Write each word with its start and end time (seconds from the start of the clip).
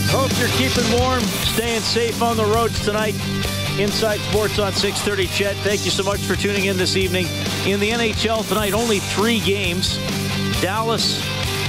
Right, 0.00 0.10
hope 0.10 0.38
you're 0.38 0.48
keeping 0.50 1.00
warm, 1.00 1.20
staying 1.20 1.80
safe 1.80 2.22
on 2.22 2.36
the 2.36 2.44
roads 2.44 2.84
tonight. 2.84 3.14
Inside 3.78 4.20
Sports 4.20 4.58
on 4.58 4.72
6:30. 4.72 5.26
CHED, 5.26 5.56
thank 5.58 5.84
you 5.84 5.90
so 5.90 6.02
much 6.02 6.20
for 6.20 6.36
tuning 6.36 6.66
in 6.66 6.76
this 6.76 6.96
evening. 6.96 7.26
In 7.66 7.80
the 7.80 7.90
NHL 7.90 8.44
tonight, 8.44 8.72
only 8.72 8.98
three 8.98 9.40
games. 9.40 9.98
Dallas 10.60 11.20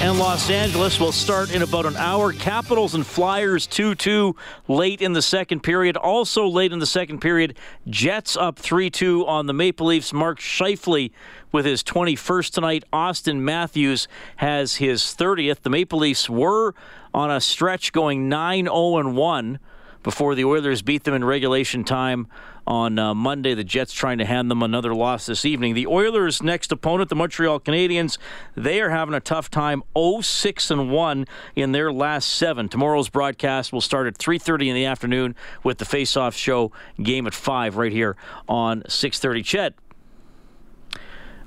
and 0.02 0.18
Los 0.18 0.50
Angeles 0.50 1.00
will 1.00 1.12
start 1.12 1.54
in 1.54 1.62
about 1.62 1.86
an 1.86 1.96
hour. 1.96 2.34
Capitals 2.34 2.96
and 2.96 3.06
Flyers 3.06 3.68
2-2 3.68 4.34
late 4.68 5.00
in 5.00 5.14
the 5.14 5.22
second 5.22 5.62
period. 5.62 5.96
Also 5.96 6.48
late 6.48 6.74
in 6.74 6.80
the 6.80 6.88
second 6.88 7.20
period, 7.20 7.56
Jets 7.88 8.36
up 8.36 8.58
3-2 8.60 9.28
on 9.28 9.46
the 9.46 9.54
Maple 9.54 9.86
Leafs. 9.86 10.12
Mark 10.12 10.40
Scheifele 10.40 11.12
with 11.52 11.66
his 11.66 11.84
21st 11.84 12.52
tonight. 12.52 12.84
Auston 12.92 13.42
Matthews 13.42 14.08
has 14.38 14.78
his 14.78 15.02
30th. 15.04 15.62
The 15.62 15.70
Maple 15.70 16.00
Leafs 16.00 16.28
were 16.28 16.74
on 17.14 17.30
a 17.30 17.40
stretch 17.40 17.94
going 17.94 18.28
9-0-1 18.28 19.60
before 20.04 20.36
the 20.36 20.46
Oilers 20.46 20.82
beat 20.82 21.04
them 21.04 21.14
in 21.14 21.24
regulation 21.24 21.84
time 21.84 22.28
on 22.66 22.98
uh, 22.98 23.14
Monday. 23.14 23.54
The 23.54 23.64
Jets 23.64 23.94
trying 23.94 24.18
to 24.20 24.26
hand 24.26 24.50
them 24.50 24.64
another 24.64 24.94
loss 24.94 25.26
this 25.26 25.46
evening. 25.46 25.74
The 25.74 25.88
Oilers' 25.88 26.42
next 26.42 26.72
opponent, 26.72 27.10
the 27.10 27.16
Montreal 27.16 27.60
Canadiens, 27.60 28.18
they 28.56 28.82
are 28.82 28.90
having 28.90 29.14
a 29.14 29.20
tough 29.20 29.50
time. 29.50 29.84
0-6 29.96 30.72
and 30.72 30.92
1 30.92 31.26
in 31.56 31.72
their 31.72 31.92
last 31.92 32.30
seven. 32.30 32.70
Tomorrow's 32.70 33.10
broadcast 33.10 33.74
will 33.74 33.82
start 33.82 34.08
at 34.08 34.18
3:30 34.18 34.70
in 34.70 34.76
the 34.76 34.86
afternoon 34.86 35.36
with 35.64 35.78
the 35.78 35.86
face-off 35.86 36.36
show 36.36 36.72
game 37.02 37.28
at 37.28 37.34
5 37.34 37.78
right 37.78 37.92
here 37.92 38.16
on 38.48 38.84
6:30. 38.88 39.44
CHED. 39.44 39.74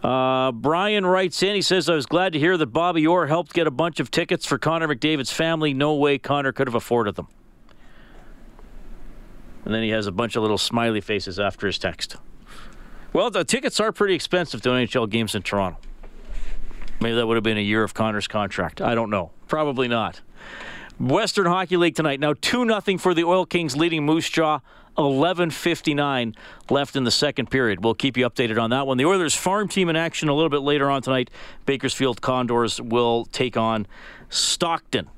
Uh, 0.03 0.53
Brian 0.53 1.07
writes 1.07 1.43
in. 1.43 1.55
He 1.55 1.63
says, 1.63 1.89
"I 1.89 1.95
was 1.95 2.05
glad 2.05 2.35
to 2.35 2.39
hear 2.39 2.59
that 2.59 2.67
Bobby 2.67 3.07
Orr 3.07 3.27
helped 3.27 3.55
get 3.55 3.67
a 3.67 3.71
bunch 3.71 4.01
of 4.01 4.11
tickets 4.11 4.45
for 4.45 4.59
Connor 4.59 4.87
McDavid's 4.87 5.33
family. 5.33 5.73
No 5.73 5.95
way 5.95 6.19
Connor 6.19 6.53
could 6.53 6.67
have 6.67 6.75
afforded 6.75 7.15
them." 7.15 7.29
And 9.65 9.75
then 9.75 9.83
he 9.83 9.91
has 9.91 10.07
a 10.07 10.13
bunch 10.13 10.37
of 10.37 10.43
little 10.43 10.59
smiley 10.59 11.01
faces 11.01 11.41
after 11.41 11.67
his 11.67 11.79
text. 11.79 12.17
Well, 13.13 13.31
the 13.31 13.45
tickets 13.45 13.81
are 13.81 13.93
pretty 13.93 14.15
expensive 14.15 14.61
to 14.63 14.71
NHL 14.71 15.09
games 15.09 15.35
in 15.35 15.43
Toronto. 15.43 15.79
Maybe 17.01 17.15
that 17.17 17.27
would 17.27 17.37
have 17.37 17.45
been 17.45 17.59
a 17.59 17.63
year 17.63 17.83
of 17.83 17.95
Connor's 17.95 18.27
contract. 18.29 18.81
I 18.81 18.95
don't 18.95 19.11
know. 19.11 19.31
Probably 19.49 19.89
not. 19.89 20.21
Western 20.99 21.47
Hockey 21.47 21.77
League 21.77 21.95
tonight. 21.95 22.21
Now 22.21 22.35
2 22.41 22.67
0 22.67 22.99
for 22.99 23.15
the 23.15 23.25
Oil 23.25 23.47
Kings 23.47 23.77
leading 23.77 24.05
Moose 24.05 24.29
Jaw. 24.29 24.61
11.59 24.97 26.37
left 26.71 26.95
in 26.95 27.03
the 27.03 27.11
second 27.11 27.51
period. 27.51 27.83
We'll 27.83 27.95
keep 27.95 28.17
you 28.17 28.29
updated 28.29 28.63
on 28.63 28.71
that 28.71 28.87
one. 28.87 28.97
The 28.97 29.05
Oilers 29.05 29.35
farm 29.35 29.69
team 29.69 29.89
in 29.89 29.97
action 29.97 30.29
a 30.29 30.35
little 30.35 30.51
bit 30.51 30.61
later 30.61 30.89
on 30.89 31.03
tonight. 31.03 31.31
Bakersfield 31.67 32.21
Condors 32.21 32.81
will 32.81 33.25
take 33.27 33.57
on 33.57 33.87
Stockton. 34.29 35.11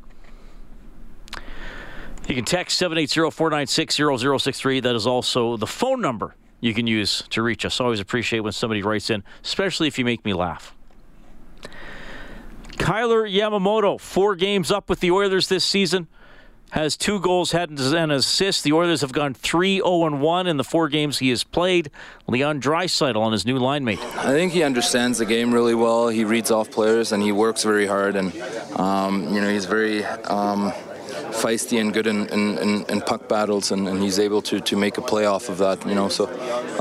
You 2.27 2.35
can 2.35 2.45
text 2.45 2.81
780-496-0063. 2.81 4.83
That 4.83 4.97
is 4.97 5.07
also 5.07 5.57
the 5.57 5.67
phone 5.67 6.01
number 6.01 6.35
you 6.61 6.75
can 6.75 6.89
use 6.89 7.23
to 7.31 7.43
reach 7.43 7.65
us. 7.65 7.81
Always 7.81 8.01
appreciate 8.01 8.41
when 8.41 8.53
somebody 8.53 8.83
writes 8.83 9.11
in, 9.11 9.23
especially 9.45 9.87
if 9.87 9.97
you 9.99 10.05
make 10.05 10.25
me 10.25 10.35
laugh. 10.35 10.75
Kailer 12.79 13.27
Yamamoto, 13.27 14.01
four 14.01 14.35
games 14.35 14.73
up 14.73 14.91
with 14.91 15.01
the 15.01 15.11
Oilers 15.11 15.49
this 15.49 15.65
season, 15.65 16.09
has 16.71 16.97
two 16.97 17.21
goals, 17.21 17.53
had 17.53 17.71
an 17.71 18.11
assist. 18.11 18.65
The 18.65 18.73
Oilers 18.73 19.03
have 19.03 19.13
gone 19.13 19.35
3-0-1 19.35 20.49
in 20.49 20.57
the 20.57 20.65
four 20.65 20.89
games 20.89 21.19
he 21.19 21.31
has 21.31 21.45
played. 21.45 21.91
Leon 22.27 22.61
Draisaitl 22.61 23.17
on 23.17 23.33
his 23.33 23.47
new 23.47 23.59
line 23.59 23.85
mate. 23.85 24.01
I 24.17 24.33
think 24.33 24.53
he 24.53 24.65
understands 24.65 25.19
the 25.19 25.27
game 25.27 25.55
really 25.55 25.75
well. 25.75 26.09
He 26.09 26.25
reads 26.25 26.51
off 26.51 26.71
players 26.71 27.13
and 27.13 27.23
he 27.23 27.31
works 27.31 27.63
very 27.63 27.87
hard. 27.87 28.17
And 28.17 28.33
um, 28.73 29.33
you 29.33 29.41
know 29.41 29.49
he's 29.49 29.67
very 29.67 30.05
um, 30.05 30.73
feisty 31.37 31.81
and 31.81 31.93
good 31.93 32.07
in, 32.07 32.27
in, 32.29 32.59
in, 32.59 32.85
in 32.87 33.01
puck 33.01 33.29
battles, 33.29 33.71
and, 33.71 33.87
and, 33.89 34.03
he's 34.03 34.19
able 34.19 34.43
to, 34.43 34.61
to 34.61 34.77
make 34.77 34.99
a 34.99 35.03
play 35.03 35.27
off 35.27 35.49
of 35.49 35.59
that. 35.59 35.87
You 35.87 35.95
know, 35.95 36.09
so 36.09 36.25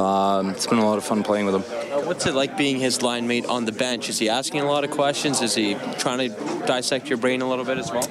um, 0.01 0.51
it's 0.51 0.67
been 0.67 0.79
a 0.79 0.85
lot 0.85 0.97
of 0.97 1.03
fun 1.03 1.23
playing 1.23 1.45
with 1.45 1.55
him. 1.55 1.61
What's 2.05 2.25
it 2.25 2.35
like 2.35 2.57
being 2.57 2.79
his 2.79 3.01
line 3.01 3.27
mate 3.27 3.45
on 3.45 3.65
the 3.65 3.71
bench? 3.71 4.09
Is 4.09 4.19
he 4.19 4.29
asking 4.29 4.61
a 4.61 4.65
lot 4.65 4.83
of 4.83 4.91
questions? 4.91 5.41
Is 5.41 5.55
he 5.55 5.75
trying 5.97 6.19
to 6.19 6.29
dissect 6.65 7.09
your 7.09 7.17
brain 7.17 7.41
a 7.41 7.49
little 7.49 7.65
bit 7.65 7.77
as 7.77 7.91
well? 7.91 8.07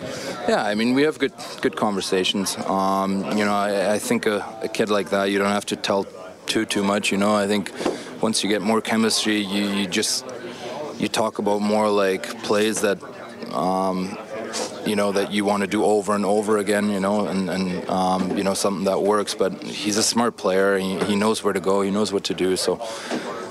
Yeah, 0.48 0.64
I 0.64 0.74
mean 0.74 0.94
we 0.94 1.02
have 1.02 1.18
good 1.18 1.32
good 1.60 1.76
conversations. 1.76 2.56
Um, 2.66 3.24
you 3.38 3.44
know, 3.44 3.54
I, 3.54 3.94
I 3.94 3.98
think 3.98 4.26
a, 4.26 4.44
a, 4.62 4.68
kid 4.68 4.90
like 4.90 5.10
that 5.10 5.30
you 5.30 5.38
don't 5.38 5.52
have 5.52 5.66
to 5.66 5.76
tell 5.76 6.06
too 6.46 6.64
too 6.64 6.82
much. 6.82 7.12
You 7.12 7.18
know, 7.18 7.34
I 7.34 7.46
think 7.46 7.72
once 8.20 8.42
you 8.42 8.48
get 8.50 8.62
more 8.62 8.80
chemistry, 8.80 9.38
you, 9.38 9.64
you 9.68 9.86
just 9.86 10.24
you 10.98 11.08
talk 11.08 11.38
about 11.38 11.60
more 11.60 11.88
like 11.88 12.42
plays 12.42 12.80
that. 12.80 12.98
Um, 13.52 14.18
you 14.86 14.96
know 14.96 15.12
that 15.12 15.32
you 15.32 15.44
want 15.44 15.62
to 15.62 15.66
do 15.66 15.84
over 15.84 16.14
and 16.14 16.24
over 16.24 16.58
again 16.58 16.90
you 16.90 17.00
know 17.00 17.26
and, 17.26 17.50
and 17.50 17.88
um, 17.88 18.36
you 18.36 18.44
know 18.44 18.54
something 18.54 18.84
that 18.84 19.02
works 19.02 19.34
but 19.34 19.62
he's 19.62 19.96
a 19.96 20.02
smart 20.02 20.36
player 20.36 20.78
he, 20.78 20.98
he 21.04 21.16
knows 21.16 21.42
where 21.42 21.52
to 21.52 21.60
go 21.60 21.82
he 21.82 21.90
knows 21.90 22.12
what 22.12 22.24
to 22.24 22.34
do 22.34 22.56
so 22.56 22.80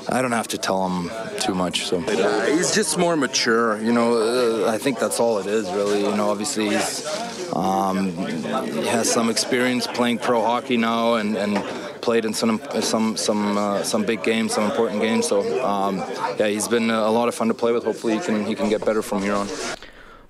I 0.09 0.21
don't 0.21 0.33
have 0.33 0.49
to 0.49 0.57
tell 0.57 0.87
him 0.89 1.09
too 1.39 1.55
much. 1.55 1.85
So 1.85 1.99
he's 2.01 2.75
just 2.75 2.97
more 2.97 3.15
mature. 3.15 3.81
You 3.81 3.93
know, 3.93 4.65
uh, 4.65 4.71
I 4.71 4.77
think 4.77 4.99
that's 4.99 5.19
all 5.19 5.39
it 5.39 5.45
is, 5.45 5.71
really. 5.71 6.01
You 6.01 6.15
know, 6.15 6.29
obviously 6.29 6.69
he's 6.69 7.05
um, 7.55 8.11
he 8.65 8.85
has 8.87 9.11
some 9.11 9.29
experience 9.29 9.87
playing 9.87 10.19
pro 10.19 10.41
hockey 10.41 10.77
now, 10.77 11.15
and, 11.15 11.37
and 11.37 11.55
played 12.01 12.25
in 12.25 12.33
some 12.33 12.61
some 12.81 13.15
some 13.15 13.57
uh, 13.57 13.83
some 13.83 14.03
big 14.03 14.23
games, 14.23 14.53
some 14.53 14.65
important 14.65 15.01
games. 15.01 15.27
So 15.27 15.63
um, 15.65 15.97
yeah, 16.37 16.47
he's 16.47 16.67
been 16.67 16.89
a 16.89 17.09
lot 17.09 17.27
of 17.27 17.35
fun 17.35 17.47
to 17.47 17.53
play 17.53 17.71
with. 17.71 17.83
Hopefully, 17.83 18.15
he 18.15 18.19
can 18.19 18.45
he 18.45 18.55
can 18.55 18.69
get 18.69 18.85
better 18.85 19.01
from 19.01 19.21
here 19.21 19.35
on. 19.35 19.47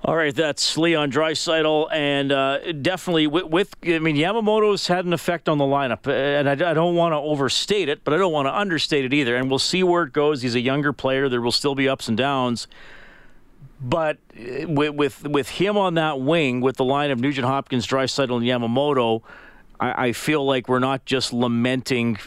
All 0.06 0.18
right, 0.18 0.36
that's 0.36 0.78
Leon 0.78 1.14
Draisaitl, 1.14 1.88
and 1.94 2.34
uh, 2.34 2.74
definitely 2.74 3.26
with, 3.26 3.46
with, 3.46 3.74
I 3.86 4.00
mean, 4.00 4.18
Yamamoto's 4.18 4.88
had 4.88 5.06
an 5.06 5.14
effect 5.14 5.48
on 5.48 5.58
the 5.58 5.64
lineup, 5.64 6.08
uh, 6.08 6.12
and 6.12 6.50
I, 6.50 6.72
I 6.72 6.74
don't 6.74 6.96
want 6.96 7.14
to 7.14 7.18
overstate 7.18 7.88
it, 7.88 8.04
but 8.04 8.14
I 8.14 8.18
don't 8.18 8.34
want 8.34 8.48
to 8.48 8.54
understate 8.54 9.06
it 9.06 9.14
either. 9.14 9.38
And 9.38 9.50
we'll 9.50 9.60
see 9.60 9.82
where 9.82 10.04
it 10.04 10.12
goes. 10.12 10.42
He's 10.42 10.56
a 10.56 10.60
younger 10.60 10.92
player; 10.92 11.30
there 11.30 11.40
will 11.40 11.54
still 11.54 11.74
be 11.74 11.88
ups 11.88 12.10
and 12.10 12.18
downs. 12.18 12.68
But 13.80 14.18
uh, 14.38 14.68
with 14.68 14.94
with, 14.96 15.24
with 15.26 15.48
him 15.48 15.78
on 15.78 15.94
that 15.94 16.20
wing, 16.20 16.60
with 16.60 16.76
the 16.76 16.84
line 16.84 17.10
of 17.10 17.22
Nugent 17.22 17.48
Hopkins, 17.48 17.88
Draisaitl, 17.88 18.36
and 18.36 18.46
Yamamoto, 18.46 19.22
I, 19.80 20.08
I 20.08 20.12
feel 20.12 20.46
like 20.46 20.68
we're 20.68 20.80
not 20.80 21.06
just 21.06 21.32
lamenting 21.32 22.18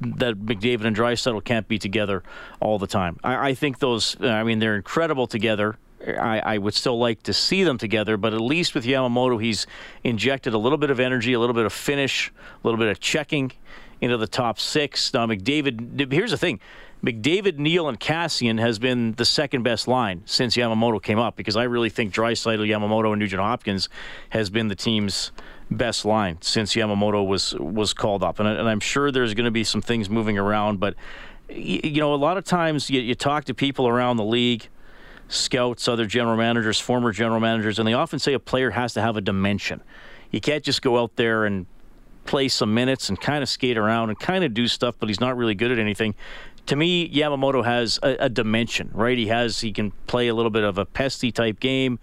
that 0.00 0.36
McDavid 0.36 0.84
and 0.84 0.94
Draisaitl 0.94 1.42
can't 1.42 1.66
be 1.66 1.80
together 1.80 2.22
all 2.60 2.78
the 2.78 2.86
time. 2.86 3.18
I, 3.24 3.48
I 3.48 3.54
think 3.54 3.80
those, 3.80 4.16
uh, 4.20 4.28
I 4.28 4.44
mean, 4.44 4.60
they're 4.60 4.76
incredible 4.76 5.26
together. 5.26 5.76
I, 6.06 6.40
I, 6.40 6.58
would 6.58 6.74
still 6.74 6.98
like 6.98 7.22
to 7.24 7.32
see 7.32 7.64
them 7.64 7.78
together, 7.78 8.16
but 8.16 8.34
at 8.34 8.40
least 8.40 8.74
with 8.74 8.84
Yamamoto, 8.84 9.42
he's 9.42 9.66
injected 10.02 10.54
a 10.54 10.58
little 10.58 10.78
bit 10.78 10.90
of 10.90 11.00
energy, 11.00 11.32
a 11.32 11.40
little 11.40 11.54
bit 11.54 11.66
of 11.66 11.72
finish, 11.72 12.30
a 12.30 12.66
little 12.66 12.78
bit 12.78 12.88
of 12.88 13.00
checking 13.00 13.52
into 14.00 14.16
the 14.16 14.26
top 14.26 14.58
six. 14.58 15.12
Now, 15.14 15.26
McDavid, 15.26 16.12
here's 16.12 16.30
the 16.30 16.36
thing 16.36 16.60
McDavid, 17.04 17.58
Neal, 17.58 17.88
and 17.88 18.00
Kassian 18.00 18.58
has 18.58 18.78
been 18.78 19.12
the 19.12 19.24
second 19.24 19.62
best 19.62 19.86
line 19.86 20.22
since 20.24 20.56
Yamamoto 20.56 21.02
came 21.02 21.18
up 21.18 21.36
because 21.36 21.56
I 21.56 21.64
really 21.64 21.90
think 21.90 22.14
Draisaitl, 22.14 22.66
Yamamoto, 22.66 23.12
and 23.12 23.20
Nugent 23.20 23.42
Hopkins 23.42 23.88
has 24.30 24.48
been 24.48 24.68
the 24.68 24.74
team's 24.74 25.32
best 25.70 26.04
line 26.04 26.38
since 26.40 26.74
Yamamoto 26.74 27.26
was 27.26 27.54
was 27.54 27.92
called 27.92 28.22
up. 28.22 28.38
And, 28.38 28.48
and 28.48 28.68
I'm 28.68 28.80
sure 28.80 29.10
there's 29.10 29.34
going 29.34 29.44
to 29.44 29.50
be 29.50 29.64
some 29.64 29.82
things 29.82 30.08
moving 30.08 30.38
around, 30.38 30.80
but 30.80 30.94
you 31.48 32.00
know, 32.00 32.14
a 32.14 32.16
lot 32.16 32.38
of 32.38 32.44
times 32.44 32.88
you, 32.88 33.00
you 33.00 33.14
talk 33.14 33.44
to 33.44 33.54
people 33.54 33.86
around 33.86 34.16
the 34.16 34.24
league 34.24 34.68
scouts, 35.28 35.88
other 35.88 36.06
general 36.06 36.36
managers, 36.36 36.78
former 36.78 37.12
general 37.12 37.40
managers, 37.40 37.78
and 37.78 37.88
they 37.88 37.94
often 37.94 38.18
say 38.18 38.32
a 38.32 38.38
player 38.38 38.70
has 38.70 38.94
to 38.94 39.00
have 39.00 39.16
a 39.16 39.20
dimension. 39.20 39.82
You 40.30 40.40
can't 40.40 40.64
just 40.64 40.82
go 40.82 40.98
out 40.98 41.16
there 41.16 41.44
and 41.44 41.66
play 42.24 42.48
some 42.48 42.74
minutes 42.74 43.08
and 43.08 43.20
kind 43.20 43.42
of 43.42 43.48
skate 43.48 43.78
around 43.78 44.08
and 44.10 44.18
kind 44.18 44.44
of 44.44 44.54
do 44.54 44.66
stuff, 44.66 44.94
but 44.98 45.08
he's 45.08 45.20
not 45.20 45.36
really 45.36 45.54
good 45.54 45.70
at 45.70 45.78
anything. 45.78 46.14
To 46.66 46.76
me, 46.76 47.08
Yamamoto 47.10 47.64
has 47.64 47.98
a, 48.02 48.16
a 48.20 48.28
dimension, 48.28 48.90
right? 48.94 49.18
He 49.18 49.26
has 49.26 49.60
he 49.60 49.72
can 49.72 49.90
play 50.06 50.28
a 50.28 50.34
little 50.34 50.50
bit 50.50 50.64
of 50.64 50.78
a 50.78 50.86
pesty 50.86 51.30
type 51.30 51.60
game. 51.60 51.98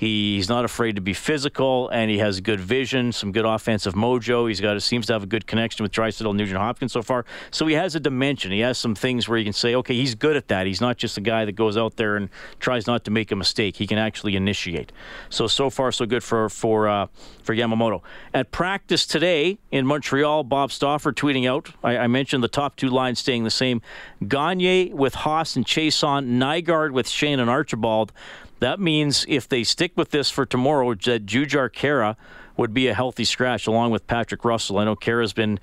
He's 0.00 0.48
not 0.48 0.64
afraid 0.64 0.94
to 0.96 1.02
be 1.02 1.12
physical, 1.12 1.90
and 1.90 2.10
he 2.10 2.16
has 2.16 2.40
good 2.40 2.58
vision, 2.58 3.12
some 3.12 3.32
good 3.32 3.44
offensive 3.44 3.92
mojo. 3.92 4.48
He's 4.48 4.58
got 4.58 4.80
seems 4.80 5.06
to 5.08 5.12
have 5.12 5.24
a 5.24 5.26
good 5.26 5.46
connection 5.46 5.82
with 5.82 5.92
Draisaitl 5.92 6.34
Nugent 6.34 6.58
Hopkins 6.58 6.92
so 6.94 7.02
far. 7.02 7.26
So 7.50 7.66
he 7.66 7.74
has 7.74 7.94
a 7.94 8.00
dimension. 8.00 8.50
He 8.50 8.60
has 8.60 8.78
some 8.78 8.94
things 8.94 9.28
where 9.28 9.36
you 9.36 9.44
can 9.44 9.52
say, 9.52 9.74
okay, 9.74 9.92
he's 9.92 10.14
good 10.14 10.36
at 10.36 10.48
that. 10.48 10.66
He's 10.66 10.80
not 10.80 10.96
just 10.96 11.18
a 11.18 11.20
guy 11.20 11.44
that 11.44 11.52
goes 11.52 11.76
out 11.76 11.96
there 11.96 12.16
and 12.16 12.30
tries 12.60 12.86
not 12.86 13.04
to 13.04 13.10
make 13.10 13.30
a 13.30 13.36
mistake. 13.36 13.76
He 13.76 13.86
can 13.86 13.98
actually 13.98 14.36
initiate. 14.36 14.90
So 15.28 15.46
so 15.46 15.68
far 15.68 15.92
so 15.92 16.06
good 16.06 16.24
for 16.24 16.48
for 16.48 16.88
uh, 16.88 17.08
for 17.42 17.54
Yamamoto. 17.54 18.00
At 18.32 18.52
practice 18.52 19.04
today 19.04 19.58
in 19.70 19.86
Montreal, 19.86 20.44
Bob 20.44 20.72
Stauffer 20.72 21.12
tweeting 21.12 21.46
out. 21.46 21.74
I, 21.84 21.98
I 21.98 22.06
mentioned 22.06 22.42
the 22.42 22.48
top 22.48 22.76
two 22.76 22.88
lines 22.88 23.18
staying 23.18 23.44
the 23.44 23.50
same. 23.50 23.82
Gagne 24.26 24.94
with 24.94 25.14
Haas 25.14 25.56
and 25.56 25.66
Chiasson, 25.66 26.38
Nygard 26.38 26.92
with 26.92 27.06
Sheahan 27.06 27.38
and 27.38 27.50
Archibald. 27.50 28.12
That 28.60 28.78
means 28.78 29.26
if 29.28 29.48
they 29.48 29.64
stick 29.64 29.92
with 29.96 30.10
this 30.10 30.30
for 30.30 30.46
tomorrow, 30.46 30.94
that 30.94 31.26
Jujhar 31.26 31.70
Khaira 31.70 32.16
would 32.56 32.74
be 32.74 32.88
a 32.88 32.94
healthy 32.94 33.24
scratch 33.24 33.66
along 33.66 33.90
with 33.90 34.06
Patrick 34.06 34.44
Russell. 34.44 34.78
I 34.78 34.84
know 34.84 34.96
Khaira's 34.96 35.32
been 35.32 35.58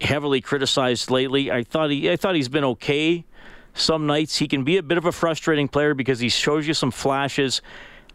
heavily 0.00 0.40
criticized 0.40 1.10
lately. 1.10 1.50
I 1.50 1.62
thought 1.64 1.90
he 1.90 2.10
I 2.10 2.16
thought 2.16 2.34
he's 2.34 2.48
been 2.48 2.64
okay. 2.64 3.24
Some 3.72 4.06
nights 4.06 4.36
he 4.36 4.48
can 4.48 4.64
be 4.64 4.76
a 4.76 4.82
bit 4.82 4.98
of 4.98 5.06
a 5.06 5.12
frustrating 5.12 5.68
player 5.68 5.94
because 5.94 6.20
he 6.20 6.28
shows 6.28 6.68
you 6.68 6.74
some 6.74 6.90
flashes. 6.90 7.62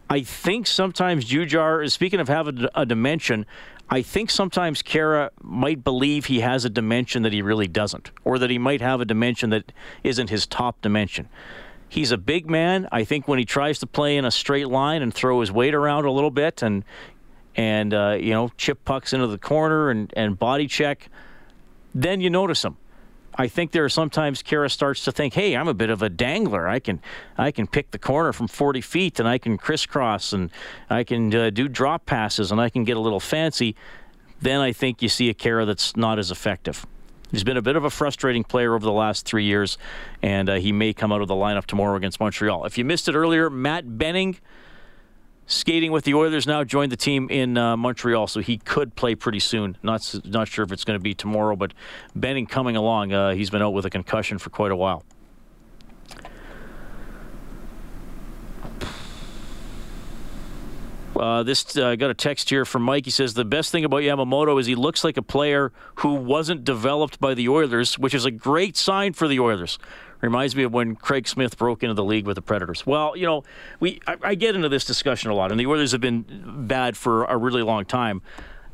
I 0.10 0.22
think 0.22 0.68
sometimes 0.68 1.26
Jujhar 1.26 1.84
is 1.84 1.94
speaking 1.94 2.20
of 2.20 2.28
having 2.28 2.68
a 2.76 2.86
dimension. 2.86 3.46
I 3.90 4.02
think 4.02 4.30
sometimes 4.30 4.84
Khaira 4.84 5.30
might 5.42 5.84
believe 5.84 6.26
he 6.26 6.42
has 6.42 6.64
a 6.64 6.70
dimension 6.70 7.24
that 7.24 7.34
he 7.34 7.42
really 7.42 7.68
doesn't, 7.68 8.12
or 8.24 8.38
that 8.40 8.50
he 8.50 8.58
might 8.58 8.82
have 8.82 9.02
a 9.02 9.06
dimension 9.06 9.50
that 9.50 9.72
isn't 10.04 10.30
his 10.30 10.46
top 10.46 10.82
dimension. 10.82 11.28
He's 11.92 12.14
a 12.14 12.18
big 12.18 12.50
man. 12.50 12.88
I 12.90 13.04
think 13.04 13.28
when 13.28 13.38
he 13.38 13.44
tries 13.44 13.80
to 13.80 13.86
play 13.86 14.16
in 14.16 14.24
a 14.24 14.32
straight 14.32 14.70
line 14.70 15.02
and 15.02 15.14
throw 15.14 15.42
his 15.42 15.52
weight 15.52 15.76
around 15.76 16.06
a 16.06 16.12
little 16.12 16.32
bit 16.32 16.64
and 16.64 16.86
and 17.54 17.94
uh, 17.94 18.16
you 18.18 18.32
know 18.32 18.50
chip 18.56 18.86
pucks 18.86 19.12
into 19.12 19.28
the 19.28 19.38
corner 19.38 19.90
and, 19.90 20.14
and 20.16 20.40
body 20.40 20.68
check, 20.68 21.10
then 21.94 22.22
you 22.22 22.30
notice 22.30 22.64
him. 22.64 22.78
I 23.36 23.50
think 23.50 23.74
there 23.74 23.84
are 23.84 23.90
sometimes 23.90 24.42
Khaira 24.42 24.72
starts 24.72 25.04
to 25.04 25.12
think, 25.12 25.34
"Hey, 25.34 25.54
I'm 25.54 25.68
a 25.68 25.74
bit 25.74 25.90
of 25.90 26.02
a 26.02 26.08
dangler. 26.08 26.66
I 26.66 26.80
can, 26.80 27.02
I 27.38 27.52
can 27.52 27.68
pick 27.68 27.92
the 27.92 28.00
corner 28.00 28.32
from 28.32 28.48
40 28.48 28.80
feet, 28.80 29.20
and 29.20 29.28
I 29.28 29.38
can 29.38 29.58
crisscross, 29.58 30.32
and 30.32 30.50
I 30.90 31.04
can 31.04 31.36
uh, 31.36 31.50
do 31.50 31.68
drop 31.68 32.06
passes, 32.06 32.54
and 32.54 32.62
I 32.62 32.70
can 32.70 32.86
get 32.86 32.96
a 32.96 33.02
little 33.02 33.20
fancy." 33.20 33.76
Then 34.40 34.62
I 34.62 34.72
think 34.72 35.02
you 35.02 35.10
see 35.10 35.30
a 35.30 35.34
Khaira 35.34 35.66
that's 35.66 35.98
not 35.98 36.20
as 36.20 36.32
effective. 36.32 36.86
He's 37.32 37.46
been 37.46 37.58
a 37.58 37.62
bit 37.62 37.78
of 37.78 37.86
a 37.86 37.90
frustrating 37.90 38.44
player 38.44 38.76
over 38.76 38.86
the 38.86 38.92
last 38.92 39.26
three 39.26 39.46
years, 39.46 39.78
and 40.22 40.50
uh, 40.50 40.56
he 40.56 40.72
may 40.74 40.94
come 40.94 41.14
out 41.14 41.22
of 41.22 41.30
the 41.30 41.34
lineup 41.34 41.66
tomorrow 41.66 41.96
against 41.96 42.20
Montreal. 42.20 42.66
If 42.66 42.78
you 42.78 42.84
missed 42.84 43.08
it 43.08 43.16
earlier, 43.16 43.50
Matt 43.50 43.98
Benning, 43.98 44.38
skating 45.46 45.94
with 45.94 46.04
the 46.04 46.14
Oilers 46.14 46.46
now, 46.46 46.66
joined 46.66 46.92
the 46.92 46.98
team 46.98 47.30
in 47.30 47.58
uh, 47.58 47.78
Montreal, 47.78 48.28
so 48.28 48.42
he 48.42 48.58
could 48.58 48.96
play 48.96 49.16
pretty 49.16 49.40
soon. 49.40 49.78
Not 49.82 50.14
not 50.26 50.50
sure 50.50 50.64
if 50.64 50.74
it's 50.74 50.84
going 50.84 51.00
to 51.00 51.04
be 51.04 51.14
tomorrow, 51.14 51.56
but 51.56 51.74
Benning 52.14 52.48
coming 52.48 52.76
along. 52.76 53.14
Uh, 53.14 53.34
he's 53.34 53.50
been 53.50 53.62
out 53.62 53.72
with 53.72 53.86
a 53.86 53.90
concussion 53.90 54.38
for 54.38 54.50
quite 54.50 54.72
a 54.72 54.76
while. 54.76 55.04
Uh, 61.22 61.44
this 61.44 61.78
uh, 61.78 61.96
got 61.96 62.10
a 62.10 62.16
text 62.16 62.50
here 62.50 62.66
from 62.66 62.82
Mike. 62.82 63.06
He 63.06 63.12
says 63.12 63.36
the 63.36 63.46
best 63.46 63.72
thing 63.72 63.86
about 63.86 64.02
Yamamoto 64.02 64.60
is 64.60 64.66
he 64.66 64.74
looks 64.74 65.04
like 65.04 65.18
a 65.18 65.22
player 65.22 65.72
who 65.98 66.16
wasn't 66.16 66.64
developed 66.64 67.20
by 67.20 67.36
the 67.36 67.48
Oilers, 67.48 68.00
which 68.00 68.16
is 68.16 68.26
a 68.26 68.32
great 68.32 68.76
sign 68.76 69.14
for 69.14 69.28
the 69.28 69.40
Oilers. 69.40 69.78
Reminds 70.22 70.56
me 70.56 70.64
of 70.64 70.74
when 70.74 70.96
Craig 70.96 71.28
Smith 71.28 71.60
broke 71.60 71.84
into 71.84 71.94
the 71.94 72.04
league 72.04 72.26
with 72.26 72.38
the 72.38 72.42
Predators. 72.42 72.88
Well, 72.88 73.16
you 73.16 73.28
know, 73.28 73.44
we 73.80 74.02
I, 74.08 74.16
I 74.24 74.36
get 74.36 74.56
into 74.56 74.68
this 74.68 74.84
discussion 74.84 75.30
a 75.30 75.36
lot, 75.36 75.52
and 75.52 75.60
the 75.60 75.68
Oilers 75.68 75.92
have 75.92 76.02
been 76.02 76.26
bad 76.66 76.98
for 76.98 77.26
a 77.26 77.38
really 77.38 77.62
long 77.62 77.86
time. 77.86 78.24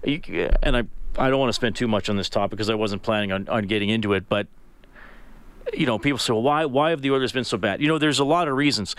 And 0.05 0.77
I 0.77 0.83
I 1.17 1.29
don't 1.29 1.39
want 1.39 1.49
to 1.49 1.53
spend 1.53 1.75
too 1.75 1.89
much 1.89 2.07
on 2.07 2.15
this 2.15 2.29
topic 2.29 2.51
because 2.51 2.69
I 2.69 2.75
wasn't 2.75 3.01
planning 3.01 3.33
on, 3.33 3.49
on 3.49 3.67
getting 3.67 3.89
into 3.89 4.13
it, 4.13 4.29
but 4.29 4.47
you 5.73 5.85
know, 5.85 5.99
people 5.99 6.17
say, 6.17 6.31
well, 6.31 6.43
why 6.43 6.63
why 6.63 6.91
have 6.91 7.01
the 7.01 7.11
Oilers 7.11 7.33
been 7.33 7.43
so 7.43 7.57
bad? 7.57 7.81
You 7.81 7.89
know, 7.89 7.97
there's 7.97 8.19
a 8.19 8.25
lot 8.25 8.47
of 8.47 8.55
reasons. 8.55 8.95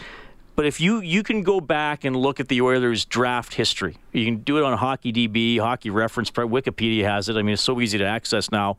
But 0.58 0.66
if 0.66 0.80
you 0.80 0.98
you 0.98 1.22
can 1.22 1.44
go 1.44 1.60
back 1.60 2.02
and 2.02 2.16
look 2.16 2.40
at 2.40 2.48
the 2.48 2.62
Oilers 2.62 3.04
draft 3.04 3.54
history, 3.54 3.96
you 4.12 4.24
can 4.24 4.38
do 4.38 4.58
it 4.58 4.64
on 4.64 4.76
Hockey 4.76 5.12
DB, 5.12 5.60
Hockey 5.60 5.88
Reference, 5.88 6.32
Wikipedia 6.32 7.04
has 7.04 7.28
it. 7.28 7.36
I 7.36 7.42
mean, 7.42 7.52
it's 7.52 7.62
so 7.62 7.80
easy 7.80 7.96
to 7.98 8.04
access 8.04 8.50
now. 8.50 8.76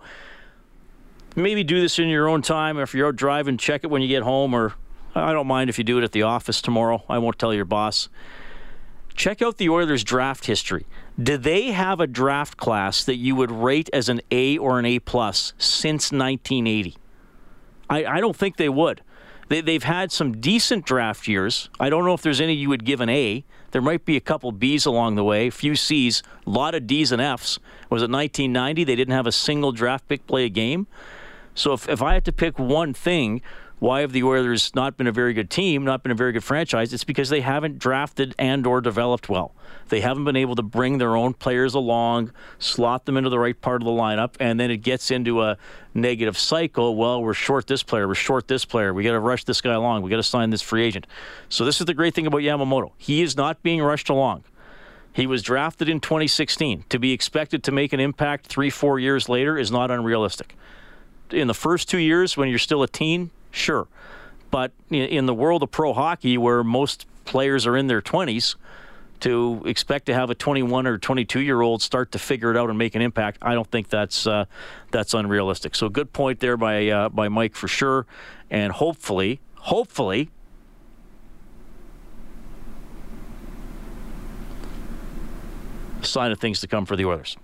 Maybe 1.37 1.63
do 1.63 1.79
this 1.79 1.97
in 1.97 2.09
your 2.09 2.27
own 2.27 2.41
time. 2.41 2.77
Or 2.77 2.81
if 2.81 2.93
you're 2.93 3.07
out 3.07 3.15
driving, 3.15 3.55
check 3.55 3.85
it 3.85 3.87
when 3.87 4.01
you 4.01 4.09
get 4.09 4.23
home, 4.23 4.53
or 4.53 4.73
I 5.15 5.31
don't 5.31 5.47
mind 5.47 5.69
if 5.69 5.77
you 5.77 5.85
do 5.85 5.97
it 5.97 6.03
at 6.03 6.11
the 6.11 6.23
office 6.23 6.61
tomorrow. 6.61 7.01
I 7.07 7.17
won't 7.17 7.39
tell 7.39 7.53
your 7.53 7.63
boss. 7.63 8.09
Check 9.15 9.41
out 9.41 9.55
the 9.55 9.69
Oilers 9.69 10.03
draft 10.03 10.47
history. 10.47 10.85
Do 11.17 11.37
they 11.37 11.71
have 11.71 12.01
a 12.01 12.07
draft 12.07 12.57
class 12.57 13.05
that 13.05 13.15
you 13.15 13.35
would 13.35 13.51
rate 13.51 13.89
as 13.93 14.09
an 14.09 14.19
A 14.31 14.57
or 14.57 14.79
an 14.79 14.85
A 14.85 14.99
plus 14.99 15.53
since 15.57 16.11
1980? 16.11 16.97
I, 17.89 18.03
I 18.03 18.19
don't 18.19 18.35
think 18.35 18.57
they 18.57 18.67
would. 18.67 18.99
They, 19.49 19.73
have 19.73 19.83
had 19.83 20.11
some 20.11 20.39
decent 20.39 20.85
draft 20.85 21.27
years. 21.27 21.69
I 21.79 21.89
don't 21.89 22.05
know 22.05 22.13
if 22.13 22.21
there's 22.21 22.39
any 22.39 22.53
you 22.53 22.69
would 22.69 22.85
give 22.85 23.01
an 23.01 23.09
A. 23.09 23.43
There 23.71 23.81
might 23.81 24.05
be 24.05 24.15
a 24.15 24.21
couple 24.21 24.53
Bs 24.53 24.85
along 24.85 25.15
the 25.15 25.23
way, 25.23 25.47
a 25.47 25.51
few 25.51 25.75
Cs, 25.75 26.21
a 26.45 26.49
lot 26.49 26.75
of 26.75 26.85
Ds 26.85 27.11
and 27.11 27.21
Fs. 27.21 27.57
Was 27.89 28.03
it 28.03 28.11
1990? 28.11 28.83
They 28.83 28.95
didn't 28.95 29.13
have 29.13 29.25
a 29.25 29.31
single 29.31 29.71
draft 29.71 30.07
pick 30.07 30.25
play 30.27 30.45
a 30.45 30.49
game. 30.49 30.85
So 31.55 31.73
if, 31.73 31.89
if 31.89 32.01
I 32.01 32.13
had 32.13 32.25
to 32.25 32.31
pick 32.31 32.59
one 32.59 32.93
thing 32.93 33.41
why 33.79 34.01
have 34.01 34.11
the 34.11 34.23
Oilers 34.23 34.75
not 34.75 34.97
been 34.97 35.07
a 35.07 35.11
very 35.11 35.33
good 35.33 35.49
team, 35.49 35.85
not 35.85 36.03
been 36.03 36.11
a 36.11 36.15
very 36.15 36.33
good 36.33 36.43
franchise? 36.43 36.93
It's 36.93 37.05
because 37.05 37.29
they 37.29 37.39
haven't 37.39 37.79
drafted 37.79 38.35
and 38.37 38.67
or 38.67 38.81
developed 38.81 39.29
well. 39.29 39.53
They 39.87 40.01
haven't 40.01 40.25
been 40.25 40.35
able 40.35 40.55
to 40.55 40.61
bring 40.61 40.97
their 40.97 41.15
own 41.15 41.33
players 41.33 41.73
along, 41.73 42.31
slot 42.59 43.05
them 43.05 43.15
into 43.15 43.29
the 43.29 43.39
right 43.39 43.59
part 43.59 43.81
of 43.81 43.85
the 43.85 43.91
lineup, 43.91 44.35
and 44.39 44.59
then 44.59 44.69
it 44.69 44.77
gets 44.77 45.11
into 45.11 45.41
a 45.41 45.57
negative 45.93 46.37
cycle. 46.37 46.97
Well, 46.97 47.23
we're 47.23 47.33
short 47.33 47.67
this 47.67 47.81
player, 47.81 48.07
we're 48.07 48.15
short 48.15 48.49
this 48.49 48.65
player. 48.65 48.93
We 48.93 49.03
got 49.03 49.13
to 49.13 49.19
rush 49.19 49.45
this 49.45 49.61
guy 49.61 49.73
along. 49.73 50.01
We 50.01 50.09
got 50.09 50.17
to 50.17 50.23
sign 50.23 50.49
this 50.49 50.61
free 50.61 50.83
agent. 50.83 51.07
So 51.47 51.63
this 51.63 51.79
is 51.79 51.85
the 51.85 51.93
great 51.93 52.13
thing 52.13 52.27
about 52.27 52.41
Yamamoto. 52.41 52.91
He 52.97 53.21
is 53.21 53.37
not 53.37 53.63
being 53.63 53.81
rushed 53.81 54.09
along. 54.09 54.43
He 55.13 55.25
was 55.25 55.41
drafted 55.41 55.87
in 55.87 56.01
2016. 56.01 56.83
To 56.89 56.99
be 56.99 57.13
expected 57.13 57.63
to 57.63 57.71
make 57.71 57.93
an 57.93 57.99
impact 57.99 58.47
three, 58.47 58.69
four 58.69 58.99
years 58.99 59.29
later 59.29 59.57
is 59.57 59.71
not 59.71 59.89
unrealistic. 59.89 60.55
In 61.31 61.47
the 61.47 61.53
first 61.53 61.89
two 61.89 61.97
years, 61.97 62.35
when 62.35 62.49
you're 62.49 62.59
still 62.59 62.83
a 62.83 62.87
teen, 62.87 63.31
Sure. 63.51 63.87
But 64.51 64.71
in 64.89 65.25
the 65.25 65.33
world 65.33 65.63
of 65.63 65.71
pro 65.71 65.93
hockey, 65.93 66.37
where 66.37 66.63
most 66.63 67.05
players 67.25 67.67
are 67.67 67.77
in 67.77 67.87
their 67.87 68.01
20s, 68.01 68.55
to 69.21 69.61
expect 69.65 70.05
to 70.05 70.13
have 70.13 70.29
a 70.29 70.35
21 70.35 70.87
or 70.87 70.97
22 70.97 71.41
year 71.41 71.61
old 71.61 71.81
start 71.81 72.11
to 72.13 72.19
figure 72.19 72.51
it 72.51 72.57
out 72.57 72.69
and 72.69 72.77
make 72.77 72.95
an 72.95 73.01
impact, 73.01 73.37
I 73.41 73.53
don't 73.53 73.69
think 73.69 73.89
that's 73.89 74.25
uh, 74.25 74.45
that's 74.91 75.13
unrealistic. 75.13 75.75
So 75.75 75.89
good 75.89 76.13
point 76.13 76.39
there 76.39 76.57
by 76.57 76.87
uh, 76.89 77.09
by 77.09 77.29
Mike 77.29 77.55
for 77.55 77.67
sure, 77.67 78.05
and 78.49 78.71
hopefully, 78.71 79.39
hopefully. 79.55 80.29
Sign 86.01 86.31
of 86.31 86.39
things 86.39 86.61
to 86.61 86.67
come 86.67 86.85
for 86.85 86.95
the 86.95 87.03
Oilers. 87.05 87.35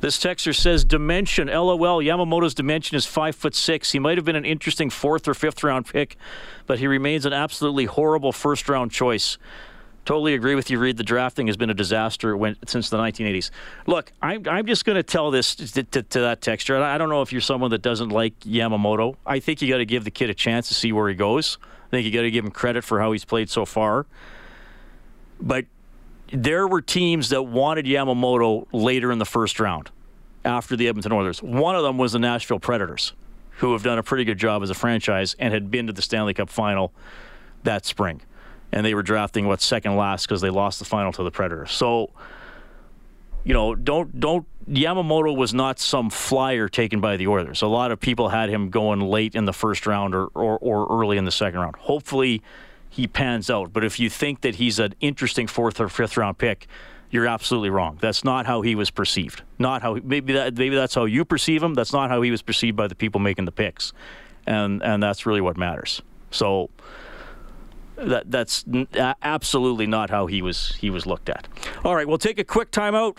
This 0.00 0.18
texter 0.18 0.54
says 0.54 0.84
dimension. 0.84 1.48
LOL. 1.48 2.02
Yamamoto's 2.02 2.54
dimension 2.54 2.96
is 2.96 3.04
five 3.04 3.34
foot 3.34 3.54
six. 3.54 3.92
He 3.92 3.98
might 3.98 4.16
have 4.16 4.24
been 4.24 4.36
an 4.36 4.44
interesting 4.44 4.90
fourth 4.90 5.26
or 5.26 5.34
fifth 5.34 5.62
round 5.62 5.86
pick, 5.86 6.16
but 6.66 6.78
he 6.78 6.86
remains 6.86 7.26
an 7.26 7.32
absolutely 7.32 7.86
horrible 7.86 8.32
first 8.32 8.68
round 8.68 8.92
choice. 8.92 9.38
Totally 10.08 10.32
agree 10.32 10.54
with 10.54 10.70
you, 10.70 10.78
Reid. 10.78 10.96
The 10.96 11.02
drafting 11.02 11.48
has 11.48 11.58
been 11.58 11.68
a 11.68 11.74
disaster 11.74 12.34
since 12.66 12.88
the 12.88 12.96
1980s. 12.96 13.50
Look, 13.86 14.10
I'm, 14.22 14.48
I'm 14.48 14.64
just 14.64 14.86
going 14.86 14.96
to 14.96 15.02
tell 15.02 15.30
this 15.30 15.54
to, 15.56 15.82
to, 15.82 16.02
to, 16.02 16.20
that 16.20 16.40
texture. 16.40 16.82
I 16.82 16.96
don't 16.96 17.10
know 17.10 17.20
if 17.20 17.30
you're 17.30 17.42
someone 17.42 17.72
that 17.72 17.82
doesn't 17.82 18.08
like 18.08 18.38
Yamamoto. 18.40 19.16
I 19.26 19.40
think 19.40 19.60
you 19.60 19.68
got 19.68 19.78
to 19.78 19.84
give 19.84 20.04
the 20.04 20.10
kid 20.10 20.30
a 20.30 20.34
chance 20.34 20.68
to 20.68 20.74
see 20.74 20.92
where 20.92 21.10
he 21.10 21.14
goes. 21.14 21.58
I 21.88 21.90
think 21.90 22.06
you 22.06 22.10
got 22.10 22.22
to 22.22 22.30
give 22.30 22.42
him 22.42 22.50
credit 22.50 22.84
for 22.84 23.00
how 23.00 23.12
he's 23.12 23.26
played 23.26 23.50
so 23.50 23.66
far. 23.66 24.06
There 26.32 26.66
were 26.66 26.82
teams 26.82 27.30
that 27.30 27.42
wanted 27.42 27.86
Yamamoto 27.86 28.66
later 28.72 29.10
in 29.10 29.18
the 29.18 29.24
first 29.24 29.58
round 29.60 29.90
after 30.44 30.76
the 30.76 30.88
Edmonton 30.88 31.12
Oilers. 31.12 31.42
One 31.42 31.74
of 31.74 31.82
them 31.82 31.98
was 31.98 32.12
the 32.12 32.18
Nashville 32.18 32.60
Predators, 32.60 33.12
who 33.58 33.72
have 33.72 33.82
done 33.82 33.98
a 33.98 34.02
pretty 34.02 34.24
good 34.24 34.38
job 34.38 34.62
as 34.62 34.70
a 34.70 34.74
franchise 34.74 35.34
and 35.38 35.54
had 35.54 35.70
been 35.70 35.86
to 35.86 35.92
the 35.92 36.02
Stanley 36.02 36.34
Cup 36.34 36.50
final 36.50 36.92
that 37.64 37.86
spring. 37.86 38.20
And 38.72 38.84
they 38.84 38.94
were 38.94 39.02
drafting 39.02 39.46
what 39.46 39.62
second 39.62 39.96
last 39.96 40.26
because 40.26 40.40
they 40.42 40.50
lost 40.50 40.78
the 40.78 40.84
final 40.84 41.12
to 41.12 41.22
the 41.22 41.30
Predators. 41.30 41.70
So, 41.70 42.10
you 43.44 43.54
know, 43.54 43.74
don't 43.74 44.20
don't 44.20 44.46
Yamamoto 44.68 45.34
was 45.34 45.54
not 45.54 45.78
some 45.78 46.10
flyer 46.10 46.68
taken 46.68 47.00
by 47.00 47.16
the 47.16 47.26
Oilers. 47.26 47.62
A 47.62 47.66
lot 47.66 47.90
of 47.90 47.98
people 47.98 48.28
had 48.28 48.50
him 48.50 48.68
going 48.68 49.00
late 49.00 49.34
in 49.34 49.46
the 49.46 49.54
first 49.54 49.86
round 49.86 50.14
or, 50.14 50.26
or, 50.26 50.58
or 50.58 51.00
early 51.00 51.16
in 51.16 51.24
the 51.24 51.30
second 51.30 51.60
round. 51.60 51.76
Hopefully 51.76 52.42
he 52.98 53.06
pans 53.06 53.48
out. 53.48 53.72
But 53.72 53.84
if 53.84 54.00
you 54.00 54.10
think 54.10 54.40
that 54.40 54.56
he's 54.56 54.80
an 54.80 54.92
interesting 55.00 55.46
fourth 55.46 55.80
or 55.80 55.88
fifth 55.88 56.16
round 56.16 56.36
pick, 56.36 56.66
you're 57.10 57.28
absolutely 57.28 57.70
wrong. 57.70 57.96
That's 58.00 58.24
not 58.24 58.44
how 58.44 58.60
he 58.62 58.74
was 58.74 58.90
perceived. 58.90 59.42
Not 59.56 59.82
how 59.82 59.98
maybe 60.02 60.32
that 60.32 60.58
maybe 60.58 60.74
that's 60.74 60.96
how 60.96 61.04
you 61.04 61.24
perceive 61.24 61.62
him. 61.62 61.74
That's 61.74 61.92
not 61.92 62.10
how 62.10 62.22
he 62.22 62.32
was 62.32 62.42
perceived 62.42 62.76
by 62.76 62.88
the 62.88 62.96
people 62.96 63.20
making 63.20 63.44
the 63.44 63.52
picks, 63.52 63.92
and 64.48 64.82
and 64.82 65.00
that's 65.00 65.26
really 65.26 65.40
what 65.40 65.56
matters. 65.56 66.02
So 66.32 66.70
that 67.94 68.32
that's 68.32 68.64
absolutely 69.22 69.86
not 69.86 70.10
how 70.10 70.26
he 70.26 70.42
was 70.42 70.74
he 70.80 70.90
was 70.90 71.06
looked 71.06 71.28
at. 71.28 71.46
All 71.84 71.94
right, 71.94 72.06
we'll 72.06 72.18
take 72.18 72.40
a 72.40 72.44
quick 72.44 72.72
timeout. 72.72 73.18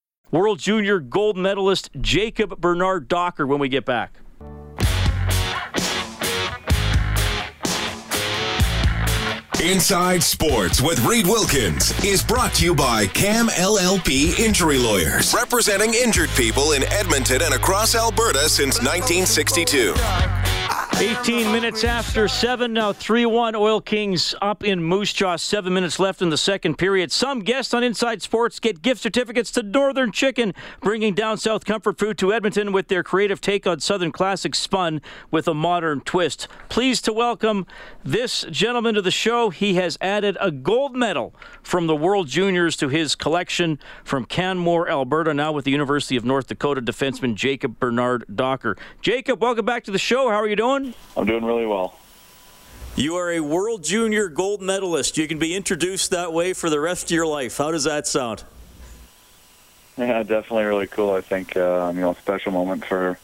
World 0.31 0.59
Junior 0.59 1.01
gold 1.01 1.35
medalist 1.35 1.89
Jacob 1.99 2.61
Bernard-Docker 2.61 3.45
when 3.45 3.59
we 3.59 3.67
get 3.67 3.83
back. 3.83 4.13
Inside 9.61 10.23
Sports 10.23 10.81
with 10.81 11.05
Reid 11.05 11.27
Wilkins 11.27 11.91
is 12.03 12.23
brought 12.23 12.53
to 12.55 12.65
you 12.65 12.73
by 12.73 13.07
CAM 13.07 13.47
LLP 13.47 14.39
Injury 14.39 14.79
Lawyers, 14.79 15.35
representing 15.35 15.93
injured 15.93 16.29
people 16.31 16.71
in 16.71 16.83
Edmonton 16.85 17.41
and 17.43 17.53
across 17.53 17.93
Alberta 17.93 18.49
since 18.49 18.79
1962. 18.79 20.40
18 20.97 21.51
minutes 21.51 21.83
after 21.83 22.27
7, 22.27 22.71
now 22.71 22.93
3 22.93 23.25
1. 23.25 23.55
Oil 23.55 23.81
Kings 23.81 24.35
up 24.41 24.63
in 24.63 24.83
Moose 24.83 25.11
Jaw. 25.13 25.35
Seven 25.35 25.73
minutes 25.73 25.99
left 25.99 26.21
in 26.21 26.29
the 26.29 26.37
second 26.37 26.77
period. 26.77 27.11
Some 27.11 27.39
guests 27.39 27.73
on 27.73 27.83
Inside 27.83 28.21
Sports 28.21 28.59
get 28.59 28.81
gift 28.81 29.01
certificates 29.01 29.49
to 29.51 29.63
Northern 29.63 30.11
Chicken, 30.11 30.53
bringing 30.81 31.15
down 31.15 31.37
South 31.37 31.65
Comfort 31.65 31.97
Food 31.97 32.17
to 32.19 32.31
Edmonton 32.31 32.71
with 32.71 32.87
their 32.87 33.03
creative 33.03 33.41
take 33.41 33.65
on 33.65 33.79
Southern 33.79 34.11
Classic 34.11 34.53
spun 34.53 35.01
with 35.31 35.47
a 35.47 35.53
modern 35.53 36.01
twist. 36.01 36.47
Pleased 36.69 37.05
to 37.05 37.13
welcome 37.13 37.65
this 38.03 38.45
gentleman 38.51 38.93
to 38.93 39.01
the 39.01 39.11
show. 39.11 39.49
He 39.49 39.75
has 39.75 39.97
added 40.01 40.37
a 40.39 40.51
gold 40.51 40.95
medal 40.95 41.33
from 41.63 41.87
the 41.87 41.95
World 41.95 42.27
Juniors 42.27 42.75
to 42.77 42.89
his 42.89 43.15
collection 43.15 43.79
from 44.03 44.25
Canmore, 44.25 44.89
Alberta, 44.89 45.33
now 45.33 45.51
with 45.51 45.65
the 45.65 45.71
University 45.71 46.15
of 46.15 46.25
North 46.25 46.47
Dakota 46.47 46.81
defenseman 46.81 47.33
Jacob 47.35 47.79
Bernard-Docker. 47.79 48.77
Jacob, 49.01 49.41
welcome 49.41 49.65
back 49.65 49.83
to 49.85 49.91
the 49.91 49.97
show. 49.97 50.29
How 50.29 50.35
are 50.35 50.47
you 50.47 50.55
doing? 50.55 50.80
I'm 51.15 51.25
doing 51.25 51.45
really 51.45 51.65
well. 51.65 51.97
You 52.95 53.15
are 53.15 53.31
a 53.31 53.39
World 53.39 53.83
Junior 53.83 54.27
gold 54.27 54.61
medalist. 54.61 55.17
You 55.17 55.27
can 55.27 55.39
be 55.39 55.55
introduced 55.55 56.11
that 56.11 56.33
way 56.33 56.53
for 56.53 56.69
the 56.69 56.79
rest 56.79 57.05
of 57.05 57.11
your 57.11 57.25
life. 57.25 57.57
How 57.57 57.71
does 57.71 57.85
that 57.85 58.05
sound? 58.05 58.43
Yeah, 59.97 60.23
definitely 60.23 60.65
really 60.65 60.87
cool. 60.87 61.13
I 61.13 61.21
think 61.21 61.55
uh, 61.55 61.91
you 61.93 62.01
know, 62.01 62.13
special 62.15 62.51
moment 62.51 62.85
for 62.85 63.17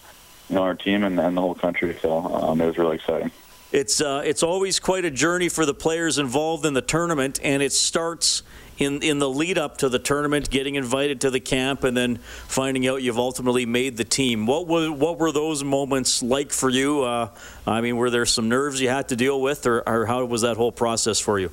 you 0.50 0.56
know 0.56 0.64
our 0.64 0.76
team 0.76 1.04
and, 1.04 1.20
and 1.20 1.36
the 1.36 1.42
whole 1.42 1.56
country. 1.56 1.98
So 2.02 2.20
um, 2.20 2.62
it 2.62 2.66
was 2.66 2.78
really 2.78 2.96
exciting. 2.96 3.32
It's 3.72 4.00
uh, 4.00 4.22
it's 4.24 4.44
always 4.44 4.80
quite 4.80 5.04
a 5.04 5.12
journey 5.12 5.50
for 5.50 5.66
the 5.66 5.74
players 5.74 6.18
involved 6.18 6.66
in 6.66 6.74
the 6.74 6.82
tournament, 6.82 7.40
and 7.44 7.62
it 7.62 7.74
starts 7.74 8.44
in 8.78 9.02
in 9.02 9.20
the 9.20 9.30
lead 9.30 9.58
up 9.58 9.78
to 9.78 9.90
the 9.90 10.00
tournament, 10.00 10.50
getting 10.50 10.76
invited 10.76 11.22
to 11.22 11.32
the 11.32 11.40
camp, 11.40 11.84
and 11.84 11.96
then 11.96 12.18
finding 12.48 12.88
out 12.88 13.02
you've 13.02 13.18
ultimately 13.18 13.66
made 13.66 13.98
the 13.98 14.04
team. 14.04 14.46
What 14.46 14.68
were 14.68 14.92
what 14.92 15.18
were 15.18 15.32
those 15.32 15.64
moments 15.64 16.22
like 16.22 16.52
for 16.52 16.70
you? 16.70 17.04
Uh, 17.04 17.30
I 17.66 17.82
mean, 17.82 17.98
were 17.98 18.10
there 18.10 18.26
some 18.26 18.50
nerves 18.50 18.80
you 18.82 18.90
had 18.90 19.10
to 19.10 19.16
deal 19.16 19.42
with, 19.42 19.66
or, 19.66 19.88
or 19.88 20.06
how 20.06 20.24
was 20.26 20.42
that 20.42 20.58
whole 20.58 20.72
process 20.72 21.20
for 21.20 21.40
you? 21.40 21.52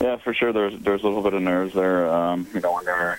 Yeah, 0.00 0.16
for 0.16 0.32
sure. 0.32 0.52
There's 0.52 0.78
there's 0.80 1.02
a 1.02 1.06
little 1.06 1.22
bit 1.22 1.34
of 1.34 1.42
nerves 1.42 1.74
there. 1.74 2.10
Um, 2.10 2.46
you 2.54 2.60
know, 2.60 2.72
when 2.72 2.84
they 2.86 2.92
were 2.92 3.18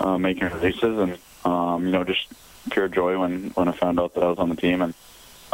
uh, 0.00 0.18
making 0.18 0.48
releases, 0.48 0.98
and 0.98 1.18
um, 1.44 1.84
you 1.84 1.92
know, 1.92 2.04
just 2.04 2.26
pure 2.70 2.88
joy 2.88 3.18
when 3.18 3.50
when 3.50 3.68
I 3.68 3.72
found 3.72 4.00
out 4.00 4.14
that 4.14 4.22
I 4.22 4.28
was 4.28 4.38
on 4.38 4.48
the 4.48 4.56
team, 4.56 4.80
and 4.80 4.94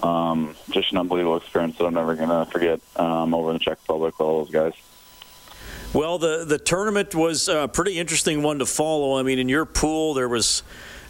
um, 0.02 0.54
just 0.70 0.92
an 0.92 0.98
unbelievable 0.98 1.36
experience 1.36 1.76
that 1.78 1.84
I'm 1.84 1.94
never 1.94 2.14
gonna 2.14 2.46
forget 2.46 2.80
um, 2.96 3.34
over 3.34 3.50
in 3.50 3.54
the 3.54 3.58
Czech 3.58 3.78
Republic 3.82 4.18
with 4.18 4.26
all 4.26 4.44
those 4.44 4.52
guys. 4.52 4.74
Well, 5.92 6.18
the 6.18 6.44
the 6.44 6.58
tournament 6.58 7.16
was 7.16 7.48
a 7.48 7.66
pretty 7.66 7.98
interesting 7.98 8.42
one 8.42 8.60
to 8.60 8.66
follow. 8.66 9.18
I 9.18 9.24
mean, 9.24 9.40
in 9.40 9.48
your 9.48 9.64
pool, 9.64 10.14
there 10.14 10.28
was 10.28 10.62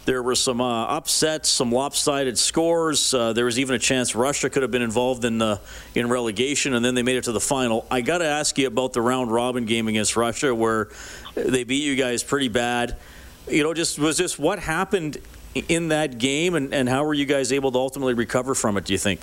there 0.05 0.23
were 0.23 0.33
some 0.33 0.59
uh, 0.59 0.85
upsets, 0.85 1.49
some 1.49 1.71
lopsided 1.71 2.35
scores. 2.35 3.13
Uh, 3.13 3.33
there 3.33 3.45
was 3.45 3.59
even 3.59 3.75
a 3.75 3.79
chance 3.79 4.15
Russia 4.15 4.49
could 4.49 4.63
have 4.63 4.71
been 4.71 4.81
involved 4.81 5.23
in 5.23 5.37
the 5.37 5.61
in 5.93 6.09
relegation, 6.09 6.73
and 6.73 6.83
then 6.83 6.95
they 6.95 7.03
made 7.03 7.17
it 7.17 7.25
to 7.25 7.31
the 7.31 7.39
final. 7.39 7.85
I 7.91 8.01
got 8.01 8.19
to 8.19 8.25
ask 8.25 8.57
you 8.57 8.65
about 8.65 8.93
the 8.93 9.01
round 9.03 9.31
robin 9.31 9.65
game 9.65 9.87
against 9.87 10.15
Russia, 10.15 10.55
where 10.55 10.89
they 11.35 11.63
beat 11.63 11.83
you 11.83 11.95
guys 11.95 12.23
pretty 12.23 12.47
bad. 12.47 12.97
You 13.47 13.61
know, 13.61 13.75
just 13.75 13.99
was 13.99 14.17
just 14.17 14.39
what 14.39 14.57
happened 14.57 15.19
in 15.53 15.89
that 15.89 16.17
game, 16.17 16.55
and, 16.55 16.73
and 16.73 16.89
how 16.89 17.03
were 17.03 17.13
you 17.13 17.25
guys 17.25 17.51
able 17.51 17.71
to 17.71 17.77
ultimately 17.77 18.15
recover 18.15 18.55
from 18.55 18.77
it? 18.77 18.85
Do 18.85 18.93
you 18.93 18.99
think? 18.99 19.21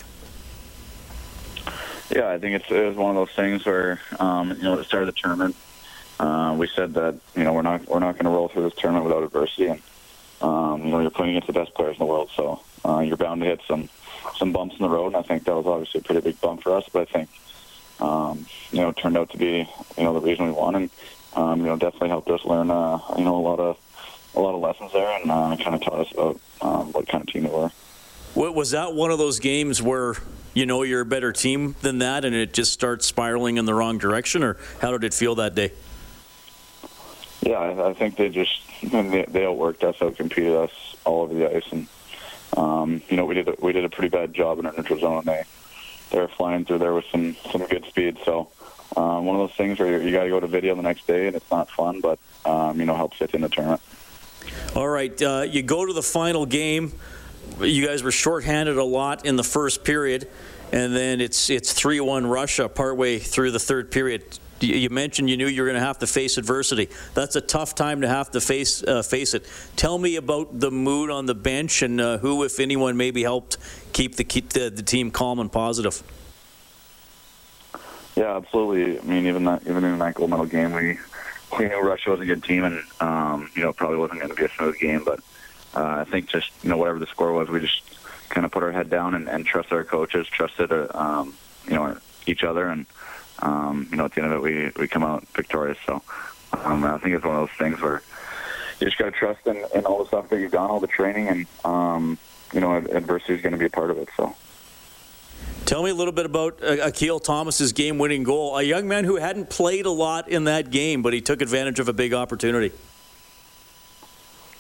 Yeah, 2.11 2.31
I 2.31 2.39
think 2.39 2.55
it's 2.55 2.71
it 2.71 2.87
was 2.87 2.97
one 2.97 3.11
of 3.11 3.17
those 3.17 3.35
things 3.35 3.67
where 3.67 4.01
um, 4.19 4.51
you 4.51 4.63
know 4.63 4.73
at 4.73 4.79
the 4.79 4.85
start 4.85 5.03
of 5.03 5.15
the 5.15 5.21
tournament, 5.21 5.55
uh, 6.19 6.55
we 6.59 6.67
said 6.69 6.95
that 6.95 7.19
you 7.37 7.45
know 7.45 7.53
we're 7.53 7.63
not 7.63 7.87
we're 7.87 7.99
not 7.99 8.15
going 8.15 8.25
to 8.25 8.31
roll 8.31 8.49
through 8.49 8.63
this 8.63 8.75
tournament 8.75 9.05
without 9.05 9.23
adversity, 9.23 9.67
and 9.67 9.83
um, 10.41 10.85
you 10.85 10.91
know 10.91 11.01
you're 11.01 11.11
playing 11.11 11.37
against 11.37 11.49
the 11.49 11.53
best 11.53 11.75
players 11.75 11.97
in 11.97 11.99
the 11.99 12.07
world, 12.07 12.31
so 12.35 12.61
uh, 12.85 13.01
you're 13.01 13.17
bound 13.17 13.43
to 13.43 13.47
hit 13.47 13.61
some 13.69 13.89
some 14.39 14.53
bumps 14.53 14.77
in 14.77 14.83
the 14.83 14.89
road, 14.89 15.09
and 15.09 15.17
I 15.17 15.23
think 15.23 15.45
that 15.45 15.55
was 15.55 15.67
obviously 15.67 16.01
a 16.01 16.05
pretty 16.05 16.23
big 16.23 16.41
bump 16.41 16.63
for 16.63 16.75
us, 16.75 16.85
but 16.91 17.03
I 17.03 17.13
think 17.13 17.29
um, 18.01 18.47
you 18.73 18.81
know 18.81 18.89
it 18.89 18.97
turned 18.97 19.19
out 19.19 19.31
to 19.31 19.39
be 19.39 19.69
you 19.97 20.05
know 20.05 20.15
the 20.15 20.21
reason 20.21 20.47
we 20.47 20.53
won, 20.53 20.77
and 20.77 20.91
um, 21.35 21.61
you 21.61 21.67
know 21.67 21.77
definitely 21.77 22.09
helped 22.09 22.31
us 22.31 22.43
learn 22.45 22.71
uh, 22.71 23.01
you 23.19 23.25
know 23.25 23.37
a 23.37 23.45
lot 23.45 23.61
of 23.61 23.77
a 24.35 24.41
lot 24.41 24.55
of 24.55 24.61
lessons 24.61 24.93
there, 24.93 25.21
and 25.21 25.31
uh, 25.31 25.57
kind 25.63 25.75
of 25.75 25.83
taught 25.83 26.01
us 26.01 26.13
about 26.13 26.41
um, 26.63 26.93
what 26.93 27.07
kind 27.07 27.23
of 27.23 27.33
team 27.33 27.45
we 27.45 27.51
were. 27.51 27.71
What, 28.35 28.55
Was 28.55 28.71
that 28.71 28.95
one 28.95 29.11
of 29.11 29.19
those 29.19 29.41
games 29.41 29.83
where 29.83 30.15
you 30.59 30.67
know 30.67 30.83
you're 30.83 31.03
a 31.03 31.07
better 31.07 31.33
team 31.33 31.77
than 31.83 31.99
that, 32.01 32.25
and 32.25 32.35
it 32.35 32.53
just 32.53 32.73
starts 32.73 33.07
spiraling 33.07 33.59
in 33.59 33.65
the 33.65 33.73
wrong 33.73 33.97
direction, 33.97 34.43
or 34.43 34.57
how 34.81 34.91
did 34.91 35.05
it 35.05 35.15
feel 35.15 35.37
that 35.37 35.55
day? 35.55 35.71
Yeah, 37.43 37.59
I, 37.59 37.91
I 37.91 37.95
think 37.95 38.17
they 38.17 38.29
just 38.29 38.61
they, 38.83 39.25
they 39.29 39.43
outworked 39.43 39.85
us, 39.85 39.99
outcompeted 39.99 40.65
us 40.65 40.97
all 41.05 41.23
over 41.23 41.33
the 41.33 41.57
ice, 41.57 41.63
and 41.71 41.87
um, 42.57 43.01
you 43.09 43.17
know 43.17 43.25
we 43.25 43.37
did 43.37 43.47
a, 43.47 43.55
we 43.61 43.73
did 43.73 43.85
a 43.85 43.89
pretty 43.89 44.09
bad 44.09 44.35
job 44.35 44.59
in 44.59 44.67
our 44.67 44.73
neutral 44.73 44.99
zone. 44.99 45.23
They 45.25 45.45
they 46.11 46.19
were 46.19 46.27
flying 46.27 46.65
through 46.65 46.79
there 46.79 46.93
with 46.93 47.05
some 47.13 47.37
some 47.53 47.65
good 47.67 47.85
speed. 47.85 48.19
So 48.25 48.49
um, 48.97 49.27
one 49.27 49.37
of 49.37 49.49
those 49.49 49.57
things 49.57 49.79
where 49.79 50.03
you 50.03 50.11
got 50.11 50.25
to 50.25 50.29
go 50.29 50.41
to 50.41 50.49
video 50.49 50.75
the 50.75 50.83
next 50.83 51.07
day, 51.07 51.29
and 51.29 51.37
it's 51.37 51.51
not 51.53 51.71
fun, 51.71 52.01
but 52.01 52.19
um, 52.45 52.81
you 52.81 52.85
know 52.85 52.97
helps 52.97 53.19
get 53.21 53.33
in 53.33 53.43
the 53.43 53.49
tournament. 53.49 53.81
All 54.75 54.89
right, 54.89 55.23
uh, 55.23 55.47
you 55.49 55.63
go 55.63 55.87
to 55.87 55.93
the 55.93 56.03
final 56.03 56.47
game. 56.47 56.95
You 57.61 57.87
guys 57.87 58.03
were 58.03 58.13
shorthanded 58.13 58.77
a 58.77 58.85
lot 58.85 59.27
in 59.27 59.37
the 59.37 59.45
first 59.45 59.85
period, 59.85 60.29
and 60.73 60.95
then 60.95 61.21
it's 61.21 61.51
it's 61.51 61.73
three 61.73 62.01
one 62.01 62.27
Russia 62.27 62.69
partway 62.69 63.19
through 63.19 63.51
the 63.51 63.59
third 63.59 63.91
period. 63.91 64.39
You 64.61 64.91
mentioned 64.91 65.31
you 65.31 65.37
knew 65.37 65.47
you 65.47 65.63
were 65.63 65.69
going 65.69 65.81
to 65.81 65.87
have 65.87 65.99
to 66.01 66.07
face 66.07 66.37
adversity. 66.37 66.89
That's 67.15 67.37
a 67.37 67.41
tough 67.41 67.77
time 67.77 68.01
to 68.01 68.09
have 68.09 68.31
to 68.33 68.41
face 68.41 68.83
uh, 68.83 69.03
face 69.03 69.35
it. 69.35 69.47
Tell 69.77 69.99
me 69.99 70.17
about 70.17 70.59
the 70.59 70.71
mood 70.71 71.11
on 71.11 71.27
the 71.27 71.35
bench 71.35 71.83
and 71.83 72.01
uh, 72.01 72.19
who, 72.19 72.43
if 72.43 72.59
anyone, 72.59 72.97
maybe 72.97 73.23
helped 73.23 73.59
keep 73.93 74.17
the 74.17 74.25
keep 74.25 74.51
the, 74.51 74.71
the 74.71 74.83
team 74.83 75.11
calm 75.11 75.39
and 75.39 75.51
positive. 75.51 76.03
Yeah, 78.17 78.37
absolutely. 78.37 78.99
I 78.99 79.03
mean, 79.03 79.27
even 79.27 79.45
that 79.45 79.63
even 79.63 79.85
in 79.85 79.99
that 79.99 80.15
gold 80.15 80.31
medal 80.31 80.47
game, 80.47 80.73
we 80.73 80.99
we 81.57 81.69
knew 81.69 81.81
Russia 81.81 82.11
was 82.11 82.21
a 82.21 82.27
good 82.27 82.43
team, 82.43 82.65
and 82.65 82.83
um, 83.01 83.51
you 83.55 83.63
know 83.63 83.73
probably 83.73 83.97
wasn't 83.97 84.19
going 84.19 84.31
to 84.31 84.37
be 84.37 84.45
a 84.45 84.51
smooth 84.51 84.79
game. 84.79 85.05
But 85.05 85.21
I 85.85 86.05
think 86.05 86.29
just 86.29 86.51
you 86.63 86.71
know 86.71 86.77
whatever 86.77 86.99
the 86.99 87.07
score 87.07 87.33
was, 87.33 87.49
we 87.49 87.61
just 87.61 87.83
kind 88.29 88.45
of 88.45 88.53
put 88.53 88.63
our 88.63 88.73
head 88.73 88.91
down 88.91 89.15
and, 89.15 89.29
and 89.29 89.47
trusted 89.47 89.73
our 89.73 89.85
coaches, 89.85 90.27
trusted 90.27 90.71
uh, 90.73 90.89
um, 90.93 91.35
you 91.67 91.75
know 91.75 91.97
each 92.27 92.45
other, 92.45 92.69
and 92.69 92.87
um, 93.41 93.89
you 93.91 93.97
know 93.97 94.05
at 94.05 94.13
the 94.13 94.23
end 94.23 94.33
of 94.33 94.39
it, 94.39 94.43
we 94.43 94.71
we 94.81 94.89
come 94.89 95.03
out 95.03 95.27
victorious. 95.29 95.79
So 95.87 96.03
um, 96.53 96.85
I 96.85 96.99
think 96.99 97.15
it's 97.15 97.25
one 97.25 97.37
of 97.37 97.49
those 97.49 97.57
things 97.59 97.81
where 97.81 98.03
you 98.81 98.87
just 98.87 98.99
got 98.99 99.07
to 99.07 99.11
trust 99.11 99.47
in, 99.47 99.57
in 99.75 99.85
all 99.85 99.99
the 99.99 100.07
stuff 100.07 100.29
that 100.31 100.41
you've 100.41 100.53
done, 100.53 100.71
all 100.71 100.81
the 100.81 100.87
training, 100.87 101.29
and 101.29 101.47
um, 101.65 102.19
you 102.53 102.61
know 102.61 102.77
adversity 102.77 103.35
is 103.35 103.43
going 103.43 103.53
to 103.53 103.59
be 103.59 103.67
a 103.67 103.71
part 103.71 103.91
of 103.91 103.99
it. 103.99 104.09
So. 104.17 104.35
Tell 105.67 105.83
me 105.83 105.91
a 105.91 105.95
little 105.95 106.13
bit 106.13 106.25
about 106.25 106.63
uh, 106.63 106.79
Akil 106.83 107.21
Thomas's 107.21 107.75
game-winning 107.75 108.23
goal. 108.23 108.57
A 108.57 108.63
young 108.63 108.89
man 108.89 109.05
who 109.05 109.17
hadn't 109.17 109.51
played 109.51 109.85
a 109.85 109.91
lot 109.91 110.29
in 110.31 110.45
that 110.45 110.71
game, 110.71 111.03
but 111.03 111.13
he 111.13 111.21
took 111.21 111.43
advantage 111.43 111.79
of 111.79 111.89
a 111.89 111.93
big 111.93 112.15
opportunity. 112.15 112.73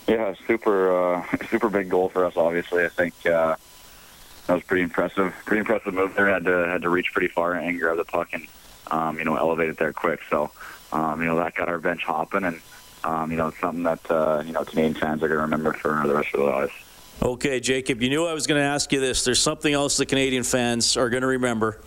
Yeah, 0.08 0.34
super, 0.46 1.16
uh, 1.16 1.36
super 1.50 1.68
big 1.68 1.88
goal 1.88 2.08
for 2.08 2.24
us. 2.24 2.36
Obviously, 2.36 2.84
I 2.84 2.88
think 2.88 3.14
uh, 3.26 3.56
that 4.46 4.54
was 4.54 4.62
pretty 4.64 4.82
impressive. 4.82 5.34
Pretty 5.44 5.60
impressive 5.60 5.94
move 5.94 6.14
there. 6.14 6.28
Had 6.28 6.44
to 6.46 6.66
had 6.66 6.82
to 6.82 6.88
reach 6.88 7.12
pretty 7.12 7.28
far 7.28 7.52
and 7.52 7.78
grab 7.78 7.98
the 7.98 8.04
puck 8.04 8.30
and 8.32 8.46
um, 8.90 9.18
you 9.18 9.24
know 9.24 9.36
elevate 9.36 9.68
it 9.68 9.76
there 9.76 9.92
quick. 9.92 10.20
So 10.30 10.50
um, 10.92 11.20
you 11.20 11.26
know, 11.26 11.36
that 11.36 11.54
got 11.54 11.68
our 11.68 11.78
bench 11.78 12.02
hopping, 12.04 12.44
and 12.44 12.60
um, 13.04 13.30
you 13.30 13.36
know, 13.36 13.48
it's 13.48 13.60
something 13.60 13.82
that 13.84 14.10
uh, 14.10 14.42
you 14.44 14.52
know 14.52 14.64
Canadian 14.64 14.94
fans 14.94 15.22
are 15.22 15.28
going 15.28 15.38
to 15.38 15.42
remember 15.42 15.72
for 15.72 16.02
the 16.06 16.14
rest 16.14 16.34
of 16.34 16.40
their 16.40 16.50
lives. 16.50 16.72
Okay, 17.20 17.60
Jacob, 17.60 18.00
you 18.00 18.08
knew 18.08 18.26
I 18.26 18.32
was 18.32 18.46
going 18.46 18.60
to 18.60 18.66
ask 18.66 18.92
you 18.92 19.00
this. 19.00 19.24
There's 19.24 19.40
something 19.40 19.72
else 19.72 19.96
the 19.96 20.06
Canadian 20.06 20.44
fans 20.44 20.96
are 20.96 21.10
going 21.10 21.22
to 21.22 21.26
remember. 21.28 21.80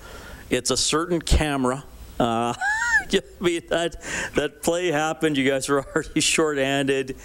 It's 0.50 0.72
a 0.72 0.78
certain 0.78 1.22
camera. 1.22 1.84
Uh, 2.20 2.54
I 3.14 3.22
mean, 3.40 3.62
that 3.70 4.02
that 4.36 4.62
play 4.62 4.88
happened. 4.88 5.38
You 5.38 5.50
guys 5.50 5.68
were 5.68 5.84
already 5.84 6.20
shorthanded. 6.22 7.18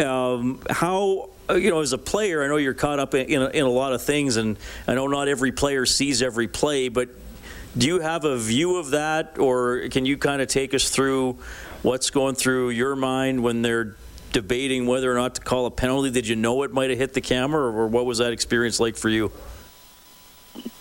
Um, 0.00 0.60
how 0.70 1.30
you 1.56 1.70
know, 1.70 1.80
as 1.80 1.92
a 1.92 1.98
player, 1.98 2.42
I 2.42 2.48
know 2.48 2.56
you're 2.56 2.74
caught 2.74 2.98
up 2.98 3.14
in, 3.14 3.26
in 3.26 3.42
a, 3.42 3.48
in 3.48 3.64
a 3.64 3.70
lot 3.70 3.92
of 3.92 4.02
things, 4.02 4.36
and 4.36 4.56
I 4.86 4.94
know 4.94 5.06
not 5.06 5.28
every 5.28 5.52
player 5.52 5.86
sees 5.86 6.22
every 6.22 6.48
play, 6.48 6.88
but 6.88 7.08
do 7.76 7.86
you 7.86 8.00
have 8.00 8.24
a 8.24 8.36
view 8.36 8.76
of 8.76 8.90
that, 8.90 9.38
or 9.38 9.88
can 9.90 10.06
you 10.06 10.16
kind 10.16 10.42
of 10.42 10.48
take 10.48 10.74
us 10.74 10.90
through 10.90 11.38
what's 11.82 12.10
going 12.10 12.34
through 12.34 12.70
your 12.70 12.96
mind 12.96 13.42
when 13.42 13.62
they're 13.62 13.96
debating 14.32 14.86
whether 14.86 15.10
or 15.10 15.16
not 15.16 15.36
to 15.36 15.40
call 15.40 15.66
a 15.66 15.70
penalty? 15.70 16.10
Did 16.10 16.26
you 16.26 16.36
know 16.36 16.62
it 16.62 16.72
might 16.72 16.90
have 16.90 16.98
hit 16.98 17.14
the 17.14 17.20
camera, 17.20 17.62
or 17.62 17.86
what 17.86 18.06
was 18.06 18.18
that 18.18 18.32
experience 18.32 18.80
like 18.80 18.96
for 18.96 19.08
you? 19.08 19.32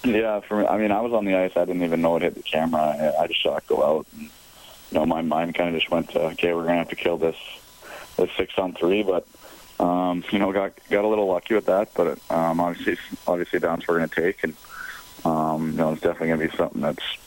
Yeah, 0.04 0.40
for 0.40 0.62
me, 0.62 0.66
I 0.66 0.78
mean, 0.78 0.92
I 0.92 1.02
was 1.02 1.14
on 1.14 1.26
the 1.26 1.36
ice. 1.36 1.52
I 1.56 1.66
didn't 1.66 1.84
even 1.84 2.02
know 2.02 2.16
it 2.16 2.24
hit 2.24 2.36
the 2.36 2.44
camera. 2.44 3.14
I 3.20 3.28
just 3.28 3.44
saw 3.44 3.58
it 3.58 3.68
go 3.68 3.84
out. 3.84 4.08
And, 4.18 4.24
you 4.24 4.98
know, 4.98 5.06
my 5.06 5.22
mind 5.22 5.54
kind 5.54 5.76
of 5.76 5.80
just 5.80 5.92
went 5.92 6.10
to, 6.12 6.22
okay, 6.22 6.54
we're 6.54 6.66
gonna 6.66 6.78
have 6.78 6.90
to 6.90 6.96
kill 6.96 7.18
this 7.18 7.36
this 8.20 8.32
six 8.38 8.58
on 8.58 8.74
three, 8.74 9.04
but 9.04 9.28
um, 9.80 10.24
you 10.32 10.40
know, 10.40 10.52
got 10.52 10.74
got 10.90 11.06
a 11.06 11.08
little 11.08 11.28
lucky 11.28 11.54
with 11.56 11.66
that. 11.68 11.94
But 11.94 12.20
um, 12.30 12.60
obviously, 12.60 12.98
obviously, 13.28 13.60
downs 13.60 13.88
we're 13.88 13.96
gonna 13.96 14.08
take, 14.08 14.44
and 14.44 14.56
um, 15.26 15.72
you 15.72 15.78
know, 15.78 15.94
it's 15.94 16.02
definitely 16.02 16.30
gonna 16.30 16.50
be 16.50 16.58
something 16.58 16.82
that's 16.82 17.18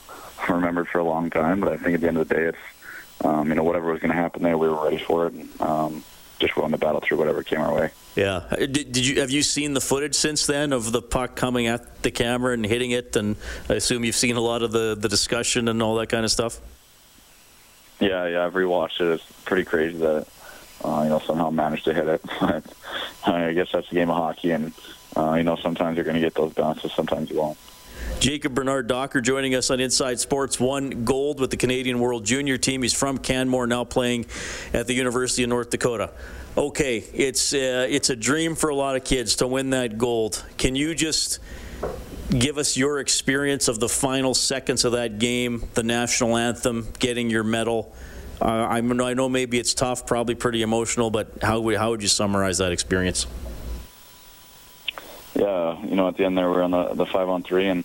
remembered 0.47 0.87
for 0.87 0.99
a 0.99 1.03
long 1.03 1.29
time. 1.29 1.59
But 1.59 1.73
I 1.73 1.77
think 1.77 1.95
at 1.95 2.01
the 2.01 2.07
end 2.07 2.17
of 2.17 2.27
the 2.27 2.35
day, 2.35 2.43
it's 2.43 3.25
um, 3.25 3.49
you 3.49 3.55
know, 3.55 3.63
whatever 3.63 3.91
was 3.91 4.01
gonna 4.01 4.13
happen 4.13 4.43
there, 4.43 4.57
we 4.57 4.67
were 4.67 4.83
ready 4.83 4.97
for 4.99 5.27
it. 5.27 5.33
And, 5.33 5.61
um, 5.61 6.03
just 6.39 6.57
willing 6.57 6.71
to 6.71 6.77
battle 6.77 6.99
through 6.99 7.17
whatever 7.17 7.41
came 7.41 7.61
our 7.61 7.73
way. 7.73 7.89
Yeah. 8.15 8.43
Uh, 8.51 8.55
did, 8.57 8.91
did, 8.91 9.05
you 9.05 9.21
have 9.21 9.31
you 9.31 9.43
seen 9.43 9.73
the 9.73 9.81
footage 9.81 10.15
since 10.15 10.45
then 10.45 10.73
of 10.73 10.91
the 10.91 11.01
puck 11.01 11.35
coming 11.35 11.67
at 11.67 12.03
the 12.03 12.11
camera 12.11 12.53
and 12.53 12.65
hitting 12.65 12.91
it? 12.91 13.15
And 13.15 13.35
I 13.69 13.75
assume 13.75 14.03
you've 14.03 14.15
seen 14.15 14.35
a 14.35 14.41
lot 14.41 14.61
of 14.61 14.71
the, 14.71 14.95
the 14.99 15.07
discussion 15.07 15.67
and 15.67 15.81
all 15.81 15.95
that 15.95 16.09
kind 16.09 16.25
of 16.25 16.31
stuff. 16.31 16.59
Yeah, 17.99 18.27
yeah. 18.27 18.45
I've 18.45 18.53
rewatched 18.53 18.99
it. 18.99 19.13
It's 19.13 19.31
pretty 19.45 19.63
crazy 19.63 19.97
that 19.99 20.27
uh, 20.83 21.01
you 21.03 21.09
know 21.09 21.19
somehow 21.19 21.49
managed 21.49 21.85
to 21.85 21.93
hit 21.93 22.07
it. 22.07 22.21
But 22.39 22.63
I 23.25 23.53
guess 23.53 23.71
that's 23.71 23.87
the 23.87 23.95
game 23.95 24.09
of 24.09 24.17
hockey, 24.17 24.51
and 24.51 24.73
uh, 25.15 25.35
you 25.35 25.43
know 25.43 25.55
sometimes 25.55 25.95
you're 25.95 26.03
going 26.03 26.15
to 26.15 26.21
get 26.21 26.35
those 26.35 26.53
bounces, 26.53 26.91
sometimes 26.91 27.29
you 27.29 27.37
won't. 27.37 27.57
Jacob 28.19 28.53
Bernard-Docker 28.53 29.21
joining 29.21 29.55
us 29.55 29.69
on 29.69 29.79
Inside 29.79 30.19
Sports. 30.19 30.59
Won 30.59 31.03
gold 31.03 31.39
with 31.39 31.51
the 31.51 31.57
Canadian 31.57 31.99
World 31.99 32.25
Junior 32.25 32.57
team. 32.57 32.81
He's 32.81 32.93
from 32.93 33.17
Canmore, 33.17 33.67
now 33.67 33.83
playing 33.83 34.25
at 34.73 34.87
the 34.87 34.93
University 34.93 35.43
of 35.43 35.49
North 35.49 35.69
Dakota. 35.69 36.11
Okay, 36.55 36.97
it's 36.97 37.53
uh, 37.53 37.87
it's 37.89 38.09
a 38.09 38.15
dream 38.15 38.55
for 38.55 38.69
a 38.69 38.75
lot 38.75 38.95
of 38.95 39.03
kids 39.03 39.37
to 39.37 39.47
win 39.47 39.71
that 39.71 39.97
gold. 39.97 40.43
Can 40.57 40.75
you 40.75 40.93
just 40.95 41.39
give 42.29 42.57
us 42.57 42.77
your 42.77 42.99
experience 42.99 43.67
of 43.67 43.79
the 43.79 43.89
final 43.89 44.33
seconds 44.33 44.85
of 44.85 44.93
that 44.93 45.19
game, 45.19 45.67
the 45.73 45.83
national 45.83 46.37
anthem, 46.37 46.87
getting 46.99 47.29
your 47.29 47.43
medal? 47.43 47.93
Uh, 48.41 48.45
I, 48.45 48.77
I 48.77 49.13
know 49.13 49.29
maybe 49.29 49.59
it's 49.59 49.73
tough, 49.73 50.05
probably 50.05 50.35
pretty 50.35 50.61
emotional, 50.61 51.09
but 51.09 51.29
how 51.41 51.59
would 51.61 51.77
how 51.77 51.91
would 51.91 52.01
you 52.01 52.07
summarize 52.07 52.57
that 52.57 52.71
experience? 52.71 53.25
Yeah, 55.35 55.81
you 55.83 55.95
know, 55.95 56.07
at 56.07 56.17
the 56.17 56.25
end 56.25 56.37
there, 56.37 56.49
we 56.49 56.57
are 56.57 56.63
on 56.63 56.71
the 56.71 56.93
the 56.93 57.05
five 57.05 57.29
on 57.29 57.43
three, 57.43 57.67
and 57.67 57.83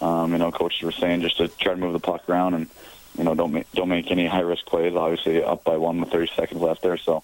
um, 0.00 0.32
you 0.32 0.38
know, 0.38 0.50
coaches 0.50 0.82
were 0.82 0.92
saying 0.92 1.22
just 1.22 1.36
to 1.38 1.48
try 1.48 1.74
to 1.74 1.78
move 1.78 1.92
the 1.92 2.00
puck 2.00 2.28
around 2.28 2.54
and 2.54 2.68
you 3.16 3.24
know 3.24 3.34
don't 3.34 3.52
make 3.52 3.70
don't 3.72 3.88
make 3.88 4.10
any 4.10 4.26
high 4.26 4.40
risk 4.40 4.66
plays. 4.66 4.94
Obviously, 4.94 5.42
up 5.42 5.64
by 5.64 5.76
one 5.76 6.00
with 6.00 6.10
30 6.10 6.32
seconds 6.34 6.60
left 6.60 6.82
there, 6.82 6.96
so 6.96 7.22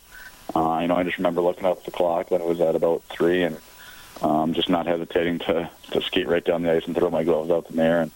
uh, 0.55 0.79
you 0.83 0.89
know, 0.89 0.97
I 0.97 1.03
just 1.03 1.17
remember 1.17 1.41
looking 1.41 1.65
up 1.65 1.85
the 1.85 1.91
clock 1.91 2.31
when 2.31 2.41
it 2.41 2.47
was 2.47 2.61
at 2.61 2.77
about 2.77 3.03
three, 3.05 3.43
and 3.43 3.59
um, 4.23 4.53
just 4.53 4.69
not 4.69 4.87
hesitating 4.87 5.39
to 5.41 5.71
to 5.93 6.03
skate 6.03 6.29
right 6.29 6.45
down 6.45 6.63
the 6.63 6.73
ice 6.73 6.87
and 6.87 6.95
throw 6.95 7.11
my 7.11 7.25
gloves 7.25 7.51
out 7.51 7.71
in 7.71 7.77
the 7.77 7.83
air, 7.83 8.03
and 8.03 8.11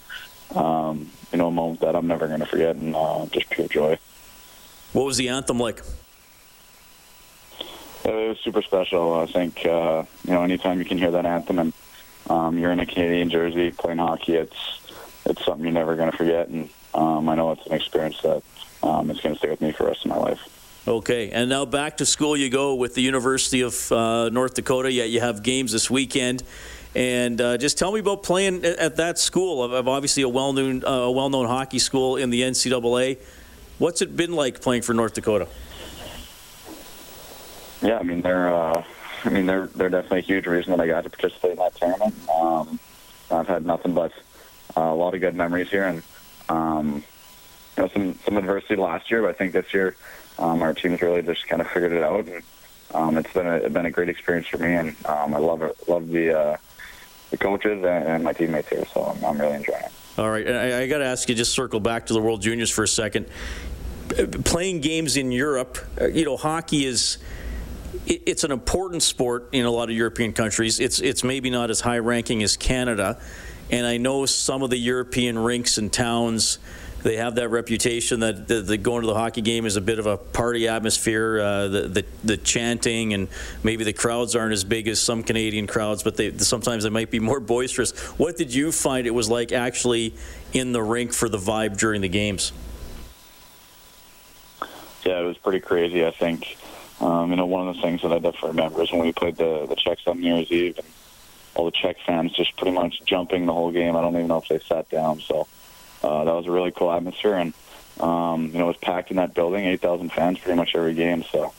um, 0.55 1.11
you 1.31 1.37
know, 1.37 1.47
a 1.47 1.51
moment 1.51 1.81
that 1.81 1.95
I'm 1.95 2.07
never 2.07 2.27
going 2.27 2.39
to 2.39 2.45
forget, 2.45 2.75
and 2.75 2.95
uh, 2.95 3.25
just 3.27 3.49
pure 3.49 3.67
joy. 3.67 3.97
What 4.93 5.05
was 5.05 5.17
the 5.17 5.29
anthem 5.29 5.59
like? 5.59 5.81
It 8.05 8.29
was 8.29 8.39
super 8.39 8.61
special. 8.61 9.13
I 9.13 9.25
think 9.27 9.65
uh, 9.65 10.03
you 10.25 10.33
know, 10.33 10.43
anytime 10.43 10.79
you 10.79 10.85
can 10.85 10.97
hear 10.97 11.11
that 11.11 11.25
anthem 11.25 11.59
and 11.59 11.73
um, 12.29 12.57
you're 12.57 12.71
in 12.71 12.79
a 12.79 12.85
Canadian 12.85 13.29
jersey 13.29 13.71
playing 13.71 13.99
hockey, 13.99 14.35
it's 14.35 14.79
it's 15.25 15.45
something 15.45 15.63
you're 15.63 15.73
never 15.73 15.95
going 15.95 16.09
to 16.09 16.17
forget, 16.17 16.47
and 16.47 16.69
um, 16.93 17.29
I 17.29 17.35
know 17.35 17.51
it's 17.51 17.65
an 17.67 17.73
experience 17.73 18.19
that 18.21 18.41
um, 18.81 19.11
is 19.11 19.19
going 19.19 19.35
to 19.35 19.39
stay 19.39 19.49
with 19.49 19.61
me 19.61 19.71
for 19.71 19.83
the 19.83 19.89
rest 19.89 20.05
of 20.05 20.09
my 20.09 20.17
life. 20.17 20.39
Okay, 20.87 21.29
and 21.29 21.49
now 21.49 21.65
back 21.65 21.97
to 21.97 22.05
school 22.05 22.35
you 22.35 22.49
go 22.49 22.73
with 22.75 22.95
the 22.95 23.01
University 23.01 23.61
of 23.61 23.91
uh, 23.91 24.29
North 24.29 24.55
Dakota. 24.55 24.91
Yeah, 24.91 25.03
you 25.03 25.19
have 25.19 25.43
games 25.43 25.71
this 25.71 25.89
weekend, 25.89 26.41
and 26.95 27.39
uh, 27.39 27.57
just 27.57 27.77
tell 27.77 27.91
me 27.91 27.99
about 27.99 28.23
playing 28.23 28.65
at 28.65 28.95
that 28.95 29.19
school. 29.19 29.61
Of 29.63 29.87
obviously 29.87 30.23
a 30.23 30.29
well-known, 30.29 30.83
uh, 30.83 30.89
a 30.89 31.11
well-known 31.11 31.45
hockey 31.45 31.79
school 31.79 32.15
in 32.15 32.31
the 32.31 32.41
NCAA. 32.41 33.19
What's 33.79 34.01
it 34.01 34.15
been 34.15 34.33
like 34.33 34.61
playing 34.61 34.83
for 34.83 34.93
North 34.93 35.13
Dakota? 35.13 35.47
Yeah, 37.81 37.97
I 37.97 38.03
mean 38.03 38.21
they're 38.21 38.53
uh, 38.53 38.83
I 39.25 39.29
mean, 39.29 39.45
they're 39.45 39.67
they're 39.67 39.89
definitely 39.89 40.19
a 40.19 40.23
huge 40.23 40.47
reason 40.47 40.71
that 40.71 40.81
I 40.81 40.87
got 40.87 41.03
to 41.03 41.09
participate 41.09 41.51
in 41.51 41.57
that 41.57 41.75
tournament. 41.75 42.15
Um, 42.29 42.79
I've 43.31 43.47
had 43.47 43.65
nothing 43.65 43.93
but 43.93 44.11
uh, 44.77 44.81
a 44.81 44.95
lot 44.95 45.13
of 45.13 45.21
good 45.21 45.35
memories 45.35 45.69
here, 45.69 45.85
and 45.85 46.01
um, 46.47 47.03
you 47.77 47.83
know, 47.83 47.89
some 47.89 48.17
some 48.25 48.37
adversity 48.37 48.75
last 48.75 49.11
year, 49.11 49.21
but 49.21 49.29
I 49.29 49.33
think 49.33 49.53
this 49.53 49.73
year 49.73 49.95
um, 50.37 50.61
our 50.61 50.73
team's 50.73 51.01
really 51.01 51.21
just 51.21 51.47
kind 51.47 51.61
of 51.61 51.69
figured 51.69 51.91
it 51.91 52.03
out, 52.03 52.27
and 52.27 52.43
um, 52.93 53.17
it's 53.17 53.33
been 53.33 53.47
a 53.47 53.55
it's 53.57 53.73
been 53.73 53.85
a 53.85 53.91
great 53.91 54.09
experience 54.09 54.47
for 54.47 54.57
me, 54.57 54.73
and 54.73 54.95
um, 55.05 55.33
I 55.33 55.39
love 55.39 55.61
it, 55.61 55.75
love 55.87 56.07
the 56.07 56.37
uh, 56.37 56.57
the 57.31 57.37
coaches 57.37 57.83
and, 57.83 57.85
and 57.85 58.23
my 58.23 58.33
teammates 58.33 58.69
here, 58.69 58.85
so 58.93 59.03
I'm, 59.03 59.23
I'm 59.25 59.39
really 59.39 59.55
enjoying 59.55 59.83
it. 59.83 59.91
All 60.17 60.29
right, 60.29 60.49
I, 60.49 60.81
I 60.81 60.87
got 60.87 60.97
to 60.97 61.05
ask 61.05 61.29
you, 61.29 61.35
just 61.35 61.53
circle 61.53 61.79
back 61.79 62.07
to 62.07 62.13
the 62.13 62.21
World 62.21 62.41
Juniors 62.41 62.69
for 62.69 62.83
a 62.83 62.87
second. 62.87 63.27
Playing 64.43 64.81
games 64.81 65.17
in 65.17 65.31
Europe, 65.31 65.77
uh, 65.99 66.07
you 66.07 66.25
know, 66.25 66.35
hockey 66.35 66.85
is 66.85 67.19
it's 68.05 68.43
an 68.43 68.51
important 68.51 69.03
sport 69.03 69.49
in 69.51 69.65
a 69.65 69.71
lot 69.71 69.89
of 69.89 69.95
European 69.95 70.33
countries. 70.33 70.79
It's 70.79 70.99
it's 70.99 71.23
maybe 71.23 71.49
not 71.49 71.69
as 71.69 71.79
high 71.79 71.99
ranking 71.99 72.41
as 72.41 72.57
Canada, 72.57 73.19
and 73.69 73.85
I 73.85 73.97
know 73.97 74.25
some 74.25 74.63
of 74.63 74.71
the 74.71 74.77
European 74.77 75.37
rinks 75.37 75.77
and 75.77 75.93
towns. 75.93 76.59
They 77.01 77.15
have 77.15 77.35
that 77.35 77.47
reputation 77.47 78.19
that 78.21 78.49
the, 78.49 78.61
the 78.61 78.77
going 78.77 79.01
to 79.01 79.07
the 79.07 79.13
hockey 79.13 79.41
game 79.41 79.65
is 79.65 79.77
a 79.77 79.81
bit 79.81 79.99
of 79.99 80.05
a 80.05 80.17
party 80.17 80.67
atmosphere. 80.67 81.39
Uh, 81.39 81.67
the, 81.69 81.81
the, 81.87 82.05
the 82.25 82.35
chanting 82.35 83.13
and 83.13 83.29
maybe 83.63 83.85
the 83.85 83.93
crowds 83.93 84.35
aren't 84.35 84.51
as 84.51 84.65
big 84.65 84.89
as 84.89 84.99
some 84.99 85.23
Canadian 85.23 85.65
crowds, 85.65 86.03
but 86.03 86.17
they 86.17 86.37
sometimes 86.39 86.83
they 86.83 86.89
might 86.89 87.09
be 87.09 87.21
more 87.21 87.39
boisterous. 87.39 87.97
What 88.17 88.35
did 88.35 88.53
you 88.53 88.73
find 88.73 89.07
it 89.07 89.11
was 89.11 89.29
like 89.29 89.53
actually 89.53 90.13
in 90.51 90.73
the 90.73 90.83
rink 90.83 91.13
for 91.13 91.29
the 91.29 91.37
vibe 91.37 91.77
during 91.77 92.01
the 92.01 92.09
games? 92.09 92.51
Yeah, 95.09 95.21
it 95.21 95.23
was 95.23 95.39
pretty 95.39 95.59
crazy. 95.59 96.05
I 96.05 96.11
think 96.11 96.55
um, 97.01 97.31
you 97.31 97.35
know, 97.35 97.47
one 97.47 97.67
of 97.67 97.75
the 97.75 97.81
things 97.81 98.03
that 98.03 98.11
I 98.11 98.19
definitely 98.19 98.49
remember 98.49 98.83
is 98.83 98.91
when 98.91 99.01
we 99.01 99.11
played 99.11 99.37
the 99.37 99.65
the 99.65 99.75
Czechs 99.75 100.05
on 100.05 100.19
New 100.19 100.35
Year's 100.35 100.51
Eve, 100.51 100.77
and 100.77 100.87
all 101.55 101.65
the 101.65 101.71
Czech 101.71 101.97
fans 102.05 102.31
just 102.33 102.55
pretty 102.57 102.73
much 102.73 103.01
jumping 103.05 103.47
the 103.47 103.53
whole 103.53 103.71
game. 103.71 103.95
I 103.95 104.01
don't 104.01 104.13
even 104.13 104.27
know 104.27 104.37
if 104.37 104.47
they 104.47 104.59
sat 104.59 104.87
down. 104.89 105.19
So 105.21 105.47
uh, 106.03 106.25
that 106.25 106.31
was 106.31 106.45
a 106.45 106.51
really 106.51 106.69
cool 106.69 106.91
atmosphere, 106.91 107.33
and 107.33 107.55
um, 107.99 108.51
you 108.51 108.59
know, 108.59 108.65
it 108.65 108.67
was 108.67 108.77
packed 108.77 109.09
in 109.09 109.17
that 109.17 109.33
building, 109.33 109.65
eight 109.65 109.81
thousand 109.81 110.11
fans 110.11 110.37
pretty 110.37 110.57
much 110.57 110.75
every 110.75 110.93
game. 110.93 111.23
So 111.23 111.53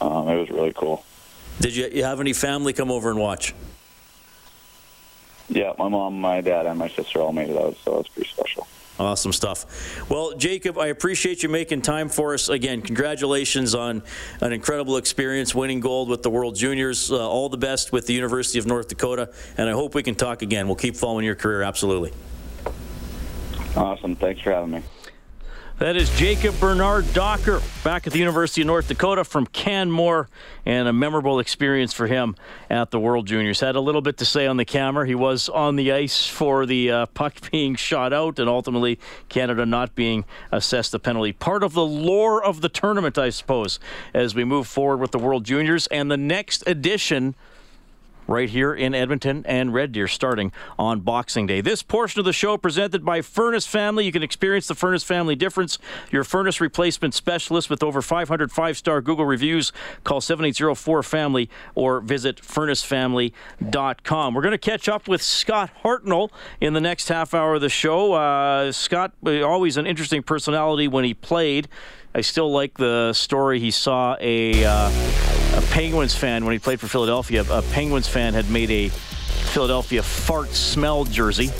um, 0.00 0.28
it 0.28 0.36
was 0.36 0.50
really 0.50 0.72
cool. 0.72 1.04
Did 1.60 1.76
you, 1.76 1.88
you 1.92 2.02
have 2.02 2.18
any 2.18 2.32
family 2.32 2.72
come 2.72 2.90
over 2.90 3.10
and 3.10 3.20
watch? 3.20 3.54
Yeah, 5.48 5.72
my 5.78 5.88
mom, 5.88 6.20
my 6.20 6.40
dad, 6.40 6.66
and 6.66 6.80
my 6.80 6.88
sister 6.88 7.20
all 7.20 7.32
made 7.32 7.48
it 7.48 7.56
out, 7.56 7.76
so 7.84 8.00
it's 8.00 8.08
pretty 8.08 8.28
special. 8.28 8.66
Awesome 8.98 9.32
stuff. 9.32 10.10
Well, 10.10 10.32
Jacob, 10.36 10.76
I 10.76 10.88
appreciate 10.88 11.42
you 11.44 11.48
making 11.48 11.82
time 11.82 12.08
for 12.08 12.34
us. 12.34 12.48
Again, 12.48 12.82
congratulations 12.82 13.74
on 13.74 14.02
an 14.40 14.52
incredible 14.52 14.96
experience 14.96 15.54
winning 15.54 15.78
gold 15.78 16.08
with 16.08 16.24
the 16.24 16.30
World 16.30 16.56
Juniors. 16.56 17.12
Uh, 17.12 17.28
all 17.28 17.48
the 17.48 17.56
best 17.56 17.92
with 17.92 18.06
the 18.06 18.12
University 18.12 18.58
of 18.58 18.66
North 18.66 18.88
Dakota, 18.88 19.30
and 19.56 19.68
I 19.68 19.72
hope 19.72 19.94
we 19.94 20.02
can 20.02 20.16
talk 20.16 20.42
again. 20.42 20.66
We'll 20.66 20.76
keep 20.76 20.96
following 20.96 21.24
your 21.24 21.36
career, 21.36 21.62
absolutely. 21.62 22.12
Awesome. 23.76 24.16
Thanks 24.16 24.40
for 24.40 24.52
having 24.52 24.70
me. 24.70 24.82
That 25.78 25.94
is 25.94 26.10
Jacob 26.18 26.58
Bernard-Docker 26.58 27.62
back 27.84 28.08
at 28.08 28.12
the 28.12 28.18
University 28.18 28.62
of 28.62 28.66
North 28.66 28.88
Dakota 28.88 29.22
from 29.22 29.46
Canmore, 29.46 30.28
and 30.66 30.88
a 30.88 30.92
memorable 30.92 31.38
experience 31.38 31.92
for 31.92 32.08
him 32.08 32.34
at 32.68 32.90
the 32.90 32.98
World 32.98 33.28
Juniors. 33.28 33.60
Had 33.60 33.76
a 33.76 33.80
little 33.80 34.00
bit 34.00 34.16
to 34.16 34.24
say 34.24 34.48
on 34.48 34.56
the 34.56 34.64
camera. 34.64 35.06
He 35.06 35.14
was 35.14 35.48
on 35.48 35.76
the 35.76 35.92
ice 35.92 36.26
for 36.26 36.66
the 36.66 36.90
uh, 36.90 37.06
puck 37.06 37.34
being 37.52 37.76
shot 37.76 38.12
out, 38.12 38.40
and 38.40 38.48
ultimately 38.48 38.98
Canada 39.28 39.64
not 39.64 39.94
being 39.94 40.24
assessed 40.50 40.94
a 40.94 40.98
penalty. 40.98 41.32
Part 41.32 41.62
of 41.62 41.74
the 41.74 41.86
lore 41.86 42.42
of 42.42 42.60
the 42.60 42.68
tournament, 42.68 43.16
I 43.16 43.30
suppose, 43.30 43.78
as 44.12 44.34
we 44.34 44.42
move 44.42 44.66
forward 44.66 44.96
with 44.96 45.12
the 45.12 45.18
World 45.20 45.44
Juniors 45.44 45.86
and 45.86 46.10
the 46.10 46.16
next 46.16 46.64
edition 46.66 47.36
right 48.28 48.48
here 48.50 48.72
in 48.74 48.94
Edmonton 48.94 49.44
and 49.46 49.74
Red 49.74 49.90
Deer 49.90 50.06
starting 50.06 50.52
on 50.78 51.00
Boxing 51.00 51.46
Day. 51.46 51.60
This 51.60 51.82
portion 51.82 52.20
of 52.20 52.24
the 52.24 52.32
show 52.32 52.56
presented 52.56 53.04
by 53.04 53.22
Furnace 53.22 53.66
Family. 53.66 54.04
You 54.04 54.12
can 54.12 54.22
experience 54.22 54.68
the 54.68 54.76
Furnace 54.76 55.02
Family 55.02 55.34
difference. 55.34 55.78
Your 56.12 56.22
furnace 56.22 56.60
replacement 56.60 57.14
specialist 57.14 57.70
with 57.70 57.82
over 57.82 58.02
500 58.02 58.52
five-star 58.52 59.00
Google 59.00 59.24
reviews. 59.24 59.72
Call 60.04 60.20
7804-FAMILY 60.20 61.48
or 61.74 62.00
visit 62.00 62.36
furnacefamily.com. 62.42 64.34
We're 64.34 64.42
going 64.42 64.52
to 64.52 64.58
catch 64.58 64.88
up 64.88 65.08
with 65.08 65.22
Scott 65.22 65.70
Hartnell 65.82 66.30
in 66.60 66.74
the 66.74 66.80
next 66.80 67.08
half 67.08 67.32
hour 67.32 67.54
of 67.54 67.62
the 67.62 67.70
show. 67.70 68.12
Uh, 68.12 68.70
Scott, 68.72 69.12
uh, 69.24 69.40
always 69.40 69.76
an 69.76 69.86
interesting 69.86 70.22
personality 70.22 70.86
when 70.86 71.04
he 71.04 71.14
played. 71.14 71.68
I 72.14 72.20
still 72.20 72.50
like 72.50 72.74
the 72.78 73.12
story 73.12 73.60
he 73.60 73.70
saw 73.70 74.16
a, 74.20 74.64
uh, 74.64 75.27
a 75.58 75.62
Penguins 75.72 76.14
fan 76.14 76.44
when 76.44 76.52
he 76.52 76.58
played 76.60 76.78
for 76.78 76.86
Philadelphia. 76.86 77.44
A 77.50 77.62
Penguins 77.62 78.06
fan 78.06 78.32
had 78.32 78.48
made 78.48 78.70
a 78.70 78.88
Philadelphia 78.88 80.02
fart 80.04 80.50
smell 80.50 81.04
jersey, 81.04 81.50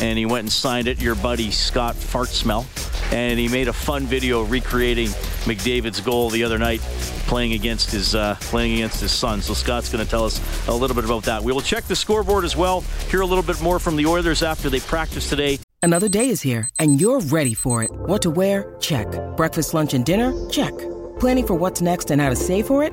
and 0.00 0.16
he 0.16 0.26
went 0.26 0.44
and 0.44 0.52
signed 0.52 0.86
it. 0.86 1.02
Your 1.02 1.16
buddy 1.16 1.50
Scott 1.50 1.96
Fart 1.96 2.28
Smell, 2.28 2.66
and 3.10 3.36
he 3.36 3.48
made 3.48 3.66
a 3.66 3.72
fun 3.72 4.06
video 4.06 4.44
recreating 4.44 5.08
McDavid's 5.44 6.00
goal 6.00 6.30
the 6.30 6.44
other 6.44 6.56
night, 6.56 6.80
playing 7.26 7.52
against 7.54 7.90
his 7.90 8.14
uh, 8.14 8.36
playing 8.42 8.74
against 8.74 9.00
his 9.00 9.10
son. 9.10 9.42
So 9.42 9.54
Scott's 9.54 9.90
going 9.90 10.04
to 10.04 10.10
tell 10.10 10.24
us 10.24 10.40
a 10.68 10.74
little 10.74 10.94
bit 10.94 11.04
about 11.04 11.24
that. 11.24 11.42
We 11.42 11.52
will 11.52 11.60
check 11.60 11.82
the 11.84 11.96
scoreboard 11.96 12.44
as 12.44 12.56
well. 12.56 12.82
Hear 13.10 13.22
a 13.22 13.26
little 13.26 13.44
bit 13.44 13.60
more 13.60 13.80
from 13.80 13.96
the 13.96 14.06
Oilers 14.06 14.44
after 14.44 14.70
they 14.70 14.80
practice 14.80 15.28
today. 15.28 15.58
Another 15.82 16.08
day 16.08 16.28
is 16.28 16.42
here, 16.42 16.68
and 16.78 17.00
you're 17.00 17.20
ready 17.20 17.54
for 17.54 17.82
it. 17.82 17.90
What 17.90 18.22
to 18.22 18.30
wear? 18.30 18.76
Check. 18.78 19.08
Breakfast, 19.36 19.74
lunch, 19.74 19.94
and 19.94 20.04
dinner? 20.04 20.32
Check. 20.48 20.74
Planning 21.18 21.46
for 21.46 21.54
what's 21.54 21.80
next 21.80 22.12
and 22.12 22.20
how 22.20 22.28
to 22.28 22.36
save 22.36 22.68
for 22.68 22.84
it? 22.84 22.92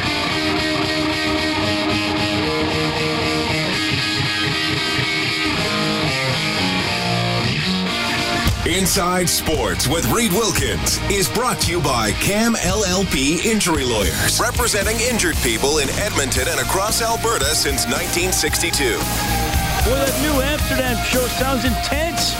Inside 8.71 9.27
Sports 9.27 9.87
with 9.87 10.09
Reid 10.11 10.31
Wilkins 10.31 10.97
is 11.11 11.27
brought 11.27 11.59
to 11.61 11.71
you 11.71 11.81
by 11.81 12.11
Cam 12.13 12.53
LLP 12.53 13.43
Injury 13.45 13.83
Lawyers, 13.83 14.39
representing 14.39 14.97
injured 15.01 15.35
people 15.37 15.79
in 15.79 15.89
Edmonton 15.99 16.47
and 16.47 16.59
across 16.61 17.01
Alberta 17.01 17.53
since 17.53 17.85
1962. 17.85 18.93
Boy, 18.93 19.97
that 19.97 20.21
New 20.21 20.41
Amsterdam 20.41 20.95
show 21.05 21.27
sounds 21.27 21.65
intense. 21.65 22.33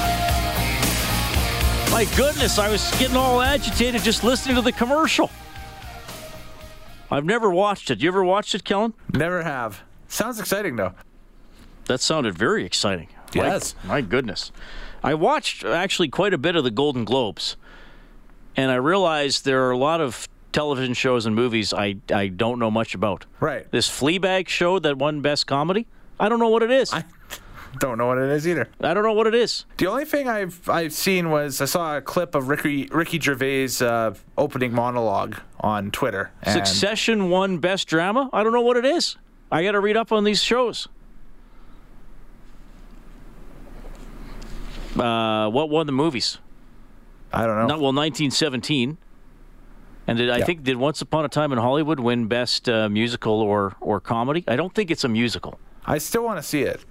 My 1.91 2.05
goodness, 2.15 2.57
I 2.57 2.69
was 2.69 2.89
getting 2.97 3.17
all 3.17 3.41
agitated 3.41 4.01
just 4.01 4.23
listening 4.23 4.55
to 4.55 4.61
the 4.61 4.71
commercial. 4.71 5.29
I've 7.11 7.25
never 7.25 7.49
watched 7.49 7.91
it. 7.91 7.99
You 8.01 8.07
ever 8.07 8.23
watched 8.23 8.55
it, 8.55 8.63
Kellen? 8.63 8.93
Never 9.13 9.43
have. 9.43 9.81
Sounds 10.07 10.39
exciting 10.39 10.77
though. 10.77 10.93
That 11.85 11.99
sounded 11.99 12.37
very 12.37 12.65
exciting. 12.65 13.09
My- 13.35 13.47
Yes. 13.47 13.75
My, 13.83 13.99
goodness. 14.01 14.51
I 15.03 15.13
watched 15.15 15.63
actually 15.63 16.09
quite 16.09 16.33
a 16.33 16.37
bit 16.37 16.55
of 16.55 16.63
the 16.63 16.71
Golden 16.71 17.05
Globes, 17.05 17.57
and 18.55 18.71
I 18.71 18.75
realized 18.75 19.45
there 19.45 19.65
are 19.67 19.71
a 19.71 19.77
lot 19.77 20.01
of 20.01 20.27
television 20.51 20.93
shows 20.93 21.25
and 21.25 21.35
movies 21.35 21.73
I, 21.73 21.95
I 22.13 22.27
don't 22.27 22.59
know 22.59 22.69
much 22.69 22.93
about. 22.93 23.25
Right. 23.39 23.69
This 23.71 23.89
Fleabag 23.89 24.47
show 24.47 24.79
that 24.79 24.97
won 24.97 25.21
Best 25.21 25.47
Comedy, 25.47 25.87
I 26.19 26.29
don't 26.29 26.39
know 26.39 26.49
what 26.49 26.61
it 26.61 26.71
is. 26.71 26.93
I, 26.93 27.03
Don't 27.79 27.97
know 27.97 28.07
what 28.07 28.17
it 28.17 28.29
is 28.29 28.45
either. 28.47 28.67
I 28.81 28.93
don't 28.93 29.03
know 29.03 29.13
what 29.13 29.27
it 29.27 29.33
is. 29.33 29.65
The 29.77 29.87
only 29.87 30.03
thing 30.03 30.27
I've 30.27 30.67
I've 30.69 30.91
seen 30.91 31.29
was 31.31 31.61
I 31.61 31.65
saw 31.65 31.95
a 31.97 32.01
clip 32.01 32.35
of 32.35 32.49
Ricky 32.49 32.87
Ricky 32.91 33.17
Gervais' 33.17 33.69
uh, 33.79 34.13
opening 34.37 34.73
monologue 34.73 35.37
on 35.61 35.89
Twitter. 35.89 36.31
Succession 36.45 37.29
won 37.29 37.59
Best 37.59 37.87
Drama. 37.87 38.29
I 38.33 38.43
don't 38.43 38.51
know 38.51 38.61
what 38.61 38.75
it 38.75 38.85
is. 38.85 39.15
I 39.51 39.63
got 39.63 39.71
to 39.71 39.79
read 39.79 39.95
up 39.95 40.11
on 40.11 40.25
these 40.25 40.43
shows. 40.43 40.89
Uh, 44.97 45.49
what 45.49 45.69
won 45.69 45.85
the 45.85 45.91
movies? 45.91 46.37
I 47.33 47.45
don't 47.45 47.55
know. 47.55 47.67
Not 47.67 47.79
well, 47.79 47.93
1917. 47.93 48.97
And 50.07 50.17
did, 50.17 50.29
I 50.29 50.41
think 50.41 50.63
did 50.63 50.75
Once 50.77 51.01
Upon 51.01 51.23
a 51.25 51.29
Time 51.29 51.51
in 51.53 51.57
Hollywood 51.59 51.99
win 51.99 52.27
Best 52.27 52.67
uh, 52.67 52.89
Musical 52.89 53.39
or 53.39 53.75
or 53.79 53.99
Comedy? 54.01 54.43
I 54.47 54.55
don't 54.55 54.73
think 54.73 54.91
it's 54.91 55.03
a 55.03 55.07
musical. 55.07 55.59
I 55.85 55.99
still 55.99 56.23
want 56.23 56.37
to 56.39 56.43
see 56.43 56.61
it. 56.63 56.83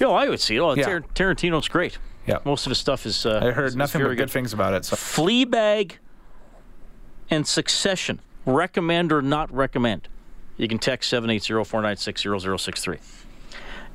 Yo, 0.00 0.12
I 0.14 0.28
would 0.28 0.40
see 0.40 0.56
it. 0.56 0.60
Oh, 0.60 0.74
Yeah. 0.74 0.84
Tar- 0.84 1.00
Tarantino's 1.14 1.68
great. 1.68 1.98
Yeah. 2.26 2.38
Most 2.44 2.66
of 2.66 2.70
his 2.70 2.78
stuff 2.78 3.04
is. 3.06 3.26
Uh, 3.26 3.40
I 3.42 3.50
heard 3.50 3.66
is 3.66 3.76
nothing 3.76 4.00
but 4.00 4.04
very 4.06 4.16
good 4.16 4.30
things 4.30 4.52
about 4.52 4.74
it. 4.74 4.84
So 4.84 4.96
Fleabag 4.96 5.92
and 7.30 7.46
Succession. 7.46 8.20
Recommend 8.46 9.12
or 9.12 9.22
not 9.22 9.52
recommend? 9.52 10.08
You 10.56 10.68
can 10.68 10.78
text 10.78 11.12
780-496-0063. 11.12 12.98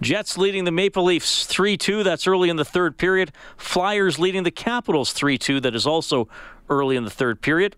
Jets 0.01 0.35
leading 0.35 0.63
the 0.63 0.71
Maple 0.71 1.03
Leafs 1.03 1.45
3-2. 1.45 2.03
That's 2.03 2.25
early 2.25 2.49
in 2.49 2.55
the 2.55 2.65
third 2.65 2.97
period. 2.97 3.31
Flyers 3.55 4.17
leading 4.17 4.41
the 4.41 4.51
Capitals 4.51 5.13
3-2. 5.13 5.61
That 5.61 5.75
is 5.75 5.85
also 5.85 6.27
early 6.69 6.95
in 6.95 7.03
the 7.03 7.11
third 7.11 7.39
period. 7.41 7.75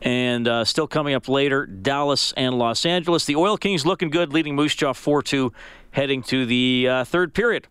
And 0.00 0.46
uh, 0.46 0.64
still 0.64 0.86
coming 0.86 1.14
up 1.14 1.28
later, 1.28 1.66
Dallas 1.66 2.32
and 2.36 2.56
Los 2.56 2.86
Angeles. 2.86 3.24
The 3.24 3.34
Oil 3.34 3.56
Kings 3.56 3.84
looking 3.84 4.08
good, 4.08 4.32
leading 4.32 4.54
Moose 4.54 4.74
Jaw 4.76 4.92
4-2, 4.92 5.52
heading 5.90 6.22
to 6.22 6.46
the 6.46 6.88
uh, 6.88 7.04
third 7.04 7.34
period. 7.34 7.66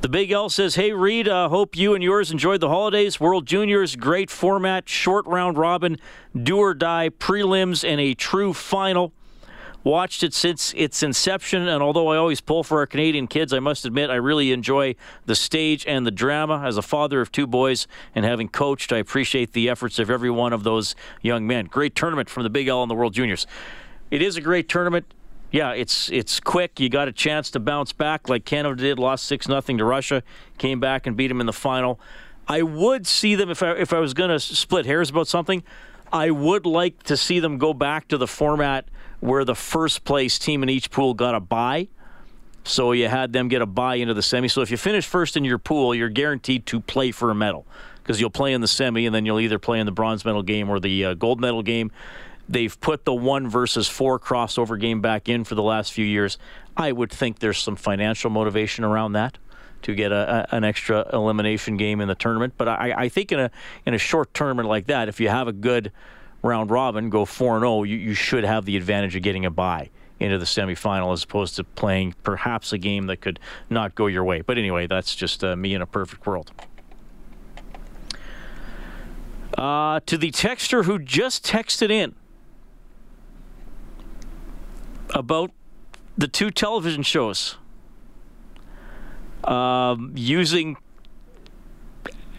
The 0.00 0.08
Big 0.08 0.30
L 0.30 0.48
says, 0.48 0.74
Hey, 0.74 0.92
Reid, 0.92 1.28
uh, 1.28 1.48
hope 1.48 1.76
you 1.76 1.94
and 1.94 2.02
yours 2.02 2.30
enjoyed 2.30 2.60
the 2.60 2.68
holidays. 2.68 3.18
World 3.18 3.46
Juniors, 3.46 3.96
great 3.96 4.30
format, 4.30 4.88
short 4.88 5.26
round 5.26 5.58
robin, 5.58 5.96
do 6.40 6.58
or 6.58 6.74
die, 6.74 7.08
prelims, 7.08 7.88
and 7.88 8.00
a 8.00 8.14
true 8.14 8.52
final. 8.52 9.12
Watched 9.88 10.22
it 10.22 10.34
since 10.34 10.74
its 10.76 11.02
inception, 11.02 11.66
and 11.66 11.82
although 11.82 12.08
I 12.08 12.18
always 12.18 12.42
pull 12.42 12.62
for 12.62 12.80
our 12.80 12.86
Canadian 12.86 13.26
kids, 13.26 13.54
I 13.54 13.58
must 13.58 13.86
admit 13.86 14.10
I 14.10 14.16
really 14.16 14.52
enjoy 14.52 14.96
the 15.24 15.34
stage 15.34 15.86
and 15.86 16.06
the 16.06 16.10
drama. 16.10 16.62
As 16.62 16.76
a 16.76 16.82
father 16.82 17.22
of 17.22 17.32
two 17.32 17.46
boys 17.46 17.86
and 18.14 18.22
having 18.26 18.50
coached, 18.50 18.92
I 18.92 18.98
appreciate 18.98 19.54
the 19.54 19.70
efforts 19.70 19.98
of 19.98 20.10
every 20.10 20.28
one 20.28 20.52
of 20.52 20.62
those 20.62 20.94
young 21.22 21.46
men. 21.46 21.64
Great 21.64 21.94
tournament 21.94 22.28
from 22.28 22.42
the 22.42 22.50
Big 22.50 22.68
L 22.68 22.82
and 22.82 22.90
the 22.90 22.94
World 22.94 23.14
Juniors. 23.14 23.46
It 24.10 24.20
is 24.20 24.36
a 24.36 24.42
great 24.42 24.68
tournament. 24.68 25.06
Yeah, 25.50 25.72
it's 25.72 26.10
it's 26.10 26.38
quick. 26.38 26.78
You 26.78 26.90
got 26.90 27.08
a 27.08 27.12
chance 27.12 27.50
to 27.52 27.58
bounce 27.58 27.94
back 27.94 28.28
like 28.28 28.44
Canada 28.44 28.76
did, 28.82 28.98
lost 28.98 29.24
six 29.24 29.48
nothing 29.48 29.78
to 29.78 29.86
Russia, 29.86 30.22
came 30.58 30.80
back 30.80 31.06
and 31.06 31.16
beat 31.16 31.28
them 31.28 31.40
in 31.40 31.46
the 31.46 31.54
final. 31.54 31.98
I 32.46 32.60
would 32.60 33.06
see 33.06 33.36
them 33.36 33.48
if 33.48 33.62
I 33.62 33.72
if 33.72 33.94
I 33.94 34.00
was 34.00 34.12
going 34.12 34.28
to 34.28 34.38
split 34.38 34.84
hairs 34.84 35.08
about 35.08 35.28
something. 35.28 35.62
I 36.12 36.30
would 36.30 36.66
like 36.66 37.04
to 37.04 37.16
see 37.16 37.40
them 37.40 37.56
go 37.56 37.72
back 37.72 38.08
to 38.08 38.18
the 38.18 38.26
format 38.26 38.86
where 39.20 39.44
the 39.44 39.54
first 39.54 40.04
place 40.04 40.38
team 40.38 40.62
in 40.62 40.68
each 40.68 40.90
pool 40.90 41.14
got 41.14 41.34
a 41.34 41.40
bye. 41.40 41.88
So 42.64 42.92
you 42.92 43.08
had 43.08 43.32
them 43.32 43.48
get 43.48 43.62
a 43.62 43.66
bye 43.66 43.96
into 43.96 44.14
the 44.14 44.22
semi. 44.22 44.48
So 44.48 44.60
if 44.60 44.70
you 44.70 44.76
finish 44.76 45.06
first 45.06 45.36
in 45.36 45.44
your 45.44 45.58
pool, 45.58 45.94
you're 45.94 46.10
guaranteed 46.10 46.66
to 46.66 46.80
play 46.80 47.10
for 47.12 47.30
a 47.30 47.34
medal 47.34 47.66
because 48.02 48.20
you'll 48.20 48.30
play 48.30 48.52
in 48.52 48.60
the 48.60 48.68
semi 48.68 49.06
and 49.06 49.14
then 49.14 49.24
you'll 49.24 49.40
either 49.40 49.58
play 49.58 49.80
in 49.80 49.86
the 49.86 49.92
bronze 49.92 50.24
medal 50.24 50.42
game 50.42 50.68
or 50.68 50.78
the 50.78 51.04
uh, 51.04 51.14
gold 51.14 51.40
medal 51.40 51.62
game. 51.62 51.90
They've 52.48 52.78
put 52.80 53.04
the 53.04 53.14
one 53.14 53.48
versus 53.48 53.88
four 53.88 54.18
crossover 54.18 54.80
game 54.80 55.00
back 55.00 55.28
in 55.28 55.44
for 55.44 55.54
the 55.54 55.62
last 55.62 55.92
few 55.92 56.04
years. 56.04 56.38
I 56.76 56.92
would 56.92 57.10
think 57.10 57.40
there's 57.40 57.58
some 57.58 57.76
financial 57.76 58.30
motivation 58.30 58.84
around 58.84 59.12
that 59.12 59.38
to 59.82 59.94
get 59.94 60.12
a, 60.12 60.48
a, 60.52 60.56
an 60.56 60.64
extra 60.64 61.06
elimination 61.12 61.76
game 61.76 62.00
in 62.00 62.08
the 62.08 62.14
tournament. 62.14 62.54
But 62.56 62.68
I, 62.68 62.94
I 62.96 63.08
think 63.08 63.32
in 63.32 63.40
a 63.40 63.50
in 63.84 63.94
a 63.94 63.98
short 63.98 64.32
tournament 64.34 64.68
like 64.68 64.86
that, 64.86 65.08
if 65.08 65.20
you 65.20 65.28
have 65.28 65.48
a 65.48 65.52
good 65.52 65.92
round 66.42 66.70
robin, 66.70 67.10
go 67.10 67.24
four 67.24 67.56
and 67.56 67.62
zero, 67.62 67.82
you, 67.82 67.96
you 67.96 68.14
should 68.14 68.44
have 68.44 68.64
the 68.64 68.76
advantage 68.76 69.16
of 69.16 69.22
getting 69.22 69.44
a 69.44 69.50
bye 69.50 69.90
into 70.20 70.38
the 70.38 70.44
semifinal 70.44 71.12
as 71.12 71.22
opposed 71.22 71.56
to 71.56 71.64
playing 71.64 72.14
perhaps 72.22 72.72
a 72.72 72.78
game 72.78 73.06
that 73.06 73.18
could 73.18 73.38
not 73.70 73.94
go 73.94 74.06
your 74.06 74.24
way. 74.24 74.40
But 74.40 74.58
anyway, 74.58 74.86
that's 74.86 75.14
just 75.14 75.44
uh, 75.44 75.54
me 75.56 75.74
in 75.74 75.82
a 75.82 75.86
perfect 75.86 76.26
world. 76.26 76.50
Uh, 79.56 80.00
to 80.06 80.16
the 80.16 80.30
texter 80.30 80.84
who 80.84 80.98
just 80.98 81.44
texted 81.44 81.90
in 81.90 82.14
about 85.14 85.50
the 86.16 86.28
two 86.28 86.50
television 86.50 87.02
shows 87.02 87.56
um, 89.44 90.12
using 90.14 90.76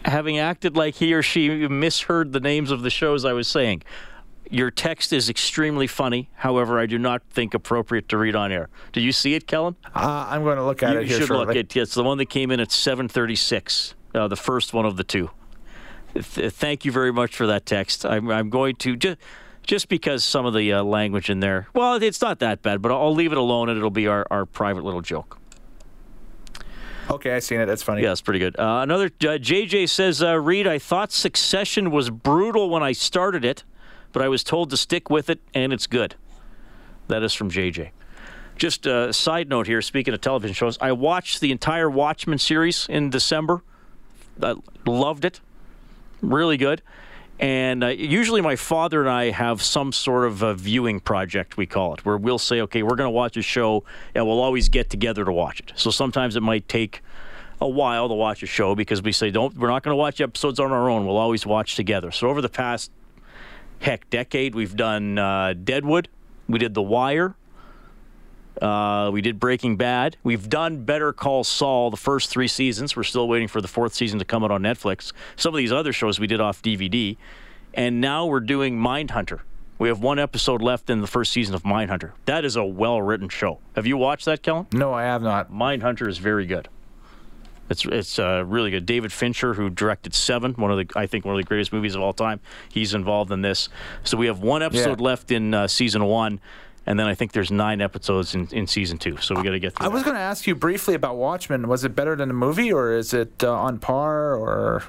having 0.04 0.38
acted 0.38 0.76
like 0.76 0.96
he 0.96 1.14
or 1.14 1.22
she 1.22 1.68
misheard 1.68 2.32
the 2.32 2.40
names 2.40 2.70
of 2.70 2.82
the 2.82 2.90
shows 2.90 3.24
I 3.24 3.32
was 3.32 3.48
saying. 3.48 3.82
Your 4.50 4.70
text 4.70 5.12
is 5.12 5.30
extremely 5.30 5.86
funny. 5.86 6.28
However, 6.34 6.80
I 6.80 6.86
do 6.86 6.98
not 6.98 7.22
think 7.30 7.54
appropriate 7.54 8.08
to 8.08 8.18
read 8.18 8.34
on 8.34 8.50
air. 8.50 8.68
Do 8.92 9.00
you 9.00 9.12
see 9.12 9.34
it, 9.34 9.46
Kellen? 9.46 9.76
Uh, 9.94 10.26
I'm 10.28 10.42
going 10.42 10.56
to 10.56 10.64
look 10.64 10.82
at 10.82 10.94
you 10.94 11.00
it 11.00 11.06
here 11.06 11.18
should 11.18 11.28
shortly. 11.28 11.46
look 11.46 11.56
at 11.56 11.76
it's 11.76 11.94
the 11.94 12.02
one 12.02 12.18
that 12.18 12.26
came 12.26 12.50
in 12.50 12.58
at 12.58 12.70
7:36, 12.70 13.94
uh, 14.14 14.26
the 14.26 14.36
first 14.36 14.74
one 14.74 14.86
of 14.86 14.96
the 14.96 15.04
two. 15.04 15.30
Th- 16.14 16.52
thank 16.52 16.84
you 16.84 16.90
very 16.90 17.12
much 17.12 17.36
for 17.36 17.46
that 17.46 17.64
text. 17.64 18.04
I'm, 18.04 18.28
I'm 18.28 18.50
going 18.50 18.74
to 18.76 18.96
just 18.96 19.18
just 19.62 19.88
because 19.88 20.24
some 20.24 20.46
of 20.46 20.54
the 20.54 20.72
uh, 20.72 20.82
language 20.82 21.30
in 21.30 21.38
there. 21.38 21.68
Well, 21.74 22.02
it's 22.02 22.20
not 22.20 22.40
that 22.40 22.62
bad, 22.62 22.82
but 22.82 22.90
I'll 22.90 23.14
leave 23.14 23.30
it 23.30 23.38
alone, 23.38 23.68
and 23.68 23.76
it'll 23.78 23.90
be 23.90 24.08
our, 24.08 24.26
our 24.30 24.46
private 24.46 24.82
little 24.82 25.02
joke. 25.02 25.39
Okay, 27.10 27.32
I 27.34 27.40
seen 27.40 27.60
it. 27.60 27.66
That's 27.66 27.82
funny. 27.82 28.02
Yeah, 28.02 28.12
it's 28.12 28.20
pretty 28.20 28.38
good. 28.38 28.58
Uh, 28.58 28.80
another 28.82 29.06
uh, 29.06 29.36
JJ 29.38 29.88
says, 29.88 30.22
uh, 30.22 30.38
Reid, 30.38 30.66
I 30.66 30.78
thought 30.78 31.10
Succession 31.10 31.90
was 31.90 32.08
brutal 32.08 32.70
when 32.70 32.82
I 32.82 32.92
started 32.92 33.44
it, 33.44 33.64
but 34.12 34.22
I 34.22 34.28
was 34.28 34.44
told 34.44 34.70
to 34.70 34.76
stick 34.76 35.10
with 35.10 35.28
it, 35.28 35.40
and 35.52 35.72
it's 35.72 35.86
good. 35.86 36.14
That 37.08 37.22
is 37.22 37.34
from 37.34 37.50
JJ. 37.50 37.90
Just 38.56 38.86
a 38.86 39.12
side 39.12 39.48
note 39.48 39.66
here, 39.66 39.82
speaking 39.82 40.14
of 40.14 40.20
television 40.20 40.54
shows, 40.54 40.78
I 40.80 40.92
watched 40.92 41.40
the 41.40 41.50
entire 41.50 41.90
Watchmen 41.90 42.38
series 42.38 42.86
in 42.88 43.10
December. 43.10 43.62
I 44.40 44.54
loved 44.86 45.24
it. 45.24 45.40
Really 46.20 46.56
good. 46.56 46.82
And 47.40 47.82
uh, 47.82 47.88
usually, 47.88 48.42
my 48.42 48.54
father 48.54 49.00
and 49.00 49.08
I 49.08 49.30
have 49.30 49.62
some 49.62 49.92
sort 49.92 50.26
of 50.26 50.42
a 50.42 50.52
viewing 50.52 51.00
project, 51.00 51.56
we 51.56 51.64
call 51.64 51.94
it, 51.94 52.04
where 52.04 52.18
we'll 52.18 52.38
say, 52.38 52.60
okay, 52.60 52.82
we're 52.82 52.96
going 52.96 53.06
to 53.06 53.10
watch 53.10 53.38
a 53.38 53.42
show, 53.42 53.82
and 54.14 54.26
we'll 54.26 54.40
always 54.40 54.68
get 54.68 54.90
together 54.90 55.24
to 55.24 55.32
watch 55.32 55.60
it. 55.60 55.72
So 55.74 55.90
sometimes 55.90 56.36
it 56.36 56.42
might 56.42 56.68
take 56.68 57.00
a 57.58 57.68
while 57.68 58.08
to 58.08 58.14
watch 58.14 58.42
a 58.42 58.46
show 58.46 58.74
because 58.74 59.00
we 59.00 59.12
say, 59.12 59.30
don't, 59.30 59.56
we're 59.56 59.68
not 59.68 59.82
going 59.82 59.92
to 59.92 59.96
watch 59.96 60.20
episodes 60.20 60.60
on 60.60 60.70
our 60.70 60.90
own. 60.90 61.06
We'll 61.06 61.16
always 61.16 61.46
watch 61.46 61.76
together. 61.76 62.10
So 62.10 62.28
over 62.28 62.42
the 62.42 62.50
past, 62.50 62.90
heck, 63.80 64.08
decade, 64.10 64.54
we've 64.54 64.76
done 64.76 65.16
uh, 65.16 65.54
Deadwood, 65.54 66.08
we 66.46 66.58
did 66.58 66.74
The 66.74 66.82
Wire, 66.82 67.36
uh, 68.60 69.10
we 69.12 69.20
did 69.22 69.38
Breaking 69.40 69.76
Bad. 69.76 70.16
We've 70.22 70.48
done 70.48 70.84
Better 70.84 71.12
Call 71.12 71.44
Saul 71.44 71.90
the 71.90 71.96
first 71.96 72.30
three 72.30 72.48
seasons. 72.48 72.96
We're 72.96 73.02
still 73.04 73.28
waiting 73.28 73.48
for 73.48 73.60
the 73.60 73.68
fourth 73.68 73.94
season 73.94 74.18
to 74.18 74.24
come 74.24 74.44
out 74.44 74.50
on 74.50 74.62
Netflix. 74.62 75.12
Some 75.36 75.54
of 75.54 75.58
these 75.58 75.72
other 75.72 75.92
shows 75.92 76.18
we 76.20 76.26
did 76.26 76.40
off 76.40 76.60
DVD. 76.62 77.16
And 77.74 78.00
now 78.00 78.26
we're 78.26 78.40
doing 78.40 78.76
Mindhunter. 78.78 79.40
We 79.78 79.88
have 79.88 80.00
one 80.00 80.18
episode 80.18 80.60
left 80.60 80.90
in 80.90 81.00
the 81.00 81.06
first 81.06 81.32
season 81.32 81.54
of 81.54 81.62
Mindhunter. 81.62 82.10
That 82.26 82.44
is 82.44 82.56
a 82.56 82.64
well 82.64 83.00
written 83.00 83.28
show. 83.28 83.60
Have 83.76 83.86
you 83.86 83.96
watched 83.96 84.26
that, 84.26 84.42
Kellen? 84.42 84.66
No, 84.72 84.92
I 84.92 85.04
have 85.04 85.22
not. 85.22 85.50
Mindhunter 85.52 86.06
is 86.08 86.18
very 86.18 86.44
good. 86.46 86.68
It's 87.70 87.86
it's 87.86 88.18
uh, 88.18 88.42
really 88.46 88.72
good. 88.72 88.84
David 88.84 89.12
Fincher, 89.12 89.54
who 89.54 89.70
directed 89.70 90.12
Seven, 90.12 90.54
one 90.54 90.72
of 90.72 90.76
the 90.76 90.98
I 90.98 91.06
think 91.06 91.24
one 91.24 91.36
of 91.36 91.38
the 91.40 91.46
greatest 91.46 91.72
movies 91.72 91.94
of 91.94 92.02
all 92.02 92.12
time, 92.12 92.40
he's 92.68 92.92
involved 92.94 93.30
in 93.30 93.42
this. 93.42 93.68
So 94.02 94.16
we 94.16 94.26
have 94.26 94.40
one 94.40 94.60
episode 94.62 94.98
Yeah. 94.98 95.04
left 95.06 95.30
in 95.30 95.54
uh, 95.54 95.68
season 95.68 96.04
one, 96.04 96.40
and 96.90 96.98
then 96.98 97.06
I 97.06 97.14
think 97.14 97.30
there's 97.32 97.52
nine 97.52 97.80
episodes 97.80 98.34
in, 98.34 98.48
in 98.50 98.66
season 98.66 98.98
two. 98.98 99.16
So 99.18 99.36
we 99.36 99.42
got 99.44 99.50
to 99.50 99.60
get 99.60 99.74
through. 99.76 99.86
I 99.86 99.88
was 99.88 100.02
going 100.02 100.16
to 100.16 100.20
ask 100.20 100.46
you 100.48 100.56
briefly 100.56 100.94
about 100.94 101.16
Watchmen. 101.16 101.68
Was 101.68 101.84
it 101.84 101.94
better 101.94 102.16
than 102.16 102.26
the 102.28 102.34
movie, 102.34 102.72
or 102.72 102.92
is 102.92 103.14
it 103.14 103.44
uh, 103.44 103.52
on 103.52 103.78
par, 103.78 104.34
or 104.34 104.82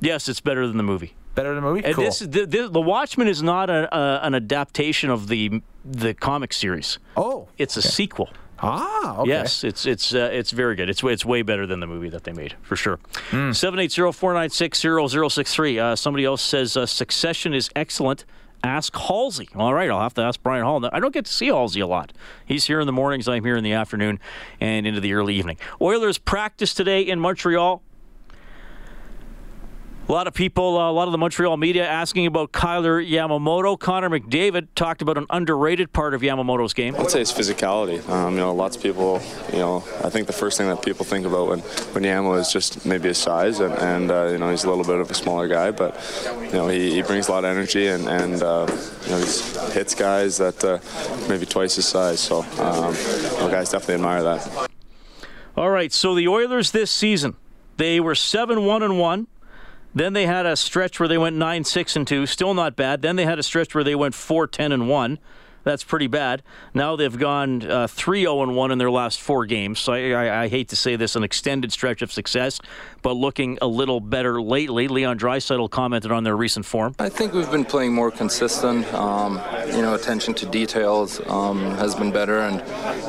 Yes, 0.00 0.28
it's 0.28 0.40
better 0.40 0.66
than 0.66 0.76
the 0.76 0.82
movie. 0.82 1.14
better 1.34 1.54
than 1.54 1.62
the 1.62 1.68
movie? 1.70 1.84
And 1.84 1.94
cool. 1.94 2.04
this, 2.04 2.18
the, 2.20 2.44
the, 2.46 2.68
the 2.68 2.80
Watchmen 2.80 3.28
is 3.28 3.42
not 3.42 3.70
a, 3.70 3.94
a, 3.96 4.20
an 4.26 4.34
adaptation 4.34 5.10
of 5.10 5.28
the 5.28 5.62
the 5.84 6.12
comic 6.14 6.52
series. 6.52 6.98
oh, 7.16 7.48
It's 7.56 7.76
a 7.76 7.82
sequel. 7.82 8.28
ah, 8.60 9.18
okay. 9.20 9.30
Yes, 9.30 9.62
it's 9.64 9.86
it's 9.86 10.12
uh, 10.14 10.28
it's 10.32 10.50
very 10.50 10.74
good. 10.74 10.90
It's 10.90 11.02
it's 11.04 11.24
way 11.24 11.42
better 11.42 11.66
than 11.66 11.78
the 11.80 11.86
movie 11.86 12.08
that 12.10 12.24
they 12.24 12.32
made 12.32 12.56
for 12.62 12.74
sure. 12.76 12.98
Hmm. 13.30 13.52
Seven 13.52 13.78
eight 13.78 13.92
zero 13.92 14.10
four 14.12 14.34
nine 14.34 14.50
six 14.50 14.80
zero 14.80 15.06
zero 15.06 15.28
six 15.28 15.54
three. 15.54 15.78
Uh, 15.78 15.94
somebody 15.94 16.24
else 16.24 16.42
says 16.42 16.76
uh, 16.76 16.84
Succession 16.84 17.54
is 17.54 17.70
excellent. 17.76 18.24
Ask 18.64 18.96
Halsey. 18.96 19.48
All 19.54 19.72
right, 19.72 19.90
I'll 19.90 20.00
have 20.00 20.14
to 20.14 20.22
ask 20.22 20.42
Brian 20.42 20.64
Hall. 20.64 20.84
I 20.92 21.00
don't 21.00 21.14
get 21.14 21.26
to 21.26 21.32
see 21.32 21.46
Halsey 21.46 21.80
a 21.80 21.86
lot. 21.86 22.12
He's 22.44 22.66
here 22.66 22.80
in 22.80 22.86
the 22.86 22.92
mornings. 22.92 23.28
I'm 23.28 23.44
here 23.44 23.56
in 23.56 23.64
the 23.64 23.72
afternoon 23.72 24.18
and 24.60 24.86
into 24.86 25.00
the 25.00 25.12
early 25.14 25.34
evening. 25.34 25.58
Oilers 25.80 26.18
practice 26.18 26.74
today 26.74 27.02
in 27.02 27.20
Montreal. 27.20 27.82
A 30.08 30.12
lot 30.12 30.26
of 30.26 30.32
people, 30.32 30.78
uh, 30.78 30.90
a 30.90 30.92
lot 30.92 31.06
of 31.06 31.12
the 31.12 31.18
Montreal 31.18 31.58
media 31.58 31.86
asking 31.86 32.24
about 32.24 32.50
Kailer 32.50 32.98
Yamamoto. 32.98 33.78
Connor 33.78 34.08
McDavid 34.08 34.68
talked 34.74 35.02
about 35.02 35.18
an 35.18 35.26
underrated 35.28 35.92
part 35.92 36.14
of 36.14 36.22
Yamamoto's 36.22 36.72
game. 36.72 36.96
I'd 36.96 37.10
say 37.10 37.20
it's 37.20 37.30
physicality. 37.30 38.08
Um, 38.08 38.32
you 38.32 38.40
know, 38.40 38.54
lots 38.54 38.74
of 38.74 38.82
people, 38.82 39.20
you 39.52 39.58
know, 39.58 39.84
I 40.02 40.08
think 40.08 40.26
the 40.26 40.32
first 40.32 40.56
thing 40.56 40.66
that 40.68 40.80
people 40.80 41.04
think 41.04 41.26
about 41.26 41.48
when, 41.48 41.58
when 41.58 42.04
Yamo 42.04 42.40
is 42.40 42.50
just 42.50 42.86
maybe 42.86 43.08
his 43.08 43.18
size, 43.18 43.60
and, 43.60 43.74
and 43.74 44.10
uh, 44.10 44.28
you 44.28 44.38
know, 44.38 44.50
he's 44.50 44.64
a 44.64 44.70
little 44.70 44.82
bit 44.82 44.98
of 44.98 45.10
a 45.10 45.14
smaller 45.14 45.46
guy, 45.46 45.72
but, 45.72 45.94
you 46.40 46.52
know, 46.52 46.68
he, 46.68 46.94
he 46.94 47.02
brings 47.02 47.28
a 47.28 47.32
lot 47.32 47.44
of 47.44 47.50
energy, 47.50 47.88
and, 47.88 48.08
and 48.08 48.42
uh, 48.42 48.66
you 49.04 49.10
know, 49.10 49.18
he 49.18 49.72
hits 49.74 49.94
guys 49.94 50.38
that 50.38 50.64
uh, 50.64 50.78
maybe 51.28 51.44
twice 51.44 51.76
his 51.76 51.86
size. 51.86 52.18
So, 52.18 52.44
um, 52.60 52.94
you 52.94 53.40
know, 53.40 53.48
guys 53.50 53.68
definitely 53.68 53.96
admire 53.96 54.22
that. 54.22 54.70
All 55.54 55.68
right, 55.68 55.92
so 55.92 56.14
the 56.14 56.28
Oilers 56.28 56.70
this 56.70 56.90
season, 56.90 57.36
they 57.76 58.00
were 58.00 58.14
7 58.14 58.64
1 58.64 58.82
and 58.82 58.98
1. 58.98 59.26
Then 59.94 60.12
they 60.12 60.26
had 60.26 60.46
a 60.46 60.56
stretch 60.56 61.00
where 61.00 61.08
they 61.08 61.18
went 61.18 61.36
9 61.36 61.64
6 61.64 61.96
and 61.96 62.06
2, 62.06 62.26
still 62.26 62.54
not 62.54 62.76
bad. 62.76 63.02
Then 63.02 63.16
they 63.16 63.24
had 63.24 63.38
a 63.38 63.42
stretch 63.42 63.74
where 63.74 63.84
they 63.84 63.94
went 63.94 64.14
4 64.14 64.46
10 64.46 64.72
and 64.72 64.88
1. 64.88 65.18
That's 65.68 65.84
pretty 65.84 66.06
bad. 66.06 66.42
Now 66.72 66.96
they've 66.96 67.18
gone 67.18 67.60
3 67.60 68.20
0 68.20 68.42
and 68.42 68.56
1 68.56 68.70
in 68.70 68.78
their 68.78 68.90
last 68.90 69.20
four 69.20 69.44
games. 69.44 69.78
So 69.78 69.92
I, 69.92 70.12
I, 70.12 70.44
I 70.44 70.48
hate 70.48 70.68
to 70.70 70.76
say 70.76 70.96
this, 70.96 71.14
an 71.14 71.22
extended 71.22 71.72
stretch 71.72 72.00
of 72.00 72.10
success, 72.10 72.58
but 73.02 73.12
looking 73.12 73.58
a 73.60 73.66
little 73.66 74.00
better 74.00 74.40
lately. 74.40 74.88
Leon 74.88 75.18
Draisaitl 75.18 75.68
commented 75.70 76.10
on 76.10 76.24
their 76.24 76.36
recent 76.36 76.64
form. 76.64 76.94
I 76.98 77.10
think 77.10 77.34
we've 77.34 77.50
been 77.50 77.66
playing 77.66 77.92
more 77.92 78.10
consistent. 78.10 78.86
Um, 78.94 79.40
you 79.66 79.82
know, 79.82 79.94
attention 79.94 80.32
to 80.34 80.46
details 80.46 81.20
um, 81.28 81.60
has 81.76 81.94
been 81.94 82.12
better, 82.12 82.38
and 82.38 82.62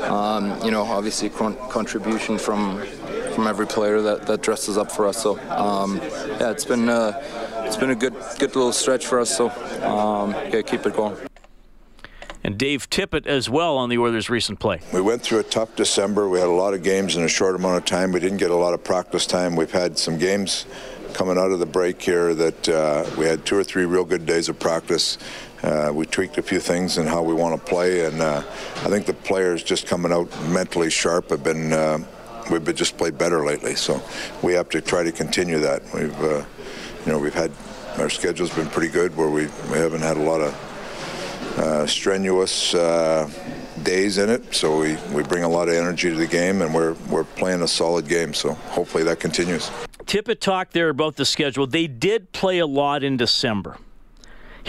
um, 0.03 0.61
you 0.61 0.71
know, 0.71 0.83
obviously 0.83 1.29
con- 1.29 1.55
contribution 1.69 2.37
from 2.37 2.81
from 3.39 3.47
every 3.47 3.67
player 3.67 4.01
that, 4.01 4.27
that 4.27 4.41
dresses 4.41 4.77
up 4.77 4.91
for 4.91 5.07
us. 5.07 5.23
So 5.23 5.39
um, 5.49 5.95
yeah, 5.97 6.51
it's 6.51 6.65
been 6.65 6.89
uh, 6.89 7.21
it's 7.65 7.77
been 7.77 7.91
a 7.91 7.95
good 7.95 8.13
good 8.37 8.53
little 8.53 8.73
stretch 8.73 9.07
for 9.07 9.17
us. 9.17 9.35
So 9.35 9.49
um, 9.81 10.31
yeah, 10.51 10.61
keep 10.61 10.85
it 10.85 10.93
going. 10.93 11.15
And 12.43 12.57
Dave 12.57 12.89
Tippett 12.89 13.25
as 13.27 13.49
well 13.49 13.77
on 13.77 13.89
the 13.89 13.97
Oilers' 13.97 14.29
recent 14.29 14.59
play. 14.59 14.81
We 14.93 14.99
went 14.99 15.21
through 15.21 15.39
a 15.39 15.43
tough 15.43 15.73
December. 15.77 16.27
We 16.27 16.39
had 16.39 16.49
a 16.49 16.51
lot 16.51 16.73
of 16.73 16.83
games 16.83 17.15
in 17.15 17.23
a 17.23 17.29
short 17.29 17.55
amount 17.55 17.77
of 17.77 17.85
time. 17.85 18.11
We 18.11 18.19
didn't 18.19 18.39
get 18.39 18.51
a 18.51 18.55
lot 18.55 18.73
of 18.73 18.83
practice 18.83 19.25
time. 19.25 19.55
We've 19.55 19.71
had 19.71 19.97
some 19.97 20.17
games 20.17 20.65
coming 21.13 21.37
out 21.37 21.51
of 21.51 21.59
the 21.59 21.65
break 21.65 22.01
here 22.01 22.33
that 22.33 22.69
uh, 22.69 23.05
we 23.17 23.25
had 23.25 23.45
two 23.45 23.57
or 23.57 23.63
three 23.63 23.85
real 23.85 24.05
good 24.05 24.25
days 24.25 24.49
of 24.49 24.59
practice. 24.59 25.17
Uh, 25.63 25.91
we 25.93 26.05
tweaked 26.05 26.37
a 26.37 26.41
few 26.41 26.59
things 26.59 26.97
in 26.97 27.07
how 27.07 27.21
we 27.21 27.33
want 27.33 27.57
to 27.57 27.69
play, 27.69 28.05
and 28.05 28.21
uh, 28.21 28.37
I 28.37 28.89
think 28.89 29.05
the 29.05 29.13
players 29.13 29.63
just 29.63 29.87
coming 29.87 30.11
out 30.11 30.29
mentally 30.49 30.89
sharp 30.89 31.29
have 31.29 31.43
been. 31.43 31.71
We've 32.49 32.75
just 32.75 32.97
played 32.97 33.17
better 33.17 33.45
lately, 33.45 33.75
so 33.75 34.01
we 34.41 34.53
have 34.53 34.69
to 34.69 34.81
try 34.81 35.03
to 35.03 35.11
continue 35.11 35.59
that. 35.59 35.83
We've, 35.93 36.21
uh, 36.21 36.43
you 37.05 37.11
know, 37.11 37.19
we've 37.19 37.33
had 37.33 37.51
our 37.97 38.09
schedule's 38.09 38.53
been 38.53 38.67
pretty 38.67 38.91
good 38.91 39.15
where 39.15 39.29
we, 39.29 39.47
we 39.71 39.77
haven't 39.77 40.01
had 40.01 40.17
a 40.17 40.21
lot 40.21 40.41
of 40.41 40.53
uh, 41.57 41.85
strenuous 41.85 42.73
uh, 42.73 43.29
days 43.83 44.17
in 44.17 44.29
it. 44.29 44.53
So 44.53 44.79
we, 44.79 44.97
we 45.13 45.23
bring 45.23 45.43
a 45.43 45.49
lot 45.49 45.67
of 45.67 45.75
energy 45.75 46.09
to 46.09 46.15
the 46.15 46.27
game, 46.27 46.61
and 46.61 46.73
we're 46.73 46.93
we're 47.09 47.23
playing 47.23 47.61
a 47.61 47.67
solid 47.67 48.07
game. 48.07 48.33
So 48.33 48.53
hopefully 48.53 49.03
that 49.03 49.19
continues. 49.19 49.69
Tippett 50.05 50.39
talked 50.39 50.73
there 50.73 50.89
about 50.89 51.17
the 51.17 51.25
schedule. 51.25 51.67
They 51.67 51.87
did 51.87 52.31
play 52.31 52.59
a 52.59 52.65
lot 52.65 53.03
in 53.03 53.17
December. 53.17 53.77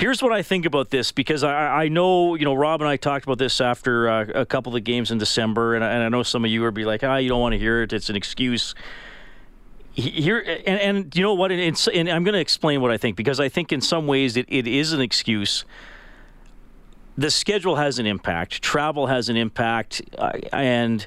Here's 0.00 0.22
what 0.22 0.32
I 0.32 0.40
think 0.40 0.64
about 0.64 0.88
this 0.88 1.12
because 1.12 1.44
I, 1.44 1.82
I 1.84 1.88
know, 1.88 2.34
you 2.34 2.46
know, 2.46 2.54
Rob 2.54 2.80
and 2.80 2.88
I 2.88 2.96
talked 2.96 3.26
about 3.26 3.36
this 3.36 3.60
after 3.60 4.08
uh, 4.08 4.24
a 4.34 4.46
couple 4.46 4.74
of 4.74 4.82
games 4.82 5.10
in 5.10 5.18
December, 5.18 5.74
and, 5.74 5.84
I- 5.84 5.92
and 5.92 6.02
I 6.02 6.08
know 6.08 6.22
some 6.22 6.42
of 6.42 6.50
you 6.50 6.62
would 6.62 6.72
be 6.72 6.86
like, 6.86 7.04
ah, 7.04 7.16
you 7.16 7.28
don't 7.28 7.40
want 7.42 7.52
to 7.52 7.58
hear 7.58 7.82
it. 7.82 7.92
It's 7.92 8.08
an 8.08 8.16
excuse. 8.16 8.74
Here 9.92 10.38
and, 10.38 10.80
and 10.80 11.14
you 11.16 11.22
know 11.22 11.34
what? 11.34 11.52
And, 11.52 11.88
and 11.92 12.08
I'm 12.08 12.24
going 12.24 12.32
to 12.32 12.40
explain 12.40 12.80
what 12.80 12.90
I 12.90 12.96
think 12.96 13.14
because 13.14 13.40
I 13.40 13.50
think 13.50 13.72
in 13.72 13.82
some 13.82 14.06
ways 14.06 14.38
it, 14.38 14.46
it 14.48 14.66
is 14.66 14.94
an 14.94 15.02
excuse. 15.02 15.66
The 17.18 17.30
schedule 17.30 17.76
has 17.76 17.98
an 17.98 18.06
impact. 18.06 18.62
Travel 18.62 19.08
has 19.08 19.28
an 19.28 19.36
impact, 19.36 20.00
uh, 20.16 20.32
and 20.50 21.06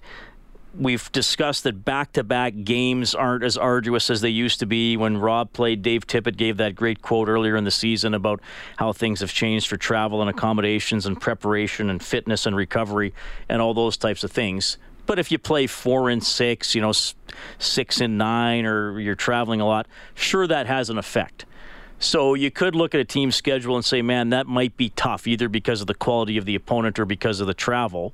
we've 0.77 1.11
discussed 1.11 1.63
that 1.63 1.85
back-to-back 1.85 2.63
games 2.63 3.13
aren't 3.13 3.43
as 3.43 3.57
arduous 3.57 4.09
as 4.09 4.21
they 4.21 4.29
used 4.29 4.59
to 4.59 4.65
be 4.65 4.97
when 4.97 5.17
Rob 5.17 5.53
played. 5.53 5.81
Dave 5.81 6.07
Tippett 6.07 6.37
gave 6.37 6.57
that 6.57 6.75
great 6.75 7.01
quote 7.01 7.29
earlier 7.29 7.55
in 7.55 7.63
the 7.63 7.71
season 7.71 8.13
about 8.13 8.41
how 8.77 8.91
things 8.91 9.21
have 9.21 9.31
changed 9.31 9.67
for 9.67 9.77
travel 9.77 10.21
and 10.21 10.29
accommodations 10.29 11.05
and 11.05 11.19
preparation 11.19 11.89
and 11.89 12.03
fitness 12.03 12.45
and 12.45 12.55
recovery 12.55 13.13
and 13.47 13.61
all 13.61 13.73
those 13.73 13.97
types 13.97 14.23
of 14.23 14.31
things. 14.31 14.77
But 15.05 15.19
if 15.19 15.31
you 15.31 15.37
play 15.37 15.67
four 15.67 16.09
and 16.09 16.23
six, 16.23 16.73
you 16.73 16.81
know, 16.81 16.93
six 17.59 17.99
and 17.99 18.17
nine, 18.17 18.65
or 18.65 18.99
you're 18.99 19.15
traveling 19.15 19.61
a 19.61 19.67
lot, 19.67 19.87
sure 20.15 20.47
that 20.47 20.65
has 20.65 20.89
an 20.89 20.97
effect. 20.97 21.45
So 21.99 22.33
you 22.33 22.51
could 22.51 22.75
look 22.75 22.95
at 22.95 23.01
a 23.01 23.05
team 23.05 23.31
schedule 23.31 23.75
and 23.75 23.85
say, 23.85 24.01
man, 24.01 24.29
that 24.29 24.47
might 24.47 24.75
be 24.75 24.89
tough, 24.89 25.27
either 25.27 25.47
because 25.47 25.81
of 25.81 25.87
the 25.87 25.93
quality 25.93 26.37
of 26.37 26.45
the 26.45 26.55
opponent 26.55 26.99
or 26.99 27.05
because 27.05 27.39
of 27.39 27.47
the 27.47 27.53
travel. 27.53 28.13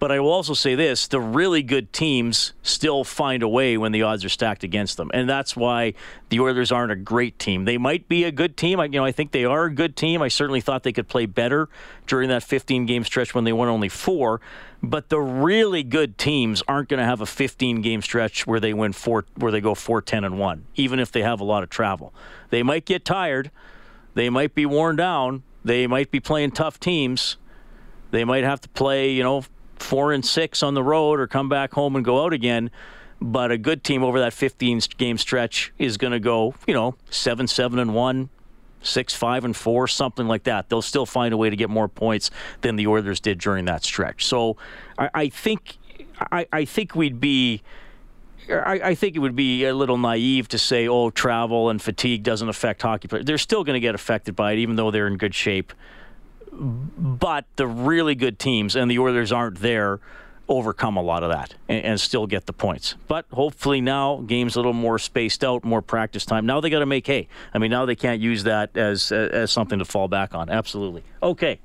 But 0.00 0.10
I 0.10 0.18
will 0.18 0.32
also 0.32 0.54
say 0.54 0.74
this 0.74 1.06
the 1.06 1.20
really 1.20 1.62
good 1.62 1.92
teams 1.92 2.54
still 2.62 3.04
find 3.04 3.42
a 3.42 3.48
way 3.48 3.76
when 3.76 3.92
the 3.92 4.02
odds 4.02 4.24
are 4.24 4.30
stacked 4.30 4.64
against 4.64 4.96
them. 4.96 5.10
And 5.12 5.28
that's 5.28 5.54
why 5.54 5.92
the 6.30 6.40
Oilers 6.40 6.72
aren't 6.72 6.90
a 6.90 6.96
great 6.96 7.38
team. 7.38 7.66
They 7.66 7.76
might 7.76 8.08
be 8.08 8.24
a 8.24 8.32
good 8.32 8.56
team. 8.56 8.80
I, 8.80 8.86
you 8.86 8.92
know, 8.92 9.04
I 9.04 9.12
think 9.12 9.32
they 9.32 9.44
are 9.44 9.66
a 9.66 9.72
good 9.72 9.96
team. 9.96 10.22
I 10.22 10.28
certainly 10.28 10.62
thought 10.62 10.84
they 10.84 10.92
could 10.92 11.06
play 11.06 11.26
better 11.26 11.68
during 12.06 12.30
that 12.30 12.42
15 12.42 12.86
game 12.86 13.04
stretch 13.04 13.34
when 13.34 13.44
they 13.44 13.52
won 13.52 13.68
only 13.68 13.90
four. 13.90 14.40
But 14.82 15.10
the 15.10 15.20
really 15.20 15.82
good 15.82 16.16
teams 16.16 16.62
aren't 16.66 16.88
going 16.88 17.00
to 17.00 17.04
have 17.04 17.20
a 17.20 17.26
15 17.26 17.82
game 17.82 18.00
stretch 18.00 18.46
where 18.46 18.58
they 18.58 18.72
win 18.72 18.94
four, 18.94 19.26
where 19.36 19.52
they 19.52 19.60
go 19.60 19.74
4 19.74 20.00
10 20.00 20.24
and 20.24 20.38
1, 20.38 20.64
even 20.76 20.98
if 20.98 21.12
they 21.12 21.20
have 21.20 21.40
a 21.40 21.44
lot 21.44 21.62
of 21.62 21.68
travel. 21.68 22.14
They 22.48 22.62
might 22.62 22.86
get 22.86 23.04
tired. 23.04 23.50
They 24.14 24.30
might 24.30 24.54
be 24.54 24.64
worn 24.64 24.96
down. 24.96 25.42
They 25.62 25.86
might 25.86 26.10
be 26.10 26.20
playing 26.20 26.52
tough 26.52 26.80
teams. 26.80 27.36
They 28.12 28.24
might 28.24 28.44
have 28.44 28.62
to 28.62 28.68
play, 28.70 29.10
you 29.10 29.22
know, 29.22 29.44
four 29.80 30.12
and 30.12 30.24
six 30.24 30.62
on 30.62 30.74
the 30.74 30.82
road 30.82 31.20
or 31.20 31.26
come 31.26 31.48
back 31.48 31.72
home 31.72 31.96
and 31.96 32.04
go 32.04 32.24
out 32.24 32.32
again. 32.32 32.70
But 33.20 33.50
a 33.50 33.58
good 33.58 33.84
team 33.84 34.02
over 34.02 34.20
that 34.20 34.32
15 34.32 34.80
game 34.96 35.18
stretch 35.18 35.72
is 35.78 35.96
going 35.96 36.12
to 36.12 36.20
go, 36.20 36.54
you 36.66 36.72
know, 36.72 36.94
seven, 37.10 37.46
seven 37.46 37.78
and 37.78 37.94
one, 37.94 38.30
six, 38.82 39.14
five 39.14 39.44
and 39.44 39.54
four, 39.54 39.86
something 39.88 40.26
like 40.26 40.44
that. 40.44 40.68
They'll 40.68 40.80
still 40.80 41.06
find 41.06 41.34
a 41.34 41.36
way 41.36 41.50
to 41.50 41.56
get 41.56 41.68
more 41.68 41.88
points 41.88 42.30
than 42.62 42.76
the 42.76 42.86
Oilers 42.86 43.20
did 43.20 43.38
during 43.38 43.66
that 43.66 43.84
stretch. 43.84 44.24
So 44.24 44.56
I, 44.98 45.10
I 45.14 45.28
think, 45.28 45.76
I, 46.32 46.46
I 46.52 46.64
think 46.64 46.94
we'd 46.94 47.20
be. 47.20 47.62
I, 48.48 48.80
I, 48.82 48.94
think 48.96 49.14
it 49.14 49.20
would 49.20 49.36
be 49.36 49.64
a 49.66 49.74
little 49.74 49.98
naive 49.98 50.48
to 50.48 50.58
say, 50.58 50.88
oh, 50.88 51.10
travel 51.10 51.70
and 51.70 51.80
fatigue 51.80 52.24
doesn't 52.24 52.48
affect 52.48 52.82
hockey 52.82 53.06
players. 53.06 53.24
They're 53.24 53.38
still 53.38 53.62
going 53.62 53.74
to 53.74 53.80
get 53.80 53.94
affected 53.94 54.34
by 54.34 54.52
it, 54.52 54.58
even 54.58 54.74
though 54.74 54.90
they're 54.90 55.06
in 55.06 55.18
good 55.18 55.36
shape 55.36 55.72
but 56.52 57.46
the 57.56 57.66
really 57.66 58.14
good 58.14 58.38
teams 58.38 58.76
and 58.76 58.90
the 58.90 58.98
Oilers 58.98 59.32
aren't 59.32 59.60
there 59.60 60.00
overcome 60.50 60.96
a 60.96 61.02
lot 61.02 61.22
of 61.22 61.30
that 61.30 61.54
and, 61.68 61.84
and, 61.84 62.00
still 62.00 62.26
get 62.26 62.46
the 62.46 62.52
points. 62.52 62.96
But 63.06 63.24
hopefully 63.32 63.80
now 63.80 64.16
games 64.26 64.56
a 64.56 64.58
little 64.58 64.72
more 64.72 64.98
spaced 64.98 65.44
out, 65.44 65.64
more 65.64 65.80
practice 65.80 66.26
time. 66.26 66.44
Now 66.44 66.60
they 66.60 66.68
got 66.70 66.80
to 66.80 66.86
make 66.86 67.06
hay. 67.06 67.28
I 67.54 67.58
mean, 67.58 67.70
now 67.70 67.86
they 67.86 67.94
can't 67.94 68.20
use 68.20 68.42
that 68.42 68.76
as 68.76 69.12
as 69.12 69.52
something 69.52 69.78
to 69.78 69.84
fall 69.84 70.08
back 70.08 70.34
on. 70.34 70.50
Absolutely. 70.50 71.04
Okay. 71.22 71.60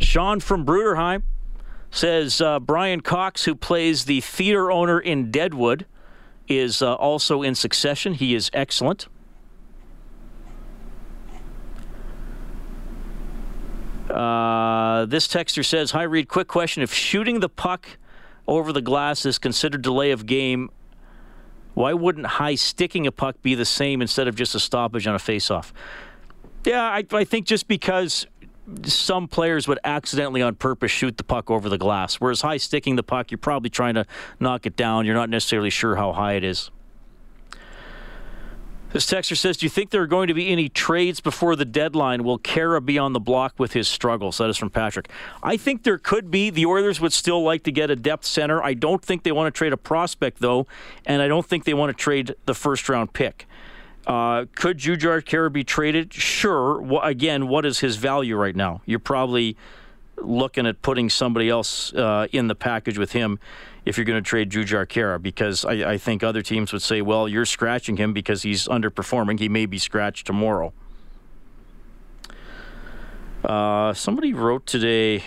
Sean 0.00 0.40
from 0.40 0.64
Bruderheim 0.64 1.22
says 1.90 2.40
uh, 2.40 2.60
Brian 2.60 3.00
Cox, 3.00 3.44
who 3.44 3.54
plays 3.54 4.04
the 4.04 4.20
theater 4.20 4.70
owner 4.70 4.98
in 4.98 5.30
Deadwood, 5.30 5.86
is 6.48 6.82
uh, 6.82 6.94
also 6.94 7.42
in 7.42 7.54
succession. 7.54 8.14
He 8.14 8.34
is 8.34 8.50
excellent. 8.52 9.06
Uh, 14.16 15.04
this 15.04 15.28
texter 15.28 15.64
says, 15.64 15.90
"Hi, 15.90 16.02
Reid. 16.02 16.28
Quick 16.28 16.48
question: 16.48 16.82
If 16.82 16.92
shooting 16.92 17.40
the 17.40 17.50
puck 17.50 17.98
over 18.48 18.72
the 18.72 18.80
glass 18.80 19.26
is 19.26 19.38
considered 19.38 19.82
delay 19.82 20.10
of 20.10 20.24
game, 20.24 20.70
why 21.74 21.92
wouldn't 21.92 22.26
high 22.26 22.54
sticking 22.54 23.06
a 23.06 23.12
puck 23.12 23.42
be 23.42 23.54
the 23.54 23.66
same 23.66 24.00
instead 24.00 24.26
of 24.26 24.34
just 24.34 24.54
a 24.54 24.60
stoppage 24.60 25.06
on 25.06 25.14
a 25.14 25.18
faceoff?" 25.18 25.72
Yeah, 26.64 26.82
I, 26.82 27.04
I 27.12 27.24
think 27.24 27.46
just 27.46 27.68
because 27.68 28.26
some 28.84 29.28
players 29.28 29.68
would 29.68 29.78
accidentally 29.84 30.42
on 30.42 30.54
purpose 30.54 30.90
shoot 30.90 31.18
the 31.18 31.22
puck 31.22 31.50
over 31.50 31.68
the 31.68 31.78
glass, 31.78 32.14
whereas 32.16 32.40
high 32.40 32.56
sticking 32.56 32.96
the 32.96 33.02
puck, 33.02 33.30
you're 33.30 33.38
probably 33.38 33.70
trying 33.70 33.94
to 33.94 34.06
knock 34.40 34.66
it 34.66 34.76
down. 34.76 35.04
You're 35.04 35.14
not 35.14 35.30
necessarily 35.30 35.70
sure 35.70 35.96
how 35.96 36.12
high 36.12 36.32
it 36.32 36.42
is. 36.42 36.70
This 38.96 39.04
texter 39.04 39.36
says, 39.36 39.58
Do 39.58 39.66
you 39.66 39.68
think 39.68 39.90
there 39.90 40.00
are 40.00 40.06
going 40.06 40.28
to 40.28 40.32
be 40.32 40.48
any 40.48 40.70
trades 40.70 41.20
before 41.20 41.54
the 41.54 41.66
deadline? 41.66 42.24
Will 42.24 42.38
Khaira 42.38 42.82
be 42.82 42.96
on 42.96 43.12
the 43.12 43.20
block 43.20 43.52
with 43.58 43.74
his 43.74 43.88
struggles? 43.88 44.38
That 44.38 44.48
is 44.48 44.56
from 44.56 44.70
Patrick. 44.70 45.10
I 45.42 45.58
think 45.58 45.82
there 45.82 45.98
could 45.98 46.30
be. 46.30 46.48
The 46.48 46.64
Oilers 46.64 46.98
would 46.98 47.12
still 47.12 47.42
like 47.42 47.62
to 47.64 47.72
get 47.72 47.90
a 47.90 47.96
depth 47.96 48.24
center. 48.24 48.62
I 48.62 48.72
don't 48.72 49.04
think 49.04 49.22
they 49.22 49.32
want 49.32 49.54
to 49.54 49.58
trade 49.58 49.74
a 49.74 49.76
prospect, 49.76 50.38
though, 50.38 50.66
and 51.04 51.20
I 51.20 51.28
don't 51.28 51.44
think 51.44 51.64
they 51.64 51.74
want 51.74 51.94
to 51.94 52.02
trade 52.02 52.36
the 52.46 52.54
first 52.54 52.88
round 52.88 53.12
pick. 53.12 53.46
Uh, 54.06 54.46
could 54.54 54.78
Jujhar 54.78 55.20
Khaira 55.22 55.52
be 55.52 55.62
traded? 55.62 56.14
Sure. 56.14 56.80
Well, 56.80 57.02
again, 57.02 57.48
what 57.48 57.66
is 57.66 57.80
his 57.80 57.96
value 57.96 58.34
right 58.34 58.56
now? 58.56 58.80
You're 58.86 58.98
probably 58.98 59.58
looking 60.16 60.66
at 60.66 60.80
putting 60.80 61.10
somebody 61.10 61.50
else 61.50 61.92
uh, 61.92 62.28
in 62.32 62.46
the 62.46 62.54
package 62.54 62.96
with 62.96 63.12
him 63.12 63.40
if 63.86 63.96
you're 63.96 64.04
going 64.04 64.22
to 64.22 64.28
trade 64.28 64.50
Jujhar 64.50 64.84
Khaira 64.84 65.22
because 65.22 65.64
I, 65.64 65.92
I, 65.92 65.98
think 65.98 66.24
other 66.24 66.42
teams 66.42 66.72
would 66.72 66.82
say, 66.82 67.00
well, 67.00 67.28
you're 67.28 67.46
scratching 67.46 67.96
him 67.96 68.12
because 68.12 68.42
he's 68.42 68.66
underperforming. 68.66 69.38
He 69.38 69.48
may 69.48 69.64
be 69.64 69.78
scratched 69.78 70.26
tomorrow. 70.26 70.72
Uh, 73.44 73.94
somebody 73.94 74.34
wrote 74.34 74.66
today. 74.66 75.22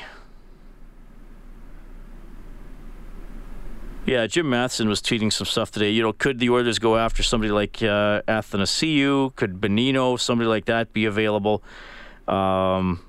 Yeah, 4.05 4.27
Jim 4.27 4.49
Matheson 4.49 4.89
was 4.89 5.01
tweeting 5.01 5.31
some 5.31 5.45
stuff 5.45 5.71
today. 5.71 5.91
You 5.91 6.03
know, 6.03 6.11
could 6.11 6.39
the 6.39 6.49
Oilers 6.49 6.79
go 6.79 6.97
after 6.97 7.23
somebody 7.23 7.51
like 7.51 7.81
uh, 7.81 8.23
Athanasiou? 8.27 9.35
Could 9.37 9.61
Bonino, 9.61 10.19
somebody 10.19 10.49
like 10.49 10.65
that, 10.65 10.91
be 10.91 11.05
available? 11.05 11.63
Um, 12.27 13.05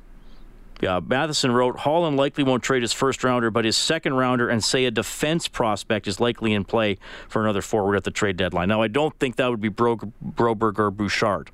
uh, 0.82 1.00
Matheson 1.00 1.52
wrote 1.52 1.80
Holland 1.80 2.16
likely 2.16 2.44
won't 2.44 2.62
trade 2.62 2.82
his 2.82 2.92
first 2.92 3.22
rounder, 3.24 3.50
but 3.50 3.64
his 3.64 3.76
second 3.76 4.14
rounder 4.14 4.48
and 4.48 4.62
say 4.62 4.84
a 4.84 4.90
defense 4.90 5.48
prospect 5.48 6.06
is 6.06 6.20
likely 6.20 6.52
in 6.52 6.64
play 6.64 6.98
for 7.28 7.42
another 7.42 7.62
forward 7.62 7.96
at 7.96 8.04
the 8.04 8.10
trade 8.10 8.36
deadline. 8.36 8.68
Now, 8.68 8.82
I 8.82 8.88
don't 8.88 9.18
think 9.18 9.36
that 9.36 9.48
would 9.50 9.60
be 9.60 9.68
Bro- 9.68 10.12
Broberg 10.24 10.78
or 10.78 10.90
Bouchard. 10.90 11.50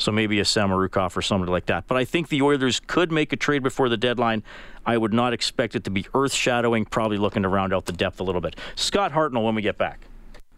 So 0.00 0.12
maybe 0.12 0.38
a 0.38 0.44
Samorukov 0.44 1.16
or 1.16 1.22
somebody 1.22 1.50
like 1.50 1.66
that. 1.66 1.88
But 1.88 1.96
I 1.96 2.04
think 2.04 2.28
the 2.28 2.40
Oilers 2.40 2.80
could 2.80 3.10
make 3.10 3.32
a 3.32 3.36
trade 3.36 3.64
before 3.64 3.88
the 3.88 3.96
deadline. 3.96 4.44
I 4.86 4.96
would 4.96 5.12
not 5.12 5.32
expect 5.32 5.74
it 5.74 5.82
to 5.84 5.90
be 5.90 6.06
earth 6.14 6.32
shadowing, 6.32 6.84
probably 6.84 7.18
looking 7.18 7.42
to 7.42 7.48
round 7.48 7.74
out 7.74 7.86
the 7.86 7.92
depth 7.92 8.20
a 8.20 8.22
little 8.22 8.40
bit. 8.40 8.54
Scott 8.76 9.12
Hartnell 9.12 9.44
when 9.44 9.56
we 9.56 9.62
get 9.62 9.76
back. 9.76 10.07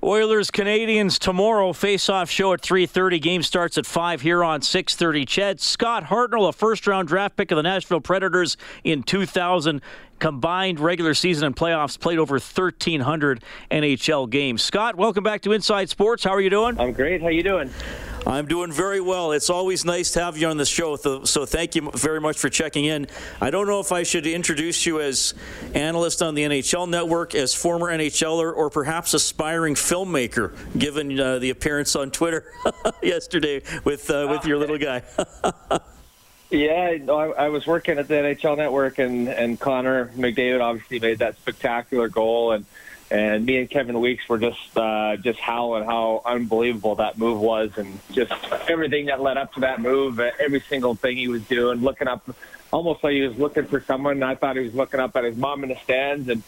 Oilers 0.02 0.50
Canadiens 0.50 1.18
tomorrow 1.18 1.74
face-off 1.74 2.30
show 2.30 2.54
at 2.54 2.62
3:30 2.62 3.20
game 3.20 3.42
starts 3.42 3.76
at 3.76 3.84
5 3.84 4.22
here 4.22 4.42
on 4.42 4.62
6:30 4.62 5.26
CHED 5.26 5.60
Scott 5.60 6.04
Hartnell 6.04 6.48
a 6.48 6.54
first 6.54 6.86
round 6.86 7.08
draft 7.08 7.36
pick 7.36 7.50
of 7.50 7.56
the 7.56 7.62
Nashville 7.62 8.00
Predators 8.00 8.56
in 8.82 9.02
2000 9.02 9.82
combined 10.20 10.78
regular 10.78 11.14
season 11.14 11.46
and 11.46 11.56
playoffs 11.56 11.98
played 11.98 12.18
over 12.18 12.35
1300 12.35 13.42
NHL 13.70 14.30
games 14.30 14.62
Scott 14.62 14.94
welcome 14.96 15.24
back 15.24 15.42
to 15.42 15.52
Inside 15.52 15.90
Sports 15.90 16.22
how 16.22 16.30
are 16.30 16.40
you 16.40 16.50
doing 16.50 16.78
I'm 16.78 16.92
great 16.92 17.20
how 17.22 17.28
you 17.28 17.42
doing 17.42 17.70
I'm 18.26 18.46
doing 18.46 18.70
very 18.70 19.00
well. 19.00 19.33
It's 19.33 19.48
always 19.48 19.85
nice 19.85 20.11
to 20.12 20.20
have 20.20 20.37
you 20.37 20.46
on 20.48 20.56
the 20.56 20.66
show, 20.66 20.96
so 20.96 21.46
thank 21.46 21.74
you 21.74 21.90
very 21.94 22.20
much 22.20 22.38
for 22.38 22.48
checking 22.48 22.85
in. 22.85 23.06
I 23.40 23.50
don't 23.50 23.66
know 23.66 23.80
if 23.80 23.92
I 23.92 24.02
should 24.02 24.26
introduce 24.26 24.85
you 24.85 25.00
as 25.00 25.35
analyst 25.74 26.22
on 26.22 26.35
the 26.35 26.42
NHL 26.42 26.88
Network, 26.88 27.35
as 27.35 27.54
former 27.54 27.87
NHLer, 27.87 28.54
or 28.54 28.68
perhaps 28.68 29.14
aspiring 29.14 29.74
filmmaker, 29.74 30.54
given 30.78 31.18
uh, 31.18 31.38
the 31.38 31.50
appearance 31.50 31.96
on 31.96 32.11
Twitter 32.11 32.52
yesterday 33.02 33.62
with 33.85 34.11
uh, 34.11 34.26
with 34.30 34.44
your 34.44 34.59
little 34.59 34.78
guy. 34.78 35.02
Yeah, 36.50 36.96
I, 37.08 37.12
I 37.12 37.48
was 37.48 37.64
working 37.64 37.98
at 37.98 38.08
the 38.08 38.14
NHL 38.14 38.56
Network, 38.56 38.98
and 38.98 39.28
and 39.28 39.58
Connor 39.58 40.06
McDavid 40.16 40.60
obviously 40.60 40.98
made 40.98 41.20
that 41.20 41.36
spectacular 41.36 42.08
goal, 42.08 42.50
and 42.50 42.64
and 43.08 43.46
me 43.46 43.58
and 43.58 43.70
Kevin 43.70 44.00
Weeks 44.00 44.28
were 44.28 44.38
just 44.38 44.76
uh, 44.76 45.16
just 45.16 45.38
howling 45.38 45.84
how 45.84 46.22
unbelievable 46.24 46.96
that 46.96 47.18
move 47.18 47.40
was, 47.40 47.70
and 47.76 48.00
just 48.10 48.32
everything 48.68 49.06
that 49.06 49.20
led 49.20 49.36
up 49.36 49.54
to 49.54 49.60
that 49.60 49.80
move, 49.80 50.18
uh, 50.18 50.32
every 50.40 50.60
single 50.60 50.96
thing 50.96 51.16
he 51.16 51.28
was 51.28 51.42
doing, 51.44 51.82
looking 51.82 52.08
up, 52.08 52.28
almost 52.72 53.04
like 53.04 53.12
he 53.12 53.22
was 53.22 53.38
looking 53.38 53.66
for 53.66 53.80
someone. 53.82 54.20
I 54.24 54.34
thought 54.34 54.56
he 54.56 54.62
was 54.62 54.74
looking 54.74 54.98
up 54.98 55.14
at 55.14 55.22
his 55.22 55.36
mom 55.36 55.62
in 55.62 55.68
the 55.68 55.76
stands, 55.76 56.28
and 56.28 56.42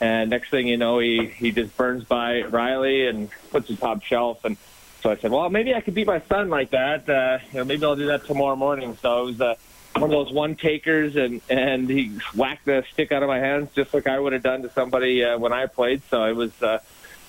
and 0.00 0.30
next 0.30 0.50
thing 0.50 0.68
you 0.68 0.76
know, 0.76 1.00
he 1.00 1.26
he 1.26 1.50
just 1.50 1.76
burns 1.76 2.04
by 2.04 2.42
Rielly 2.42 3.08
and 3.08 3.28
puts 3.50 3.66
the 3.66 3.74
top 3.74 4.04
shelf, 4.04 4.44
and 4.44 4.56
so 5.02 5.10
I 5.10 5.16
said, 5.16 5.30
well, 5.30 5.48
maybe 5.50 5.74
I 5.74 5.80
could 5.80 5.94
beat 5.94 6.06
my 6.06 6.20
son 6.28 6.48
like 6.48 6.70
that. 6.70 7.08
Uh, 7.08 7.38
you 7.52 7.58
know, 7.58 7.64
maybe 7.64 7.84
I'll 7.84 7.96
do 7.96 8.06
that 8.06 8.24
tomorrow 8.26 8.56
morning. 8.56 8.96
So 9.00 9.22
it 9.22 9.26
was. 9.26 9.40
Uh, 9.40 9.54
one 9.94 10.12
of 10.12 10.26
those 10.26 10.32
one 10.32 10.54
takers, 10.54 11.16
and 11.16 11.40
and 11.48 11.88
he 11.88 12.18
whacked 12.34 12.66
the 12.66 12.84
stick 12.92 13.10
out 13.10 13.22
of 13.22 13.28
my 13.28 13.38
hands 13.38 13.70
just 13.74 13.92
like 13.92 14.06
I 14.06 14.18
would 14.18 14.32
have 14.32 14.42
done 14.42 14.62
to 14.62 14.70
somebody 14.70 15.24
uh, 15.24 15.38
when 15.38 15.52
I 15.52 15.66
played. 15.66 16.02
So 16.10 16.24
it 16.24 16.36
was. 16.36 16.62
Uh, 16.62 16.78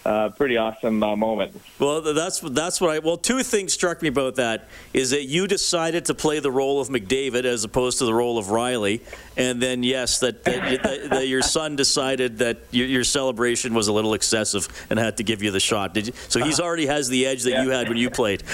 uh, 0.09 0.29
pretty 0.29 0.57
awesome 0.57 1.03
uh, 1.03 1.15
moment. 1.15 1.55
Well, 1.77 2.01
that's 2.01 2.39
that's 2.39 2.81
what 2.81 2.89
I. 2.89 2.99
Well, 2.99 3.17
two 3.17 3.43
things 3.43 3.73
struck 3.73 4.01
me 4.01 4.07
about 4.07 4.35
that 4.35 4.67
is 4.91 5.11
that 5.11 5.25
you 5.25 5.45
decided 5.45 6.05
to 6.05 6.15
play 6.15 6.39
the 6.39 6.49
role 6.49 6.81
of 6.81 6.89
McDavid 6.89 7.45
as 7.45 7.63
opposed 7.63 7.99
to 7.99 8.05
the 8.05 8.13
role 8.13 8.39
of 8.39 8.47
Rielly, 8.47 9.01
and 9.37 9.61
then 9.61 9.83
yes, 9.83 10.19
that 10.21 10.43
that, 10.45 10.81
that, 10.81 11.09
that 11.11 11.27
your 11.27 11.43
son 11.43 11.75
decided 11.75 12.39
that 12.39 12.57
your, 12.71 12.87
your, 12.87 13.03
celebration 13.03 13.75
was 13.75 13.87
a 13.87 13.93
little 13.93 14.15
excessive 14.15 14.67
and 14.89 14.97
had 14.97 15.17
to 15.17 15.23
give 15.23 15.43
you 15.43 15.51
the 15.51 15.59
shot. 15.59 15.93
Did 15.93 16.07
you? 16.07 16.13
So 16.27 16.43
he's 16.43 16.59
already 16.59 16.87
has 16.87 17.07
the 17.07 17.27
edge 17.27 17.43
that 17.43 17.51
yeah. 17.51 17.63
you 17.63 17.69
had 17.69 17.87
when 17.87 17.97
you 17.97 18.09
played. 18.09 18.43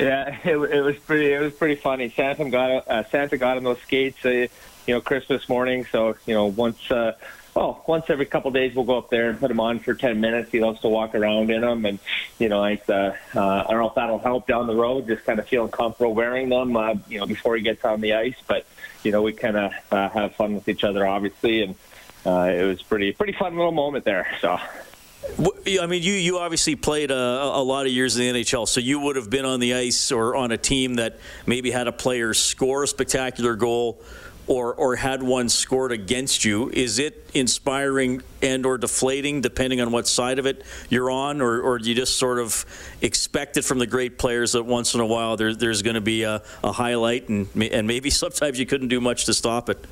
Yeah, 0.00 0.34
it, 0.44 0.56
it 0.56 0.80
was 0.80 0.96
pretty. 0.96 1.30
It 1.30 1.40
was 1.40 1.52
pretty 1.52 1.74
funny. 1.74 2.08
Santa 2.08 2.48
got 2.48 2.88
uh, 2.88 3.04
Santa 3.10 3.36
got 3.36 3.58
on 3.58 3.64
those 3.64 3.82
skates, 3.82 4.24
uh, 4.24 4.30
you 4.30 4.48
know, 4.88 5.02
Christmas 5.02 5.46
morning. 5.46 5.84
So 5.92 6.16
you 6.24 6.32
know, 6.32 6.46
once 6.46 6.90
uh, 6.90 7.16
oh, 7.56 7.82
once 7.86 8.06
every 8.08 8.26
couple 8.26 8.48
of 8.48 8.54
days 8.54 8.74
we'll 8.74 8.84
go 8.84 8.98
up 8.98 9.10
there 9.10 9.30
and 9.30 9.38
put 9.38 9.50
him 9.50 9.60
on 9.60 9.78
for 9.78 9.94
10 9.94 10.20
minutes. 10.20 10.50
He 10.50 10.60
loves 10.60 10.80
to 10.80 10.88
walk 10.88 11.14
around 11.14 11.50
in 11.50 11.60
them, 11.62 11.84
and 11.84 11.98
you 12.38 12.48
know, 12.48 12.62
I, 12.62 12.80
uh, 12.88 12.92
uh, 12.92 13.14
I 13.34 13.70
don't 13.70 13.80
know 13.80 13.88
if 13.88 13.94
that'll 13.94 14.18
help 14.18 14.46
down 14.46 14.66
the 14.66 14.76
road. 14.76 15.06
Just 15.06 15.24
kind 15.24 15.38
of 15.38 15.48
feeling 15.48 15.70
comfortable 15.70 16.14
wearing 16.14 16.48
them, 16.48 16.76
uh, 16.76 16.94
you 17.08 17.18
know, 17.18 17.26
before 17.26 17.56
he 17.56 17.62
gets 17.62 17.84
on 17.84 18.00
the 18.00 18.14
ice. 18.14 18.36
But 18.46 18.66
you 19.02 19.12
know, 19.12 19.22
we 19.22 19.32
kind 19.32 19.56
of 19.56 19.72
uh, 19.90 20.08
have 20.10 20.34
fun 20.34 20.54
with 20.54 20.68
each 20.68 20.84
other, 20.84 21.06
obviously, 21.06 21.62
and 21.62 21.74
uh, 22.26 22.50
it 22.52 22.64
was 22.64 22.82
pretty 22.82 23.12
pretty 23.12 23.32
fun 23.32 23.56
little 23.56 23.72
moment 23.72 24.04
there. 24.04 24.28
So. 24.40 24.58
I 25.38 25.86
mean, 25.86 26.02
you, 26.02 26.14
you 26.14 26.38
obviously 26.38 26.76
played 26.76 27.10
a, 27.10 27.14
a, 27.14 27.62
lot 27.62 27.84
of 27.84 27.92
years 27.92 28.16
in 28.16 28.32
the 28.32 28.40
NHL, 28.40 28.66
so 28.66 28.80
you 28.80 29.00
would 29.00 29.16
have 29.16 29.28
been 29.28 29.44
on 29.44 29.60
the 29.60 29.74
ice 29.74 30.12
or 30.12 30.34
on 30.34 30.50
a 30.50 30.56
team 30.56 30.94
that 30.94 31.18
maybe 31.44 31.70
had 31.70 31.88
a 31.88 31.92
player 31.92 32.32
score 32.32 32.84
a 32.84 32.88
spectacular 32.88 33.54
goal 33.54 34.00
or, 34.50 34.74
or 34.74 34.96
had 34.96 35.22
one 35.22 35.48
scored 35.48 35.92
against 35.92 36.44
you. 36.44 36.70
Is 36.70 36.98
it 36.98 37.30
inspiring 37.34 38.20
and 38.42 38.66
or 38.66 38.78
deflating, 38.78 39.42
depending 39.42 39.80
on 39.80 39.92
what 39.92 40.08
side 40.08 40.40
of 40.40 40.46
it 40.46 40.64
you're 40.88 41.08
on, 41.08 41.40
or, 41.40 41.60
or 41.60 41.78
do 41.78 41.88
you 41.88 41.94
just 41.94 42.16
sort 42.16 42.40
of 42.40 42.66
expect 43.00 43.56
it 43.58 43.64
from 43.64 43.78
the 43.78 43.86
great 43.86 44.18
players 44.18 44.52
that 44.52 44.64
once 44.64 44.92
in 44.92 45.00
a 45.00 45.06
while 45.06 45.36
there, 45.36 45.54
there's 45.54 45.82
going 45.82 45.94
to 45.94 46.00
be 46.00 46.24
a, 46.24 46.42
a 46.64 46.72
highlight 46.72 47.28
and, 47.28 47.46
and 47.54 47.86
maybe 47.86 48.10
sometimes 48.10 48.58
you 48.58 48.66
couldn't 48.66 48.88
do 48.88 49.00
much 49.00 49.26
to 49.26 49.34
stop 49.34 49.68
it? 49.68 49.86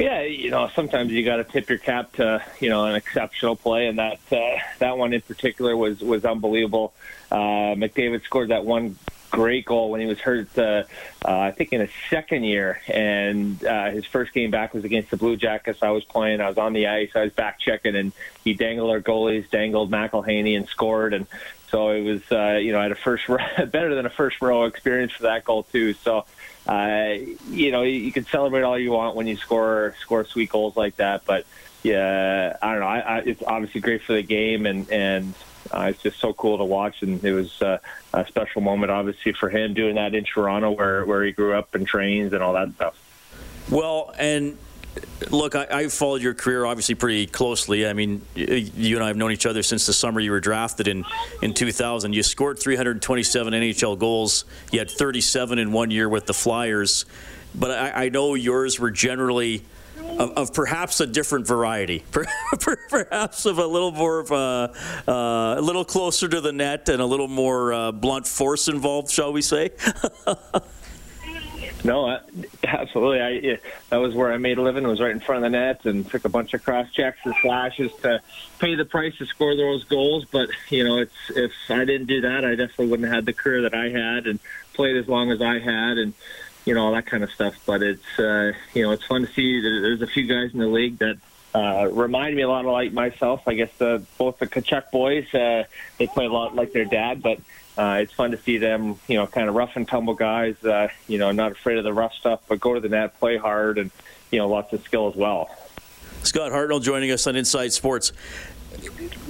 Yeah, 0.00 0.22
you 0.22 0.50
know, 0.50 0.68
sometimes 0.74 1.12
you 1.12 1.24
got 1.24 1.36
to 1.36 1.44
tip 1.44 1.68
your 1.68 1.78
cap 1.78 2.14
to 2.14 2.42
you 2.58 2.70
know 2.70 2.86
an 2.86 2.96
exceptional 2.96 3.54
play, 3.54 3.86
and 3.86 3.98
that 3.98 4.18
uh, 4.32 4.56
that 4.78 4.96
one 4.96 5.12
in 5.12 5.20
particular 5.20 5.76
was 5.76 6.00
was 6.00 6.24
unbelievable. 6.24 6.94
Uh, 7.30 7.76
McDavid 7.76 8.24
scored 8.24 8.48
that 8.48 8.64
one 8.64 8.96
great 9.32 9.64
goal 9.64 9.90
when 9.90 10.00
he 10.00 10.06
was 10.06 10.20
hurt. 10.20 10.56
Uh, 10.56 10.84
uh, 11.24 11.38
I 11.38 11.50
think 11.50 11.72
in 11.72 11.80
his 11.80 11.90
second 12.08 12.44
year, 12.44 12.80
and 12.86 13.64
uh, 13.64 13.90
his 13.90 14.06
first 14.06 14.32
game 14.32 14.52
back 14.52 14.72
was 14.74 14.84
against 14.84 15.10
the 15.10 15.16
Blue 15.16 15.36
Jackets. 15.36 15.82
I 15.82 15.90
was 15.90 16.04
playing. 16.04 16.40
I 16.40 16.48
was 16.48 16.58
on 16.58 16.72
the 16.72 16.86
ice. 16.86 17.10
I 17.16 17.24
was 17.24 17.32
back 17.32 17.58
checking, 17.58 17.96
and 17.96 18.12
he 18.44 18.54
dangled 18.54 18.90
our 18.90 19.00
goalies, 19.00 19.50
dangled 19.50 19.90
McElhinney, 19.90 20.56
and 20.56 20.68
scored. 20.68 21.14
And 21.14 21.26
so 21.70 21.88
it 21.88 22.02
was, 22.02 22.22
uh, 22.30 22.58
you 22.62 22.70
know, 22.70 22.78
I 22.78 22.84
had 22.84 22.92
a 22.92 22.94
first 22.94 23.26
better 23.56 23.94
than 23.94 24.06
a 24.06 24.10
first 24.10 24.40
row 24.40 24.64
experience 24.64 25.12
for 25.12 25.24
that 25.24 25.44
goal 25.44 25.64
too. 25.64 25.94
So 25.94 26.26
uh, 26.66 27.16
you 27.50 27.72
know, 27.72 27.82
you, 27.82 27.98
you 27.98 28.12
can 28.12 28.24
celebrate 28.26 28.62
all 28.62 28.78
you 28.78 28.92
want 28.92 29.16
when 29.16 29.26
you 29.26 29.36
score 29.36 29.96
score 30.00 30.24
sweet 30.24 30.50
goals 30.50 30.76
like 30.76 30.96
that, 30.96 31.24
but 31.26 31.44
yeah, 31.82 32.56
I 32.62 32.70
don't 32.70 32.80
know. 32.80 32.86
I, 32.86 32.98
I, 32.98 33.18
it's 33.18 33.42
obviously 33.42 33.80
great 33.80 34.02
for 34.02 34.12
the 34.12 34.22
game, 34.22 34.66
and 34.66 34.88
and 34.90 35.34
uh, 35.70 35.86
it's 35.90 36.02
just 36.02 36.18
so 36.18 36.32
cool 36.32 36.58
to 36.58 36.64
watch. 36.64 37.02
And 37.02 37.22
it 37.24 37.32
was 37.32 37.60
uh, 37.62 37.78
a 38.12 38.26
special 38.26 38.60
moment, 38.60 38.90
obviously, 38.90 39.32
for 39.32 39.48
him 39.48 39.74
doing 39.74 39.94
that 39.96 40.14
in 40.14 40.24
Toronto, 40.24 40.70
where 40.72 41.04
where 41.04 41.24
he 41.24 41.32
grew 41.32 41.54
up 41.54 41.74
and 41.74 41.86
trains 41.86 42.32
and 42.32 42.42
all 42.42 42.54
that 42.54 42.72
stuff. 42.74 42.94
Well, 43.70 44.14
and 44.18 44.58
look, 45.30 45.54
I, 45.54 45.66
I 45.70 45.88
followed 45.88 46.22
your 46.22 46.34
career 46.34 46.64
obviously 46.64 46.94
pretty 46.94 47.26
closely. 47.26 47.86
I 47.86 47.92
mean, 47.92 48.22
you 48.34 48.96
and 48.96 49.04
I 49.04 49.08
have 49.08 49.16
known 49.16 49.32
each 49.32 49.46
other 49.46 49.62
since 49.62 49.86
the 49.86 49.92
summer 49.92 50.20
you 50.20 50.30
were 50.30 50.40
drafted 50.40 50.88
in, 50.88 51.04
in 51.40 51.54
2000. 51.54 52.12
You 52.12 52.22
scored 52.22 52.58
327 52.58 53.52
NHL 53.52 53.98
goals. 53.98 54.44
You 54.70 54.78
had 54.78 54.90
37 54.90 55.58
in 55.58 55.72
one 55.72 55.90
year 55.90 56.08
with 56.08 56.26
the 56.26 56.34
Flyers. 56.34 57.06
But 57.54 57.70
I, 57.70 58.04
I 58.04 58.08
know 58.08 58.34
yours 58.34 58.78
were 58.80 58.90
generally 58.90 59.62
of, 59.98 60.30
of, 60.32 60.54
perhaps 60.54 61.00
a 61.00 61.06
different 61.06 61.46
variety, 61.46 62.04
perhaps 62.88 63.46
of 63.46 63.58
a 63.58 63.66
little 63.66 63.92
more 63.92 64.20
of 64.20 64.30
a, 64.30 64.72
uh, 65.08 65.54
a 65.58 65.60
little 65.60 65.84
closer 65.84 66.28
to 66.28 66.40
the 66.40 66.52
net 66.52 66.88
and 66.88 67.00
a 67.00 67.06
little 67.06 67.28
more 67.28 67.72
uh, 67.72 67.92
blunt 67.92 68.26
force 68.26 68.68
involved, 68.68 69.10
shall 69.10 69.32
we 69.32 69.42
say? 69.42 69.70
No, 71.84 72.20
absolutely. 72.62 73.20
I 73.20 73.28
yeah, 73.30 73.56
that 73.90 73.96
was 73.96 74.14
where 74.14 74.32
I 74.32 74.38
made 74.38 74.58
a 74.58 74.62
living. 74.62 74.84
It 74.84 74.88
was 74.88 75.00
right 75.00 75.10
in 75.10 75.18
front 75.18 75.44
of 75.44 75.50
the 75.50 75.58
net 75.58 75.84
and 75.84 76.08
took 76.08 76.24
a 76.24 76.28
bunch 76.28 76.54
of 76.54 76.62
cross 76.62 76.88
checks 76.92 77.18
and 77.24 77.34
slashes 77.42 77.90
to 78.02 78.20
pay 78.60 78.76
the 78.76 78.84
price 78.84 79.16
to 79.18 79.26
score 79.26 79.56
those 79.56 79.82
goals. 79.84 80.24
But 80.30 80.50
you 80.70 80.84
know, 80.84 80.98
it's 80.98 81.30
if 81.34 81.52
I 81.68 81.84
didn't 81.84 82.06
do 82.06 82.20
that, 82.20 82.44
I 82.44 82.50
definitely 82.50 82.86
wouldn't 82.86 83.08
have 83.08 83.16
had 83.16 83.26
the 83.26 83.32
career 83.32 83.62
that 83.62 83.74
I 83.74 83.88
had 83.88 84.28
and 84.28 84.38
played 84.74 84.96
as 84.96 85.08
long 85.08 85.32
as 85.32 85.42
I 85.42 85.58
had 85.58 85.98
and 85.98 86.14
you 86.64 86.74
know 86.74 86.86
all 86.86 86.92
that 86.92 87.06
kind 87.06 87.24
of 87.24 87.30
stuff. 87.30 87.54
But 87.66 87.82
it's 87.82 88.18
uh, 88.18 88.52
you 88.74 88.82
know 88.82 88.92
it's 88.92 89.04
fun 89.04 89.26
to 89.26 89.32
see. 89.32 89.60
There's 89.60 90.02
a 90.02 90.06
few 90.06 90.26
guys 90.26 90.52
in 90.52 90.60
the 90.60 90.66
league 90.66 90.98
that 90.98 91.18
uh, 91.54 91.88
remind 91.92 92.34
me 92.34 92.42
a 92.42 92.48
lot 92.48 92.64
of 92.64 92.72
like 92.72 92.92
myself. 92.92 93.46
I 93.46 93.54
guess 93.54 93.70
the, 93.78 94.04
both 94.18 94.38
the 94.38 94.46
Tkachuk 94.46 94.90
boys, 94.90 95.32
uh, 95.34 95.64
they 95.98 96.06
play 96.06 96.26
a 96.26 96.32
lot 96.32 96.54
like 96.54 96.72
their 96.72 96.84
dad, 96.84 97.22
but 97.22 97.38
uh, 97.76 97.98
it's 98.00 98.12
fun 98.12 98.30
to 98.30 98.38
see 98.38 98.58
them, 98.58 98.98
you 99.06 99.16
know, 99.16 99.26
kind 99.26 99.48
of 99.48 99.54
rough 99.54 99.76
and 99.76 99.86
tumble 99.86 100.14
guys, 100.14 100.62
uh, 100.64 100.88
you 101.08 101.18
know, 101.18 101.30
not 101.32 101.52
afraid 101.52 101.78
of 101.78 101.84
the 101.84 101.92
rough 101.92 102.14
stuff, 102.14 102.40
but 102.48 102.60
go 102.60 102.74
to 102.74 102.80
the 102.80 102.88
net, 102.88 103.18
play 103.18 103.36
hard, 103.36 103.78
and, 103.78 103.90
you 104.30 104.38
know, 104.38 104.48
lots 104.48 104.72
of 104.72 104.82
skill 104.82 105.08
as 105.08 105.14
well. 105.14 105.50
Scott 106.22 106.52
Hartnell 106.52 106.80
joining 106.80 107.10
us 107.10 107.26
on 107.26 107.34
Inside 107.34 107.72
Sports. 107.72 108.12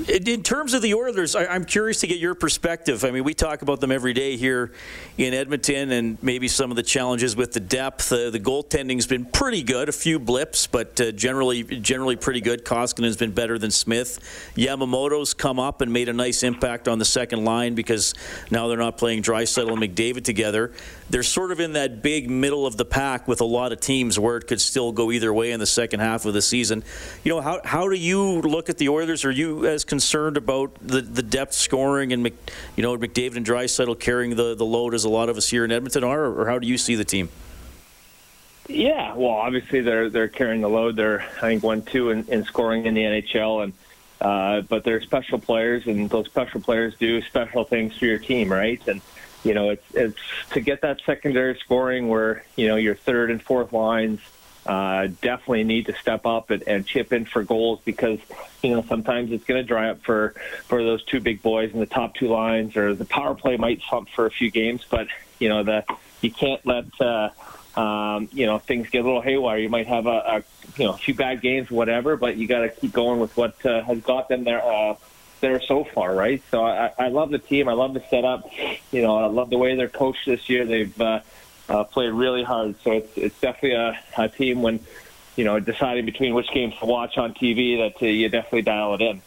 In 0.08 0.42
terms 0.42 0.74
of 0.74 0.82
the 0.82 0.94
Oilers, 0.94 1.36
I'm 1.36 1.64
curious 1.64 2.00
to 2.00 2.06
get 2.06 2.18
your 2.18 2.34
perspective. 2.34 3.04
I 3.04 3.10
mean, 3.10 3.24
we 3.24 3.34
talk 3.34 3.62
about 3.62 3.80
them 3.80 3.92
every 3.92 4.12
day 4.12 4.36
here 4.36 4.72
in 5.18 5.34
Edmonton, 5.34 5.92
and 5.92 6.22
maybe 6.22 6.48
some 6.48 6.70
of 6.70 6.76
the 6.76 6.82
challenges 6.82 7.36
with 7.36 7.52
the 7.52 7.60
depth. 7.60 8.10
Uh, 8.10 8.30
the 8.30 8.40
goaltending's 8.40 9.06
been 9.06 9.26
pretty 9.26 9.62
good, 9.62 9.88
a 9.88 9.92
few 9.92 10.18
blips, 10.18 10.66
but 10.66 11.00
uh, 11.00 11.12
generally, 11.12 11.62
generally 11.62 12.16
pretty 12.16 12.40
good. 12.40 12.64
Koskinen 12.64 13.04
has 13.04 13.16
been 13.16 13.32
better 13.32 13.58
than 13.58 13.70
Smith. 13.70 14.18
Yamamoto's 14.56 15.34
come 15.34 15.58
up 15.58 15.82
and 15.82 15.92
made 15.92 16.08
a 16.08 16.12
nice 16.14 16.42
impact 16.42 16.88
on 16.88 16.98
the 16.98 17.04
second 17.04 17.44
line 17.44 17.74
because 17.74 18.14
now 18.50 18.68
they're 18.68 18.78
not 18.78 18.96
playing 18.96 19.22
Draisaitl 19.22 19.70
and 19.70 19.82
McDavid 19.82 20.24
together 20.24 20.72
they're 21.12 21.22
sort 21.22 21.52
of 21.52 21.60
in 21.60 21.74
that 21.74 22.00
big 22.00 22.30
middle 22.30 22.66
of 22.66 22.78
the 22.78 22.86
pack 22.86 23.28
with 23.28 23.42
a 23.42 23.44
lot 23.44 23.70
of 23.70 23.80
teams 23.80 24.18
where 24.18 24.38
it 24.38 24.46
could 24.46 24.60
still 24.62 24.92
go 24.92 25.12
either 25.12 25.32
way 25.32 25.52
in 25.52 25.60
the 25.60 25.66
second 25.66 26.00
half 26.00 26.24
of 26.24 26.32
the 26.32 26.40
season. 26.40 26.82
You 27.22 27.34
know, 27.34 27.42
how, 27.42 27.60
how 27.64 27.86
do 27.90 27.94
you 27.94 28.40
look 28.40 28.70
at 28.70 28.78
the 28.78 28.88
Oilers? 28.88 29.22
Are 29.26 29.30
you 29.30 29.41
as 29.66 29.84
concerned 29.84 30.36
about 30.36 30.74
the, 30.80 31.00
the 31.00 31.22
depth 31.22 31.54
scoring 31.54 32.12
and, 32.12 32.22
Mc, 32.22 32.34
you 32.76 32.82
know, 32.82 32.96
McDavid 32.96 33.36
and 33.36 33.46
Draisaitl 33.46 33.98
carrying 34.00 34.36
the, 34.36 34.54
the 34.54 34.64
load 34.64 34.94
as 34.94 35.04
a 35.04 35.08
lot 35.08 35.28
of 35.28 35.36
us 35.36 35.50
here 35.50 35.64
in 35.64 35.72
Edmonton 35.72 36.04
are, 36.04 36.24
or 36.24 36.48
how 36.48 36.58
do 36.58 36.66
you 36.66 36.78
see 36.78 36.94
the 36.94 37.04
team? 37.04 37.28
Yeah, 38.68 39.14
well, 39.14 39.30
obviously 39.30 39.80
they're 39.80 40.08
they're 40.08 40.28
carrying 40.28 40.60
the 40.60 40.68
load. 40.68 40.96
They're 40.96 41.22
I 41.38 41.40
think 41.40 41.62
one 41.62 41.82
two 41.82 42.10
in, 42.10 42.24
in 42.28 42.44
scoring 42.44 42.86
in 42.86 42.94
the 42.94 43.02
NHL, 43.02 43.64
and 43.64 43.72
uh, 44.20 44.60
but 44.62 44.84
they're 44.84 45.00
special 45.00 45.38
players, 45.38 45.86
and 45.86 46.08
those 46.08 46.26
special 46.26 46.60
players 46.60 46.94
do 46.96 47.20
special 47.22 47.64
things 47.64 47.96
for 47.98 48.06
your 48.06 48.18
team, 48.18 48.52
right? 48.52 48.80
And 48.86 49.00
you 49.42 49.54
know, 49.54 49.70
it's 49.70 49.84
it's 49.94 50.18
to 50.52 50.60
get 50.60 50.82
that 50.82 51.00
secondary 51.04 51.58
scoring 51.58 52.08
where 52.08 52.44
you 52.56 52.68
know 52.68 52.76
your 52.76 52.94
third 52.94 53.30
and 53.30 53.42
fourth 53.42 53.72
lines 53.72 54.20
uh, 54.66 55.08
definitely 55.20 55.64
need 55.64 55.86
to 55.86 55.94
step 55.94 56.24
up 56.26 56.50
and, 56.50 56.62
and 56.66 56.86
chip 56.86 57.12
in 57.12 57.24
for 57.24 57.42
goals 57.42 57.80
because 57.84 58.20
you 58.62 58.70
know 58.70 58.82
sometimes 58.88 59.32
it's 59.32 59.44
going 59.44 59.60
to 59.60 59.66
dry 59.66 59.90
up 59.90 60.02
for 60.02 60.34
for 60.66 60.82
those 60.82 61.02
two 61.04 61.20
big 61.20 61.42
boys 61.42 61.72
in 61.72 61.80
the 61.80 61.86
top 61.86 62.14
two 62.14 62.28
lines, 62.28 62.76
or 62.76 62.94
the 62.94 63.04
power 63.04 63.34
play 63.34 63.56
might 63.56 63.80
slump 63.88 64.08
for 64.08 64.26
a 64.26 64.30
few 64.30 64.50
games, 64.50 64.84
but 64.88 65.08
you 65.38 65.48
know 65.48 65.62
the 65.62 65.84
you 66.20 66.30
can't 66.30 66.64
let. 66.66 66.86
Uh, 67.00 67.30
um, 67.74 68.28
you 68.32 68.44
know, 68.44 68.58
things 68.58 68.90
get 68.90 68.98
a 68.98 69.04
little 69.04 69.22
haywire. 69.22 69.56
You 69.56 69.70
might 69.70 69.86
have 69.86 70.06
a, 70.06 70.10
a 70.10 70.44
you 70.76 70.84
know 70.84 70.92
a 70.92 70.98
few 70.98 71.14
bad 71.14 71.40
games, 71.40 71.70
whatever, 71.70 72.16
but 72.16 72.36
you 72.36 72.46
got 72.46 72.60
to 72.60 72.68
keep 72.68 72.92
going 72.92 73.18
with 73.18 73.34
what 73.34 73.64
uh, 73.64 73.82
has 73.82 74.00
got 74.00 74.28
them 74.28 74.44
there 74.44 74.62
uh, 74.62 74.94
there 75.40 75.60
so 75.60 75.84
far, 75.84 76.14
right? 76.14 76.42
So 76.50 76.64
I, 76.64 76.92
I 76.98 77.08
love 77.08 77.30
the 77.30 77.38
team. 77.38 77.68
I 77.68 77.72
love 77.72 77.94
the 77.94 78.02
setup. 78.10 78.46
You 78.90 79.02
know, 79.02 79.18
I 79.18 79.26
love 79.26 79.50
the 79.50 79.58
way 79.58 79.74
they're 79.74 79.88
coached 79.88 80.26
this 80.26 80.48
year. 80.48 80.64
They've 80.64 81.00
uh, 81.00 81.20
uh, 81.68 81.84
played 81.84 82.12
really 82.12 82.42
hard. 82.42 82.74
So 82.82 82.92
it's 82.92 83.16
it's 83.16 83.40
definitely 83.40 83.76
a, 83.76 83.98
a 84.18 84.28
team 84.28 84.62
when 84.62 84.80
you 85.36 85.44
know 85.44 85.60
deciding 85.60 86.06
between 86.06 86.34
which 86.34 86.48
games 86.52 86.74
to 86.80 86.86
watch 86.86 87.18
on 87.18 87.34
TV 87.34 87.78
that 87.78 88.02
uh, 88.02 88.06
you 88.06 88.28
definitely 88.28 88.62
dial 88.62 88.94
it 88.94 89.00
in. 89.00 89.22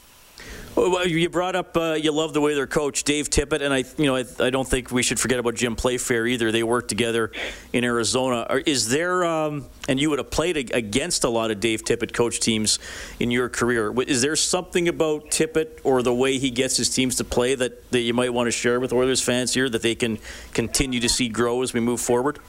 Well, 0.75 1.07
you 1.07 1.29
brought 1.29 1.55
up 1.55 1.77
uh, 1.77 1.93
you 1.93 2.11
love 2.11 2.33
the 2.33 2.41
way 2.41 2.53
their 2.53 2.67
coach 2.67 3.05
Dave 3.05 3.29
Tippett, 3.29 3.61
and 3.61 3.73
I, 3.73 3.85
you 3.97 4.07
know, 4.07 4.17
I, 4.17 4.25
I, 4.39 4.49
don't 4.49 4.67
think 4.67 4.91
we 4.91 5.03
should 5.03 5.21
forget 5.21 5.39
about 5.39 5.55
Jim 5.55 5.77
Playfair 5.77 6.27
either. 6.27 6.51
They 6.51 6.63
worked 6.63 6.89
together 6.89 7.31
in 7.71 7.85
Arizona. 7.85 8.45
Is 8.65 8.89
there, 8.89 9.23
um, 9.23 9.67
and 9.87 10.01
you 10.01 10.09
would 10.09 10.19
have 10.19 10.29
played 10.29 10.57
against 10.57 11.23
a 11.23 11.29
lot 11.29 11.49
of 11.49 11.61
Dave 11.61 11.85
Tippett 11.85 12.11
coach 12.13 12.41
teams 12.41 12.77
in 13.21 13.31
your 13.31 13.47
career. 13.47 13.93
Is 14.01 14.21
there 14.21 14.35
something 14.35 14.89
about 14.89 15.27
Tippett 15.27 15.79
or 15.85 16.03
the 16.03 16.13
way 16.13 16.39
he 16.39 16.51
gets 16.51 16.75
his 16.75 16.89
teams 16.89 17.15
to 17.15 17.23
play 17.23 17.55
that, 17.55 17.89
that 17.91 18.01
you 18.01 18.13
might 18.13 18.33
want 18.33 18.47
to 18.47 18.51
share 18.51 18.81
with 18.81 18.91
Oilers 18.91 19.21
fans 19.21 19.53
here 19.53 19.69
that 19.69 19.81
they 19.81 19.95
can 19.95 20.19
continue 20.53 20.99
to 20.99 21.07
see 21.07 21.29
grow 21.29 21.61
as 21.61 21.73
we 21.73 21.79
move 21.79 22.01
forward? 22.01 22.39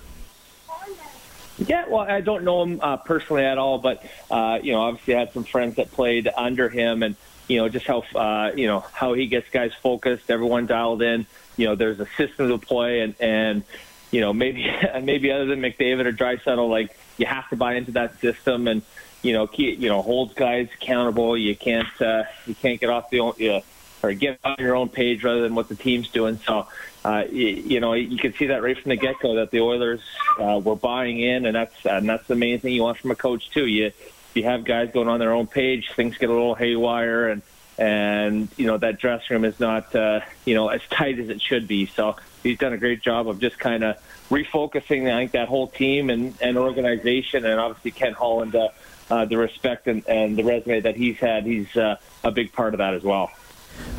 Yeah, 1.59 1.85
well, 1.89 2.01
I 2.01 2.21
don't 2.21 2.45
know 2.45 2.63
him 2.63 2.81
uh, 2.83 2.97
personally 2.99 3.45
at 3.45 3.57
all, 3.57 3.79
but 3.79 4.05
uh, 4.31 4.59
you 4.63 4.73
know, 4.73 4.81
obviously, 4.81 5.15
I 5.15 5.21
had 5.21 5.33
some 5.33 5.45
friends 5.45 5.77
that 5.77 5.91
played 5.93 6.29
under 6.37 6.69
him, 6.69 7.03
and 7.03 7.17
you 7.49 7.59
know, 7.59 7.69
just 7.69 7.87
how 7.87 8.01
uh, 8.15 8.53
you 8.55 8.67
know 8.67 8.81
how 8.81 9.15
he 9.15 9.27
gets 9.27 9.49
guys 9.51 9.73
focused, 9.83 10.31
everyone 10.31 10.67
dialed 10.67 11.03
in. 11.03 11.27
You 11.57 11.67
know, 11.67 11.75
there's 11.75 12.01
a 12.01 12.07
system 12.17 12.49
to 12.49 12.59
play, 12.59 13.01
and 13.01 13.15
and 13.21 13.63
you 14.11 14.21
know 14.21 14.33
maybe 14.33 14.71
maybe 15.03 15.31
other 15.31 15.47
than 15.47 15.61
McDavid 15.61 16.07
or 16.07 16.13
Draisaitl, 16.13 16.69
like 16.69 16.97
you 17.19 17.27
have 17.27 17.49
to 17.51 17.57
buy 17.57 17.75
into 17.75 17.93
that 17.93 18.19
system, 18.21 18.69
and 18.69 18.83
you 19.23 19.33
know 19.33 19.47
keep, 19.47 19.79
you 19.79 19.89
know 19.89 20.03
holds 20.03 20.35
guys 20.35 20.69
accountable. 20.75 21.37
You 21.37 21.57
can't 21.57 22.01
uh, 22.01 22.25
you 22.47 22.55
can't 22.55 22.81
get 22.81 22.91
off 22.91 23.11
the 23.11 23.21
uh, 23.21 23.61
or 24.03 24.13
get 24.13 24.39
on 24.45 24.57
your 24.59 24.77
own 24.77 24.89
page 24.89 25.23
rather 25.23 25.43
than 25.43 25.55
what 25.55 25.69
the 25.69 25.77
team's 25.77 26.09
doing. 26.09 26.39
So. 26.47 26.67
Uh, 27.05 27.25
you, 27.31 27.47
you 27.47 27.79
know, 27.79 27.93
you 27.93 28.19
can 28.19 28.35
see 28.35 28.47
that 28.47 28.65
right 28.65 28.77
from 28.77 28.89
the 28.89 28.97
get-go 28.97 29.37
that 29.37 29.53
the 29.53 29.61
Oilers 29.61 30.01
uh, 30.41 30.61
were 30.61 30.75
buying 30.75 31.21
in, 31.21 31.47
and 31.47 31.55
that's 31.55 31.87
and 31.87 32.09
that's 32.09 32.27
the 32.27 32.35
main 32.35 32.59
thing 32.59 32.73
you 32.73 32.83
want 32.83 32.99
from 32.99 33.13
a 33.13 33.15
coach 33.15 33.49
too. 33.51 33.65
You 33.65 33.93
you 34.37 34.45
have 34.45 34.65
guys 34.65 34.91
going 34.93 35.09
on 35.09 35.19
their 35.19 35.33
own 35.33 35.47
page, 35.47 35.91
things 35.95 36.17
get 36.19 36.29
a 36.29 36.33
little 36.33 36.55
haywire, 36.55 37.29
and 37.29 37.43
and 37.79 38.49
you 38.57 38.67
know 38.67 38.79
that 38.79 38.99
dressing 38.99 39.35
room 39.35 39.45
is 39.45 39.61
not 39.61 39.95
uh, 39.95 40.21
you 40.45 40.55
know 40.55 40.69
as 40.69 40.81
tight 40.91 41.19
as 41.19 41.29
it 41.29 41.43
should 41.43 41.69
be. 41.69 41.87
So 41.87 42.17
he's 42.43 42.59
done 42.59 42.73
a 42.73 42.79
great 42.79 43.03
job 43.03 43.29
of 43.29 43.41
just 43.41 43.59
kind 43.59 43.85
of 43.85 43.97
refocusing. 44.31 45.13
I 45.13 45.21
think 45.21 45.33
that 45.33 45.49
whole 45.49 45.69
team 45.69 46.11
and, 46.11 46.35
and 46.41 46.57
organization, 46.57 47.45
and 47.45 47.61
obviously 47.61 47.91
Ken 47.91 48.13
Holland, 48.13 48.55
uh, 48.55 48.69
uh, 49.11 49.25
the 49.25 49.37
respect 49.37 49.87
and, 49.87 50.07
and 50.09 50.37
the 50.37 50.45
resume 50.45 50.81
that 50.81 50.97
he's 50.97 51.17
had, 51.19 51.45
he's 51.45 51.75
uh, 51.77 51.97
a 52.25 52.31
big 52.31 52.53
part 52.53 52.75
of 52.75 52.79
that 52.79 52.95
as 52.95 53.03
well. 53.03 53.31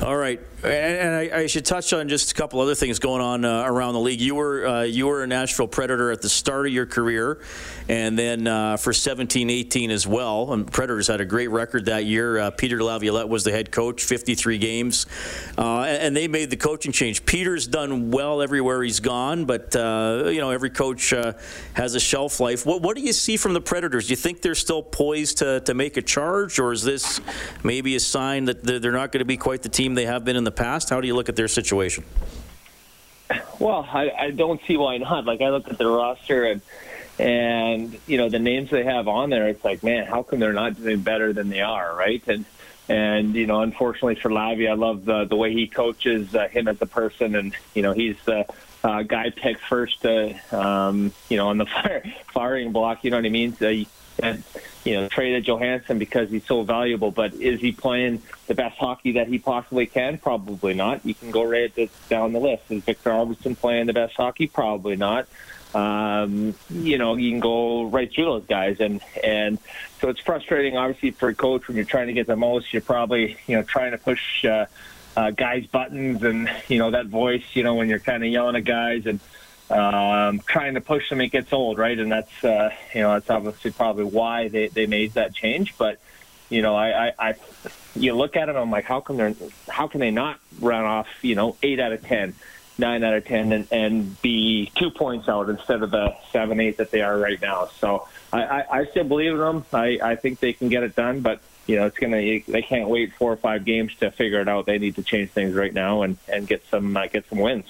All 0.04 0.16
right, 0.16 0.40
and 0.64 1.16
I, 1.16 1.40
I, 1.40 1.48
should 1.48 1.66
touch 1.66 1.92
on 1.92 2.08
just 2.08 2.32
a 2.32 2.36
couple 2.36 2.62
other 2.62 2.76
things 2.76 3.00
going 3.00 3.22
on 3.22 3.44
uh, 3.44 3.64
around 3.66 3.94
the 3.94 4.00
league. 4.00 4.22
You 4.22 4.36
were 4.36 4.68
uh, 4.68 4.82
you 4.84 5.08
were 5.08 5.24
a 5.24 5.28
Nashville 5.28 5.68
Predator 5.68 6.12
at 6.12 6.22
the 6.22 6.30
start 6.30 6.68
of 6.68 6.72
your 6.72 6.86
career, 6.86 7.42
and 7.90 8.18
then 8.18 8.46
uh, 8.46 8.78
for 8.78 8.92
17-18 8.92 9.90
as 9.90 10.06
well. 10.06 10.54
And 10.54 10.72
Predators 10.72 11.08
had 11.08 11.20
a 11.20 11.26
great 11.26 11.48
record 11.48 11.86
that 11.86 12.06
year. 12.06 12.38
Uh, 12.38 12.52
Peter 12.52 12.84
Laviolette 12.84 13.28
was 13.28 13.44
the 13.44 13.52
head 13.52 13.72
coach, 13.72 14.04
53 14.04 14.60
games, 14.60 15.08
uh, 15.58 15.82
and 15.82 16.16
they 16.16 16.28
made 16.28 16.52
the 16.52 16.58
coaching 16.58 16.92
change. 16.92 17.26
Peter's 17.26 17.66
done 17.66 18.12
well 18.12 18.44
everywhere 18.44 18.84
he's 18.84 19.00
gone, 19.00 19.46
but 19.46 19.76
uh, 19.76 20.26
you 20.28 20.40
know 20.40 20.52
every 20.52 20.70
coach 20.70 21.10
has 21.74 21.96
a 21.96 22.00
shelf 22.00 22.40
life. 22.40 22.68
What, 22.68 22.84
what 22.84 22.96
do 22.96 23.02
you 23.02 23.14
see 23.14 23.36
from 23.36 23.54
the 23.54 23.62
Predators? 23.62 24.08
Do 24.08 24.12
you 24.12 24.16
think 24.16 24.44
they're 24.44 24.54
still 24.54 24.84
poised 24.84 25.40
to, 25.40 25.60
to 25.62 25.74
make 25.74 25.98
a 25.98 26.04
charge, 26.04 26.60
or 26.60 26.72
is 26.72 26.84
this 26.84 27.20
maybe 27.64 27.96
a 27.96 28.00
sign 28.00 28.46
that 28.46 28.64
they're 28.64 28.92
not 28.92 29.12
going 29.12 29.20
to 29.20 29.26
be 29.26 29.38
quite 29.38 29.64
the 29.64 29.67
team 29.70 29.96
they 29.96 30.06
have 30.06 30.26
been 30.26 30.36
in 30.36 30.44
the 30.44 30.52
past? 30.52 30.90
How 30.90 31.02
do 31.02 31.08
you 31.08 31.16
look 31.16 31.30
at 31.30 31.36
their 31.36 31.48
situation? 31.48 32.04
Well, 33.60 33.88
I, 33.92 34.12
I 34.12 34.32
don't 34.32 34.62
see 34.68 34.78
why 34.78 34.98
not. 34.98 35.26
Like 35.26 35.42
I 35.42 35.50
look 35.50 35.68
at 35.68 35.78
their 35.78 35.90
roster 35.90 36.46
and 36.46 36.62
and 37.20 37.98
you 38.06 38.18
know 38.18 38.30
the 38.30 38.40
names 38.40 38.70
they 38.70 38.84
have 38.84 39.08
on 39.08 39.30
there. 39.30 39.48
It's 39.48 39.64
like, 39.64 39.84
man, 39.84 40.06
how 40.06 40.24
come 40.24 40.40
they're 40.40 40.54
not 40.54 40.76
doing 40.76 41.02
better 41.02 41.34
than 41.34 41.50
they 41.50 41.62
are, 41.62 41.96
right? 41.96 42.22
And 42.28 42.46
and 42.90 43.36
you 43.36 43.48
know, 43.48 43.62
unfortunately 43.62 44.16
for 44.16 44.30
Lavi, 44.30 44.70
I 44.70 44.74
love 44.74 45.06
the 45.06 45.26
the 45.26 45.36
way 45.36 45.54
he 45.54 45.68
coaches 45.68 46.36
uh, 46.36 46.48
him 46.48 46.68
as 46.68 46.82
a 46.82 46.86
person, 46.86 47.36
and 47.36 47.56
you 47.74 47.82
know, 47.82 47.94
he's 47.94 48.16
the 48.26 48.46
uh, 48.84 49.02
guy 49.02 49.32
picked 49.32 49.62
first, 49.62 50.06
uh, 50.06 50.34
um, 50.52 51.12
you 51.30 51.38
know, 51.38 51.50
on 51.50 51.58
the 51.58 51.66
fire, 51.66 52.04
firing 52.34 52.72
block. 52.72 53.04
You 53.04 53.12
know 53.12 53.18
what 53.18 53.26
I 53.26 53.30
mean? 53.30 53.56
So, 53.56 53.84
and 54.22 54.44
you 54.84 54.96
know 54.96 55.08
traded 55.08 55.46
Johansen 55.46 56.00
because 56.00 56.30
he's 56.30 56.46
so 56.46 56.64
valuable. 56.64 57.12
But 57.12 57.34
is 57.34 57.60
he 57.60 57.72
playing 57.72 58.22
the 58.48 58.56
best 58.56 58.78
hockey 58.78 59.14
that 59.14 59.28
he 59.28 59.40
possibly 59.40 59.86
can? 59.86 60.18
Probably 60.18 60.74
not. 60.74 61.06
You 61.06 61.14
can 61.14 61.32
go 61.32 61.44
right 61.44 61.72
down 62.10 62.34
the 62.34 62.40
list. 62.40 62.64
Is 62.70 62.84
Viktor 62.84 63.12
Arvidsson 63.12 63.58
playing 63.58 63.88
the 63.88 63.94
best 63.94 64.16
hockey? 64.16 64.48
Probably 64.48 64.96
not. 64.96 65.28
Um, 65.74 66.56
you 66.70 66.98
know, 66.98 67.16
you 67.16 67.30
can 67.30 67.40
go 67.40 67.84
right 67.84 68.12
through 68.12 68.26
those 68.26 68.46
guys, 68.46 68.80
and 68.80 69.02
and 69.24 69.60
so 70.00 70.10
it's 70.10 70.22
frustrating, 70.22 70.78
obviously, 70.78 71.12
for 71.12 71.30
a 71.30 71.36
coach 71.36 71.68
when 71.68 71.76
you're 71.76 71.86
trying 71.86 72.08
to 72.08 72.14
get 72.14 72.28
the 72.28 72.36
most. 72.36 72.74
You're 72.74 72.82
probably 72.82 73.38
you 73.48 73.58
know 73.58 73.64
trying 73.64 73.92
to 73.92 73.98
push 73.98 74.46
uh, 74.46 74.66
uh, 75.16 75.32
guys' 75.32 75.68
buttons, 75.68 76.24
and 76.24 76.50
you 76.68 76.80
know 76.80 76.92
that 76.92 77.08
voice. 77.08 77.44
You 77.54 77.64
know 77.64 77.76
when 77.76 77.90
you're 77.90 78.00
kind 78.00 78.24
of 78.24 78.30
yelling 78.30 78.56
at 78.56 78.64
guys 78.64 79.06
and 79.06 79.20
um, 79.70 80.40
trying 80.40 80.76
to 80.76 80.82
push 80.82 81.10
them, 81.10 81.22
it 81.22 81.30
gets 81.30 81.52
old, 81.52 81.78
right? 81.78 81.98
And 81.98 82.12
that's 82.12 82.44
uh, 82.44 82.70
you 82.94 83.02
know 83.02 83.14
that's 83.14 83.30
obviously 83.30 83.72
probably 83.72 84.06
why 84.06 84.48
they, 84.48 84.68
they 84.68 84.86
made 84.86 85.14
that 85.14 85.34
change. 85.34 85.78
But 85.78 86.00
you 86.50 86.62
know, 86.62 86.76
I, 86.76 87.08
I, 87.08 87.14
I 87.20 87.36
you 87.96 88.14
look 88.14 88.36
at 88.36 88.50
it, 88.50 88.56
I'm 88.56 88.72
like, 88.72 88.86
how 88.86 89.02
can 89.02 89.18
they 89.18 89.36
how 89.68 89.88
can 89.88 90.00
they 90.00 90.12
not 90.12 90.40
run 90.60 90.84
off 90.84 91.08
you 91.22 91.36
know 91.36 91.58
eight 91.62 91.80
out 91.80 91.92
of 91.92 92.04
ten, 92.04 92.34
nine 92.78 93.04
out 93.04 93.14
of 93.14 93.26
ten, 93.26 93.52
and, 93.52 93.68
and 93.72 94.22
be 94.22 94.72
two 94.76 94.90
points 94.90 95.28
out 95.28 95.50
instead 95.50 95.84
of 95.84 95.92
the 95.92 96.16
seven 96.32 96.60
eight 96.60 96.78
that 96.78 96.92
they 96.92 97.02
are 97.02 97.18
right 97.18 97.42
now? 97.42 97.70
So 97.80 98.08
I, 98.32 98.44
I, 98.44 98.80
I 98.80 98.86
still 98.86 99.04
believe 99.04 99.34
in 99.34 99.40
them. 99.40 99.66
I, 99.74 100.00
I 100.02 100.16
think 100.16 100.40
they 100.40 100.54
can 100.54 100.70
get 100.70 100.84
it 100.84 100.96
done, 100.96 101.20
but 101.20 101.42
you 101.66 101.76
know, 101.76 101.86
it's 101.86 101.98
gonna 101.98 102.18
they 102.18 102.62
can't 102.62 102.88
wait 102.88 103.14
four 103.16 103.34
or 103.34 103.38
five 103.38 103.66
games 103.66 103.94
to 103.96 104.12
figure 104.12 104.40
it 104.40 104.48
out. 104.48 104.66
They 104.66 104.78
need 104.78 104.96
to 104.96 105.04
change 105.04 105.32
things 105.32 105.54
right 105.56 105.74
now 105.74 106.04
and 106.04 106.18
and 106.30 106.48
get 106.48 106.66
some 106.68 106.96
uh, 106.96 107.08
get 107.08 107.28
some 107.28 107.40
wins. 107.40 107.66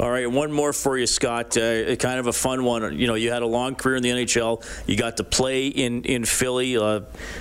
All 0.00 0.08
right, 0.08 0.30
one 0.30 0.52
more 0.52 0.72
for 0.72 0.96
you, 0.96 1.08
Scott. 1.08 1.56
Uh, 1.56 1.96
kind 1.96 2.20
of 2.20 2.28
a 2.28 2.32
fun 2.32 2.62
one. 2.62 2.96
You 2.96 3.08
know, 3.08 3.14
you 3.14 3.32
had 3.32 3.42
a 3.42 3.46
long 3.46 3.74
career 3.74 3.96
in 3.96 4.04
the 4.04 4.10
NHL. 4.10 4.64
You 4.86 4.96
got 4.96 5.16
to 5.16 5.24
play 5.24 5.66
in 5.66 6.04
in 6.04 6.24
Philly. 6.24 6.76
Uh, 6.76 7.00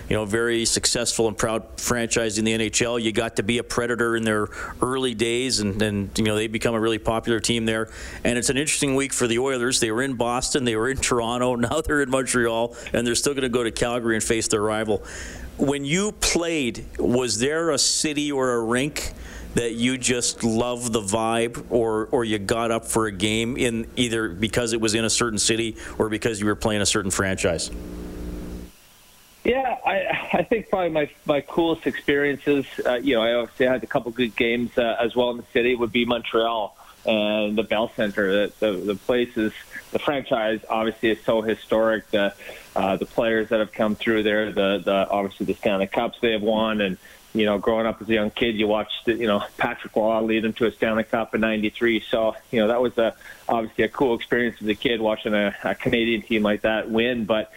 you 0.09 0.15
know, 0.15 0.25
very 0.25 0.65
successful 0.65 1.27
and 1.27 1.37
proud 1.37 1.67
franchise 1.79 2.39
in 2.39 2.45
the 2.45 2.53
NHL. 2.53 2.99
You 2.99 3.11
got 3.11 3.35
to 3.35 3.43
be 3.43 3.59
a 3.59 3.63
Predator 3.63 4.15
in 4.15 4.23
their 4.23 4.47
early 4.81 5.13
days, 5.13 5.59
and 5.59 5.79
and 5.83 6.17
you 6.17 6.25
know 6.25 6.35
they 6.35 6.47
become 6.47 6.73
a 6.73 6.79
really 6.79 6.97
popular 6.97 7.39
team 7.39 7.65
there. 7.65 7.89
And 8.23 8.39
it's 8.39 8.49
an 8.49 8.57
interesting 8.57 8.95
week 8.95 9.13
for 9.13 9.27
the 9.27 9.37
Oilers. 9.37 9.79
They 9.79 9.91
were 9.91 10.01
in 10.01 10.15
Boston, 10.15 10.63
they 10.63 10.75
were 10.75 10.89
in 10.89 10.97
Toronto, 10.97 11.53
now 11.55 11.81
they're 11.81 12.01
in 12.01 12.09
Montreal, 12.09 12.75
and 12.91 13.05
they're 13.05 13.13
still 13.13 13.35
going 13.35 13.43
to 13.43 13.49
go 13.49 13.63
to 13.63 13.71
Calgary 13.71 14.15
and 14.15 14.23
face 14.23 14.47
their 14.47 14.63
rival. 14.63 15.03
When 15.57 15.85
you 15.85 16.11
played, 16.11 16.85
was 16.97 17.37
there 17.37 17.69
a 17.69 17.77
city 17.77 18.31
or 18.31 18.53
a 18.53 18.63
rink? 18.63 19.13
That 19.55 19.73
you 19.73 19.97
just 19.97 20.43
love 20.43 20.91
the 20.91 21.01
vibe 21.01 21.65
or 21.69 22.07
or 22.11 22.23
you 22.23 22.37
got 22.39 22.71
up 22.71 22.85
for 22.85 23.07
a 23.07 23.11
game 23.11 23.57
in 23.57 23.87
either 23.95 24.29
because 24.29 24.73
it 24.73 24.81
was 24.81 24.93
in 24.93 25.05
a 25.05 25.09
certain 25.09 25.39
city 25.39 25.75
or 25.97 26.09
because 26.09 26.39
you 26.39 26.45
were 26.45 26.55
playing 26.55 26.81
a 26.81 26.85
certain 26.85 27.11
franchise? 27.11 27.71
Yeah, 29.43 29.77
I, 29.85 30.29
I 30.33 30.43
think 30.43 30.69
probably 30.69 30.89
my 30.89 31.09
my 31.25 31.41
coolest 31.41 31.87
experiences, 31.87 32.65
uh, 32.85 32.95
you 32.95 33.15
know, 33.15 33.21
I 33.21 33.33
obviously 33.33 33.65
had 33.65 33.81
a 33.81 33.87
couple 33.87 34.11
good 34.11 34.35
games 34.35 34.77
uh, 34.77 34.97
as 34.99 35.15
well 35.15 35.31
in 35.31 35.37
the 35.37 35.45
city. 35.53 35.73
Would 35.73 35.93
be 35.93 36.03
Montreal 36.03 36.75
and 37.05 37.57
the 37.57 37.63
Bell 37.63 37.89
Center. 37.95 38.47
The, 38.47 38.53
the 38.59 38.71
the 38.73 38.95
place 38.95 39.37
is 39.37 39.53
the 39.91 39.99
franchise 39.99 40.59
obviously 40.69 41.11
is 41.11 41.21
so 41.23 41.41
historic. 41.41 42.11
The 42.11 42.33
uh, 42.75 42.97
the 42.97 43.05
players 43.05 43.47
that 43.49 43.59
have 43.59 43.71
come 43.71 43.95
through 43.95 44.23
there, 44.23 44.51
the 44.51 44.81
the 44.83 45.09
obviously 45.09 45.45
the 45.45 45.53
Stanley 45.53 45.87
Cups 45.87 46.17
they 46.21 46.33
have 46.33 46.41
won, 46.41 46.81
and 46.81 46.97
you 47.37 47.45
know, 47.45 47.57
growing 47.57 47.85
up 47.85 48.01
as 48.01 48.09
a 48.09 48.13
young 48.13 48.31
kid, 48.31 48.55
you 48.55 48.67
watched, 48.67 49.07
you 49.07 49.27
know, 49.27 49.43
Patrick 49.57 49.95
Roy 49.95 50.21
lead 50.21 50.43
them 50.43 50.53
to 50.53 50.65
a 50.65 50.71
Stanley 50.71 51.03
Cup 51.03 51.35
in 51.35 51.41
'93. 51.41 52.03
So, 52.09 52.35
you 52.51 52.59
know, 52.59 52.67
that 52.67 52.81
was 52.81 52.97
a 52.97 53.15
obviously 53.47 53.83
a 53.83 53.89
cool 53.89 54.15
experience 54.15 54.61
as 54.61 54.67
a 54.67 54.75
kid 54.75 55.01
watching 55.01 55.33
a, 55.33 55.55
a 55.63 55.75
Canadian 55.75 56.23
team 56.23 56.43
like 56.43 56.61
that 56.61 56.89
win. 56.89 57.25
But, 57.25 57.51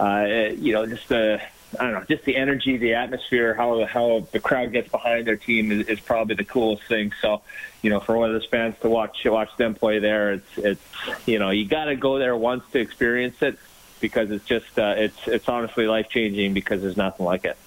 uh, 0.00 0.26
you 0.56 0.72
know, 0.72 0.86
just 0.86 1.08
the 1.08 1.40
I 1.78 1.84
don't 1.84 1.92
know, 1.92 2.04
just 2.08 2.24
the 2.24 2.36
energy, 2.36 2.76
the 2.76 2.94
atmosphere, 2.94 3.54
how 3.54 3.84
how 3.84 4.26
the 4.32 4.40
crowd 4.40 4.72
gets 4.72 4.88
behind 4.88 5.26
their 5.26 5.36
team 5.36 5.72
is, 5.72 5.88
is 5.88 6.00
probably 6.00 6.36
the 6.36 6.44
coolest 6.44 6.84
thing. 6.84 7.12
So, 7.20 7.42
you 7.82 7.90
know, 7.90 8.00
for 8.00 8.16
Oilers 8.16 8.46
fans 8.46 8.76
to 8.80 8.88
watch 8.88 9.24
watch 9.24 9.54
them 9.56 9.74
play 9.74 9.98
there, 9.98 10.32
it's 10.32 10.58
it's 10.58 10.82
you 11.26 11.38
know, 11.38 11.50
you 11.50 11.66
got 11.66 11.84
to 11.84 11.96
go 11.96 12.18
there 12.18 12.36
once 12.36 12.64
to 12.72 12.78
experience 12.78 13.42
it 13.42 13.58
because 14.00 14.30
it's 14.30 14.44
just 14.46 14.78
uh, 14.78 14.94
it's 14.96 15.28
it's 15.28 15.48
honestly 15.48 15.86
life 15.86 16.08
changing 16.08 16.54
because 16.54 16.80
there's 16.80 16.96
nothing 16.96 17.26
like 17.26 17.44
it. 17.44 17.58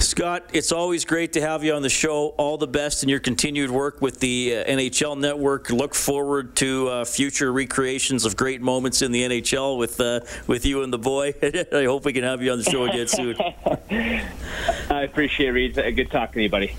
Scott, 0.00 0.50
it's 0.52 0.70
always 0.70 1.04
great 1.04 1.32
to 1.32 1.40
have 1.40 1.64
you 1.64 1.74
on 1.74 1.82
the 1.82 1.88
show. 1.88 2.28
All 2.38 2.56
the 2.56 2.66
best 2.68 3.02
in 3.02 3.08
your 3.08 3.18
continued 3.18 3.70
work 3.70 4.00
with 4.00 4.20
the 4.20 4.56
uh, 4.56 4.64
NHL 4.64 5.18
Network. 5.18 5.70
Look 5.70 5.94
forward 5.94 6.54
to 6.56 6.88
uh, 6.88 7.04
future 7.04 7.52
recreations 7.52 8.24
of 8.24 8.36
great 8.36 8.60
moments 8.60 9.02
in 9.02 9.12
the 9.12 9.22
NHL 9.22 9.76
with 9.76 10.00
uh, 10.00 10.20
with 10.46 10.64
you 10.64 10.82
and 10.82 10.92
the 10.92 10.98
boy. 10.98 11.34
I 11.42 11.84
hope 11.84 12.04
we 12.04 12.12
can 12.12 12.22
have 12.22 12.42
you 12.42 12.52
on 12.52 12.58
the 12.58 12.64
show 12.64 12.84
again 12.84 13.08
soon. 13.08 13.36
I 14.90 15.02
appreciate 15.02 15.48
it, 15.48 15.52
Reid. 15.52 15.74
Good 15.74 16.10
talking 16.10 16.34
to 16.34 16.42
you, 16.42 16.50
buddy. 16.50 16.74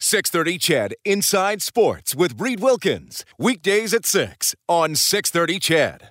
630 0.00 0.58
CHED 0.58 0.94
Inside 1.04 1.60
Sports 1.60 2.14
with 2.14 2.40
Reid 2.40 2.60
Wilkins. 2.60 3.24
Weekdays 3.36 3.92
at 3.92 4.06
6 4.06 4.54
on 4.68 4.94
630 4.94 5.58
CHED. 5.58 6.06